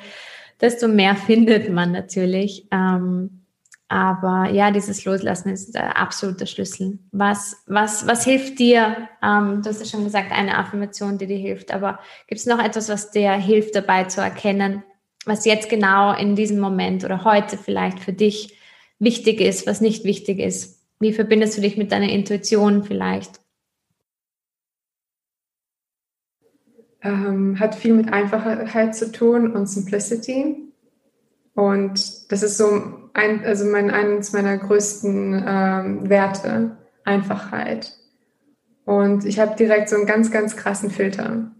desto 0.62 0.88
mehr 0.88 1.16
findet 1.28 1.74
man 1.74 1.92
natürlich. 1.92 2.68
Ähm, 2.72 3.46
aber 3.88 4.52
ja, 4.52 4.70
dieses 4.70 5.04
Loslassen 5.04 5.50
ist 5.50 5.74
der 5.74 5.98
absolute 5.98 6.46
Schlüssel. 6.46 7.00
Was, 7.12 7.64
was, 7.66 8.06
was 8.06 8.24
hilft 8.24 8.60
dir? 8.60 9.10
Ähm, 9.24 9.64
du 9.64 9.70
hast 9.70 9.80
ja 9.80 9.88
schon 9.88 10.04
gesagt, 10.04 10.32
eine 10.32 10.60
Affirmation, 10.60 11.18
die 11.18 11.26
dir 11.26 11.40
hilft. 11.40 11.74
Aber 11.74 11.98
gibt 12.28 12.40
es 12.40 12.46
noch 12.46 12.64
etwas, 12.64 12.88
was 12.88 13.10
dir 13.10 13.32
hilft, 13.32 13.74
dabei 13.74 14.04
zu 14.04 14.22
erkennen, 14.22 14.84
was 15.26 15.44
jetzt 15.46 15.70
genau 15.70 16.14
in 16.14 16.36
diesem 16.36 16.60
Moment 16.60 17.04
oder 17.04 17.24
heute 17.24 17.58
vielleicht 17.58 18.00
für 18.00 18.14
dich 18.14 18.56
wichtig 19.00 19.42
ist, 19.42 19.66
was 19.66 19.82
nicht 19.82 20.04
wichtig 20.04 20.38
ist? 20.38 20.84
Wie 21.00 21.14
verbindest 21.14 21.58
du 21.58 21.62
dich 21.62 21.78
mit 21.78 21.92
deiner 21.92 22.10
Intuition 22.10 22.84
vielleicht? 22.84 23.39
Ähm, 27.02 27.60
hat 27.60 27.76
viel 27.76 27.94
mit 27.94 28.12
Einfachheit 28.12 28.96
zu 28.96 29.12
tun 29.12 29.56
und 29.56 29.68
Simplicity. 29.68 30.58
Und 31.56 32.32
das 32.32 32.44
ist 32.44 32.58
so 32.58 33.10
ein, 33.14 33.44
also 33.46 33.66
mein, 33.66 33.90
eines 33.92 34.34
meiner 34.34 34.58
größten 34.58 35.44
ähm, 35.48 36.10
Werte, 36.10 36.78
Einfachheit. 37.06 37.94
Und 38.86 39.26
ich 39.26 39.40
habe 39.40 39.56
direkt 39.56 39.90
so 39.90 39.96
einen 39.96 40.06
ganz, 40.06 40.32
ganz 40.32 40.56
krassen 40.58 40.90
Filter 40.90 41.52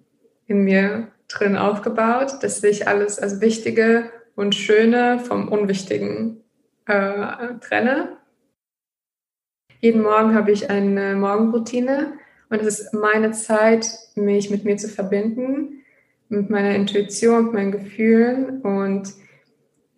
in 0.48 0.64
mir 0.64 1.10
drin 1.28 1.56
aufgebaut, 1.58 2.38
dass 2.42 2.64
ich 2.64 2.88
alles, 2.88 3.20
also 3.20 3.40
Wichtige 3.40 4.10
und 4.36 4.56
Schöne 4.56 5.20
vom 5.20 5.48
Unwichtigen 5.48 6.44
äh, 6.86 7.56
trenne. 7.62 8.18
Jeden 9.80 10.02
Morgen 10.02 10.34
habe 10.34 10.52
ich 10.52 10.70
eine 10.70 11.16
Morgenroutine 11.16 12.14
und 12.50 12.62
es 12.62 12.80
ist 12.80 12.94
meine 12.94 13.32
Zeit, 13.32 13.88
mich 14.16 14.50
mit 14.50 14.66
mir 14.66 14.78
zu 14.78 14.90
verbinden, 14.90 15.84
mit 16.30 16.50
meiner 16.50 16.76
Intuition, 16.76 17.46
mit 17.46 17.54
meinen 17.54 17.72
Gefühlen 17.72 18.62
und 18.62 19.14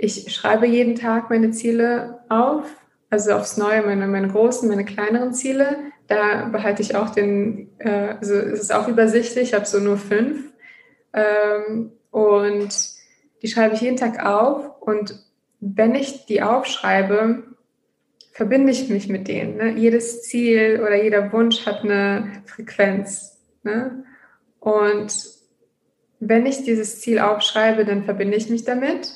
ich 0.04 0.34
schreibe 0.34 0.66
jeden 0.66 0.96
Tag 0.96 1.30
meine 1.30 1.52
Ziele 1.52 2.22
auf, 2.28 2.66
also 3.12 3.34
aufs 3.34 3.58
Neue, 3.58 3.84
meine, 3.84 4.08
meine 4.08 4.30
großen, 4.30 4.68
meine 4.68 4.84
kleineren 4.84 5.32
Ziele. 5.34 5.78
Da 6.08 6.46
behalte 6.46 6.82
ich 6.82 6.96
auch 6.96 7.12
den, 7.12 7.70
äh, 7.78 8.16
also 8.20 8.34
es 8.34 8.62
ist 8.62 8.74
auch 8.74 8.88
übersichtlich, 8.88 9.50
ich 9.50 9.54
habe 9.54 9.66
so 9.66 9.80
nur 9.80 9.98
fünf. 9.98 10.52
Ähm, 11.14 11.92
und 12.10 12.70
die 13.44 13.48
schreibe 13.48 13.76
ich 13.76 13.82
jeden 13.82 13.98
Tag 13.98 14.26
auf. 14.26 14.82
Und 14.82 15.24
wenn 15.60 15.94
ich 15.94 16.26
die 16.26 16.42
aufschreibe, 16.42 17.44
verbinde 18.32 18.72
ich 18.72 18.90
mich 18.90 19.10
mit 19.10 19.28
denen. 19.28 19.58
Ne? 19.58 19.78
Jedes 19.78 20.24
Ziel 20.24 20.82
oder 20.82 21.02
jeder 21.02 21.32
Wunsch 21.34 21.66
hat 21.66 21.84
eine 21.84 22.44
Frequenz. 22.46 23.40
Ne? 23.64 24.04
Und 24.60 25.14
wenn 26.20 26.46
ich 26.46 26.64
dieses 26.64 27.02
Ziel 27.02 27.20
aufschreibe, 27.20 27.86
dann 27.86 28.04
verbinde 28.04 28.38
ich 28.38 28.50
mich 28.50 28.64
damit 28.64 29.12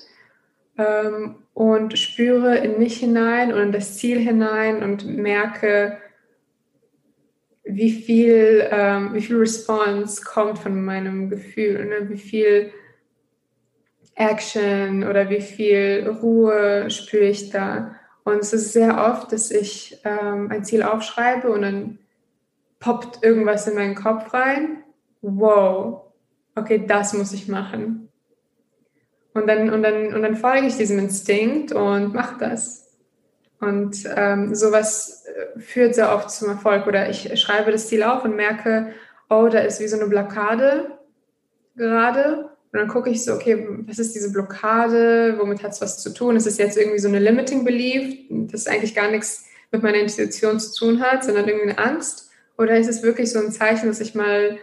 ähm, 0.78 1.36
und 1.54 1.98
spüre 1.98 2.58
in 2.58 2.80
mich 2.80 2.98
hinein 2.98 3.54
und 3.54 3.62
in 3.62 3.72
das 3.72 3.98
Ziel 3.98 4.20
hinein 4.20 4.84
und 4.84 5.06
merke, 5.06 5.98
wie 7.64 7.92
viel, 7.92 8.68
ähm, 8.70 9.14
wie 9.14 9.22
viel 9.22 9.38
Response 9.38 10.24
kommt 10.24 10.60
von 10.60 10.84
meinem 10.84 11.30
Gefühl, 11.30 11.86
ne? 11.86 12.10
wie 12.10 12.18
viel 12.18 12.72
Action 14.16 15.04
oder 15.04 15.30
wie 15.30 15.42
viel 15.42 16.08
Ruhe 16.22 16.90
spüre 16.90 17.26
ich 17.26 17.50
da. 17.50 17.96
Und 18.26 18.40
es 18.40 18.54
ist 18.54 18.74
sehr 18.74 18.98
oft, 18.98 19.32
dass 19.32 19.52
ich 19.52 20.02
ähm, 20.04 20.50
ein 20.52 20.66
Ziel 20.66 20.84
aufschreibe 20.84 21.50
und 21.50 21.62
dann 21.62 22.00
poppt 22.80 23.24
irgendwas 23.24 23.68
in 23.68 23.76
meinen 23.76 23.96
Kopf 23.96 24.34
rein. 24.34 24.84
Wow, 25.22 26.02
okay, 26.56 26.84
das 26.86 27.14
muss 27.14 27.34
ich 27.34 27.48
machen. 27.48 28.10
Und 29.36 29.48
dann, 29.48 29.72
und 29.72 29.84
dann, 29.84 30.14
und 30.14 30.22
dann 30.24 30.36
folge 30.36 30.68
ich 30.68 30.76
diesem 30.76 30.98
Instinkt 30.98 31.72
und 31.72 32.14
mache 32.16 32.38
das. 32.40 32.98
Und 33.60 34.04
ähm, 34.16 34.56
sowas 34.56 35.26
äh, 35.26 35.60
führt 35.60 35.94
sehr 35.94 36.14
oft 36.14 36.32
zum 36.32 36.50
Erfolg. 36.50 36.88
Oder 36.88 37.10
ich 37.10 37.40
schreibe 37.40 37.72
das 37.72 37.88
Ziel 37.88 38.02
auf 38.02 38.24
und 38.24 38.36
merke, 38.36 38.94
oh, 39.30 39.48
da 39.50 39.60
ist 39.60 39.80
wie 39.80 39.88
so 39.88 39.98
eine 39.98 40.08
Blockade 40.08 40.98
gerade. 41.76 42.55
Und 42.76 42.82
dann 42.82 42.90
gucke 42.90 43.10
ich 43.10 43.24
so, 43.24 43.34
okay, 43.34 43.66
was 43.88 44.00
ist 44.00 44.16
diese 44.16 44.34
Blockade? 44.34 45.38
Womit 45.40 45.64
hat 45.64 45.72
es 45.72 45.80
was 45.80 46.04
zu 46.04 46.14
tun? 46.14 46.36
Ist 46.36 46.46
es 46.46 46.58
jetzt 46.58 46.76
irgendwie 46.76 47.00
so 47.00 47.08
eine 47.08 47.20
Limiting 47.20 47.64
Belief, 47.64 48.26
das 48.52 48.68
eigentlich 48.68 48.94
gar 48.94 49.10
nichts 49.10 49.46
mit 49.72 49.82
meiner 49.82 50.00
Institution 50.00 50.60
zu 50.60 50.78
tun 50.78 51.00
hat, 51.00 51.24
sondern 51.24 51.48
irgendwie 51.48 51.70
eine 51.70 51.80
Angst? 51.80 52.32
Oder 52.58 52.78
ist 52.78 52.90
es 52.90 53.02
wirklich 53.02 53.32
so 53.32 53.40
ein 53.40 53.54
Zeichen, 53.54 53.88
dass 53.88 54.02
ich 54.02 54.14
mal 54.14 54.58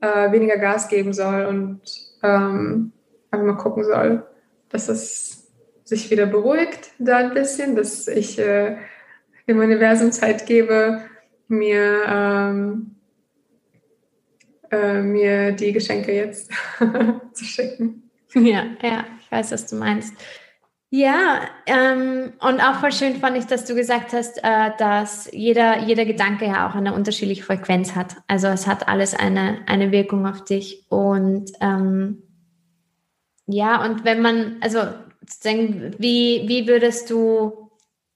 äh, 0.00 0.32
weniger 0.32 0.56
Gas 0.56 0.88
geben 0.88 1.12
soll 1.12 1.44
und 1.44 1.82
ähm, 2.22 2.92
einfach 3.30 3.46
mal 3.46 3.58
gucken 3.58 3.84
soll, 3.84 4.26
dass 4.70 4.88
es 4.88 5.50
sich 5.84 6.10
wieder 6.10 6.24
beruhigt 6.24 6.92
da 6.98 7.18
ein 7.18 7.34
bisschen, 7.34 7.76
dass 7.76 8.08
ich 8.08 8.38
äh, 8.38 8.78
dem 9.46 9.58
Universum 9.58 10.10
Zeit 10.10 10.46
gebe, 10.46 11.02
mir, 11.48 12.00
ähm, 12.08 12.96
äh, 14.70 15.00
mir 15.00 15.52
die 15.52 15.72
Geschenke 15.72 16.14
jetzt 16.14 16.50
zu 17.32 17.44
schicken. 17.44 18.10
Ja, 18.34 18.64
ja, 18.82 19.04
ich 19.20 19.30
weiß, 19.30 19.52
was 19.52 19.66
du 19.66 19.76
meinst. 19.76 20.14
Ja, 20.90 21.42
ähm, 21.66 22.32
und 22.40 22.60
auch 22.60 22.80
voll 22.80 22.92
schön 22.92 23.16
fand 23.16 23.36
ich, 23.36 23.44
dass 23.44 23.66
du 23.66 23.74
gesagt 23.74 24.14
hast, 24.14 24.38
äh, 24.42 24.70
dass 24.78 25.28
jeder, 25.32 25.80
jeder 25.80 26.06
Gedanke 26.06 26.46
ja 26.46 26.66
auch 26.66 26.74
eine 26.74 26.94
unterschiedliche 26.94 27.42
Frequenz 27.42 27.94
hat. 27.94 28.16
Also 28.26 28.46
es 28.46 28.66
hat 28.66 28.88
alles 28.88 29.14
eine, 29.14 29.58
eine 29.66 29.92
Wirkung 29.92 30.26
auf 30.26 30.44
dich. 30.44 30.86
Und 30.88 31.52
ähm, 31.60 32.22
ja, 33.46 33.84
und 33.84 34.04
wenn 34.04 34.22
man, 34.22 34.56
also 34.60 34.80
wie, 35.98 36.44
wie 36.46 36.66
würdest 36.66 37.10
du, 37.10 37.70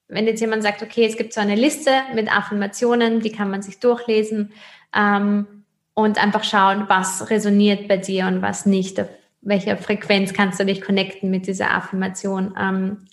wenn 0.09 0.27
jetzt 0.27 0.41
jemand 0.41 0.63
sagt, 0.63 0.83
okay, 0.83 1.05
es 1.05 1.19
gibt 1.19 1.35
so 1.35 1.43
eine 1.43 1.57
Liste 1.57 1.91
mit 2.15 2.35
Affirmationen, 2.35 3.21
die 3.21 3.33
kann 3.33 3.51
man 3.51 3.61
sich 3.61 3.81
durchlesen 3.81 4.53
ähm, 4.95 5.62
und 5.95 6.23
einfach 6.23 6.45
schauen, 6.45 6.85
was 6.89 7.31
resoniert 7.31 7.89
bei 7.89 7.97
dir 7.97 8.27
und 8.27 8.43
was 8.43 8.67
nicht, 8.67 9.01
auf 9.01 9.09
welcher 9.43 9.77
Frequenz 9.77 10.33
kannst 10.33 10.61
du 10.61 10.65
dich 10.65 10.81
connecten 10.81 11.31
mit 11.31 11.47
dieser 11.47 11.75
Affirmation. 11.75 12.55
Ähm, 12.59 13.05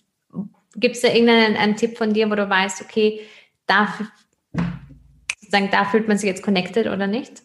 Gibt 0.75 0.95
es 0.95 1.01
da 1.01 1.09
irgendeinen 1.09 1.57
einen 1.57 1.75
Tipp 1.75 1.97
von 1.97 2.13
dir, 2.13 2.29
wo 2.29 2.35
du 2.35 2.47
weißt, 2.47 2.81
okay, 2.81 3.21
da, 3.65 3.87
sozusagen, 5.39 5.69
da 5.71 5.85
fühlt 5.85 6.07
man 6.07 6.17
sich 6.17 6.29
jetzt 6.29 6.43
connected 6.43 6.87
oder 6.87 7.07
nicht? 7.07 7.41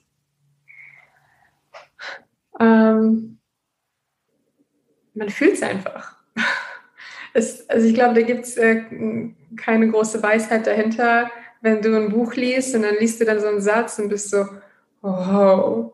Ähm, 2.60 3.38
man 5.14 5.30
fühlt 5.30 5.54
es 5.54 5.62
einfach. 5.62 6.14
Es, 7.32 7.68
also 7.68 7.86
ich 7.86 7.94
glaube, 7.94 8.14
da 8.14 8.22
gibt 8.22 8.44
es 8.44 8.56
äh, 8.56 8.84
keine 9.56 9.88
große 9.88 10.22
Weisheit 10.22 10.66
dahinter. 10.66 11.30
Wenn 11.62 11.82
du 11.82 11.96
ein 11.96 12.10
Buch 12.10 12.34
liest 12.34 12.74
und 12.76 12.82
dann 12.82 12.96
liest 13.00 13.20
du 13.20 13.24
dann 13.24 13.40
so 13.40 13.48
einen 13.48 13.60
Satz 13.60 13.98
und 13.98 14.08
bist 14.08 14.30
so, 14.30 14.46
wow. 15.04 15.92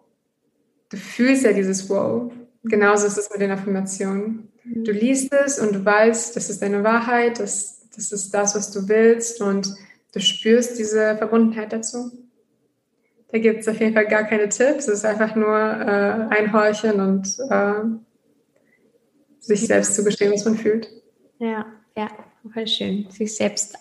Du 0.91 0.97
fühlst 0.97 1.45
ja 1.45 1.53
dieses 1.53 1.89
Wow. 1.89 2.33
Genauso 2.65 3.07
ist 3.07 3.19
es 3.19 3.31
mit 3.31 3.41
den 3.41 3.51
Affirmationen. 3.51 4.49
Mhm. 4.65 4.85
Du 4.85 4.93
liest 4.93 5.33
es 5.33 5.59
und 5.59 5.75
du 5.75 5.85
weißt, 5.85 6.37
das 6.37 6.51
ist 6.51 6.63
deine 6.63 6.85
Wahrheit, 6.85 7.39
das, 7.41 7.89
das 7.95 8.13
ist 8.13 8.33
das, 8.33 8.55
was 8.55 8.71
du 8.71 8.89
willst 8.89 9.41
und 9.41 9.75
du 10.13 10.21
spürst 10.21 10.79
diese 10.79 11.17
Verbundenheit 11.17 11.73
dazu. 11.73 12.11
Da 13.33 13.39
gibt 13.39 13.61
es 13.61 13.69
auf 13.69 13.79
jeden 13.81 13.95
Fall 13.95 14.07
gar 14.07 14.25
keine 14.25 14.49
Tipps. 14.49 14.89
Es 14.89 14.99
ist 14.99 15.05
einfach 15.05 15.37
nur 15.37 15.57
äh, 15.57 16.35
einhorchen 16.35 17.01
und 17.01 17.39
äh, 17.49 17.85
sich 19.39 19.67
selbst 19.67 19.95
zugestehen, 19.95 20.33
was 20.33 20.45
man 20.45 20.57
fühlt. 20.57 20.89
Ja, 21.39 21.65
ja, 21.97 22.09
voll 22.53 22.67
schön. 22.67 23.09
Sich 23.11 23.37
selbst 23.37 23.77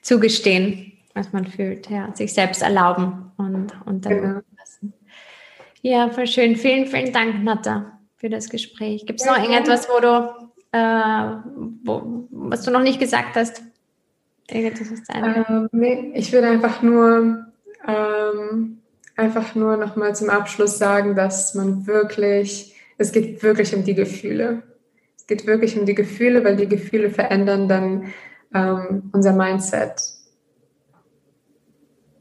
zugestehen, 0.00 0.92
was 1.14 1.32
man 1.32 1.46
fühlt. 1.46 1.90
Ja, 1.90 2.14
sich 2.14 2.32
selbst 2.32 2.62
erlauben 2.62 3.30
und, 3.36 3.74
und 3.84 4.06
dann 4.06 4.20
genau. 4.20 4.40
Ja, 5.84 6.08
voll 6.08 6.26
schön. 6.26 6.56
Vielen, 6.56 6.86
vielen 6.86 7.12
Dank, 7.12 7.44
Natta, 7.44 7.98
für 8.16 8.30
das 8.30 8.48
Gespräch. 8.48 9.04
Gibt 9.04 9.20
es 9.20 9.26
noch 9.26 9.36
irgendetwas, 9.36 9.86
wo 9.90 10.00
du, 10.00 10.48
äh, 10.72 11.36
wo, 11.84 12.26
was 12.30 12.62
du 12.62 12.70
noch 12.70 12.80
nicht 12.80 12.98
gesagt 12.98 13.36
hast? 13.36 13.62
Irgendetwas, 14.48 14.90
was 14.90 15.00
ähm, 15.14 15.68
nee, 15.72 16.10
ich 16.14 16.32
würde 16.32 16.48
einfach 16.48 16.80
nur 16.80 17.44
ähm, 17.86 18.80
einfach 19.14 19.54
nur 19.54 19.76
noch 19.76 19.94
mal 19.96 20.14
zum 20.14 20.30
Abschluss 20.30 20.78
sagen, 20.78 21.16
dass 21.16 21.54
man 21.54 21.86
wirklich, 21.86 22.74
es 22.96 23.12
geht 23.12 23.42
wirklich 23.42 23.74
um 23.74 23.84
die 23.84 23.94
Gefühle. 23.94 24.62
Es 25.18 25.26
geht 25.26 25.46
wirklich 25.46 25.78
um 25.78 25.84
die 25.84 25.94
Gefühle, 25.94 26.42
weil 26.44 26.56
die 26.56 26.68
Gefühle 26.68 27.10
verändern 27.10 27.68
dann 27.68 28.14
ähm, 28.54 29.10
unser 29.12 29.34
Mindset. 29.34 30.00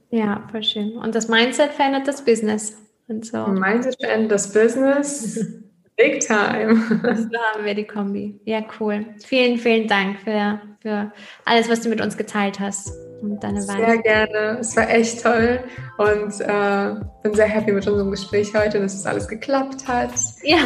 Ja, 0.09 0.45
voll 0.51 0.63
schön. 0.63 0.97
Und 0.97 1.15
das 1.15 1.29
Mindset 1.29 1.71
verändert 1.71 2.09
das 2.09 2.25
Business. 2.25 2.82
Und 3.07 3.25
so. 3.25 3.45
Mindset 3.47 3.95
verändert 3.99 4.31
das 4.31 4.51
Business. 4.51 5.45
Big 5.95 6.21
time. 6.21 6.75
So 6.75 7.37
haben 7.53 7.65
wir 7.65 7.75
die 7.75 7.85
Kombi. 7.85 8.39
Ja, 8.45 8.61
cool. 8.79 9.05
Vielen, 9.23 9.59
vielen 9.59 9.87
Dank 9.87 10.19
für, 10.21 10.59
für 10.81 11.11
alles, 11.45 11.69
was 11.69 11.81
du 11.81 11.89
mit 11.89 12.01
uns 12.01 12.17
geteilt 12.17 12.59
hast 12.59 12.91
und 13.21 13.43
deine 13.43 13.59
Weise. 13.59 13.77
Sehr 13.77 13.97
gerne. 13.99 14.57
Es 14.59 14.75
war 14.75 14.89
echt 14.89 15.21
toll 15.21 15.59
und 15.97 16.41
äh, 16.41 16.95
bin 17.21 17.33
sehr 17.33 17.47
happy 17.47 17.71
mit 17.71 17.87
unserem 17.87 18.11
Gespräch 18.11 18.53
heute, 18.55 18.79
dass 18.79 18.95
es 18.95 19.05
alles 19.05 19.27
geklappt 19.27 19.87
hat. 19.87 20.13
Ja, 20.43 20.57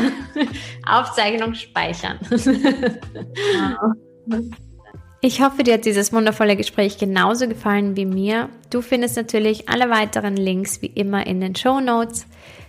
Aufzeichnung 0.86 1.54
speichern. 1.54 2.20
Ich 5.20 5.42
hoffe, 5.42 5.64
dir 5.64 5.76
hat 5.76 5.86
dieses 5.86 6.14
wundervolle 6.14 6.56
Gespräch 6.56 7.00
genauso 7.00 7.48
gefallen 7.48 7.98
wie 7.98 8.06
mir. 8.06 8.50
Du 8.70 8.82
findest 8.82 9.16
natürlich 9.16 9.68
alle 9.68 9.90
weiteren 9.90 10.38
Links 10.38 10.82
wie 10.84 10.88
immer 10.88 11.26
in 11.26 11.42
den 11.42 11.56
Show 11.56 11.80
Notes. 11.80 12.28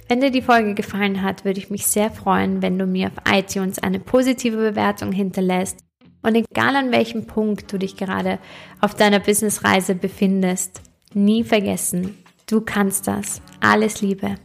Wenn 0.08 0.22
dir 0.22 0.30
die 0.30 0.40
Folge 0.40 0.74
gefallen 0.74 1.22
hat, 1.22 1.44
würde 1.44 1.60
ich 1.60 1.68
mich 1.68 1.86
sehr 1.86 2.10
freuen, 2.10 2.62
wenn 2.62 2.78
du 2.78 2.86
mir 2.86 3.08
auf 3.08 3.32
iTunes 3.32 3.78
eine 3.78 4.00
positive 4.00 4.56
Bewertung 4.56 5.12
hinterlässt. 5.12 5.80
Und 6.22 6.34
egal 6.34 6.74
an 6.74 6.90
welchem 6.90 7.26
Punkt 7.26 7.70
du 7.70 7.78
dich 7.78 7.96
gerade 7.96 8.38
auf 8.80 8.94
deiner 8.94 9.20
Businessreise 9.20 9.94
befindest, 9.94 10.80
nie 11.12 11.44
vergessen, 11.44 12.16
du 12.46 12.62
kannst 12.62 13.06
das. 13.06 13.42
Alles 13.60 14.00
Liebe. 14.00 14.36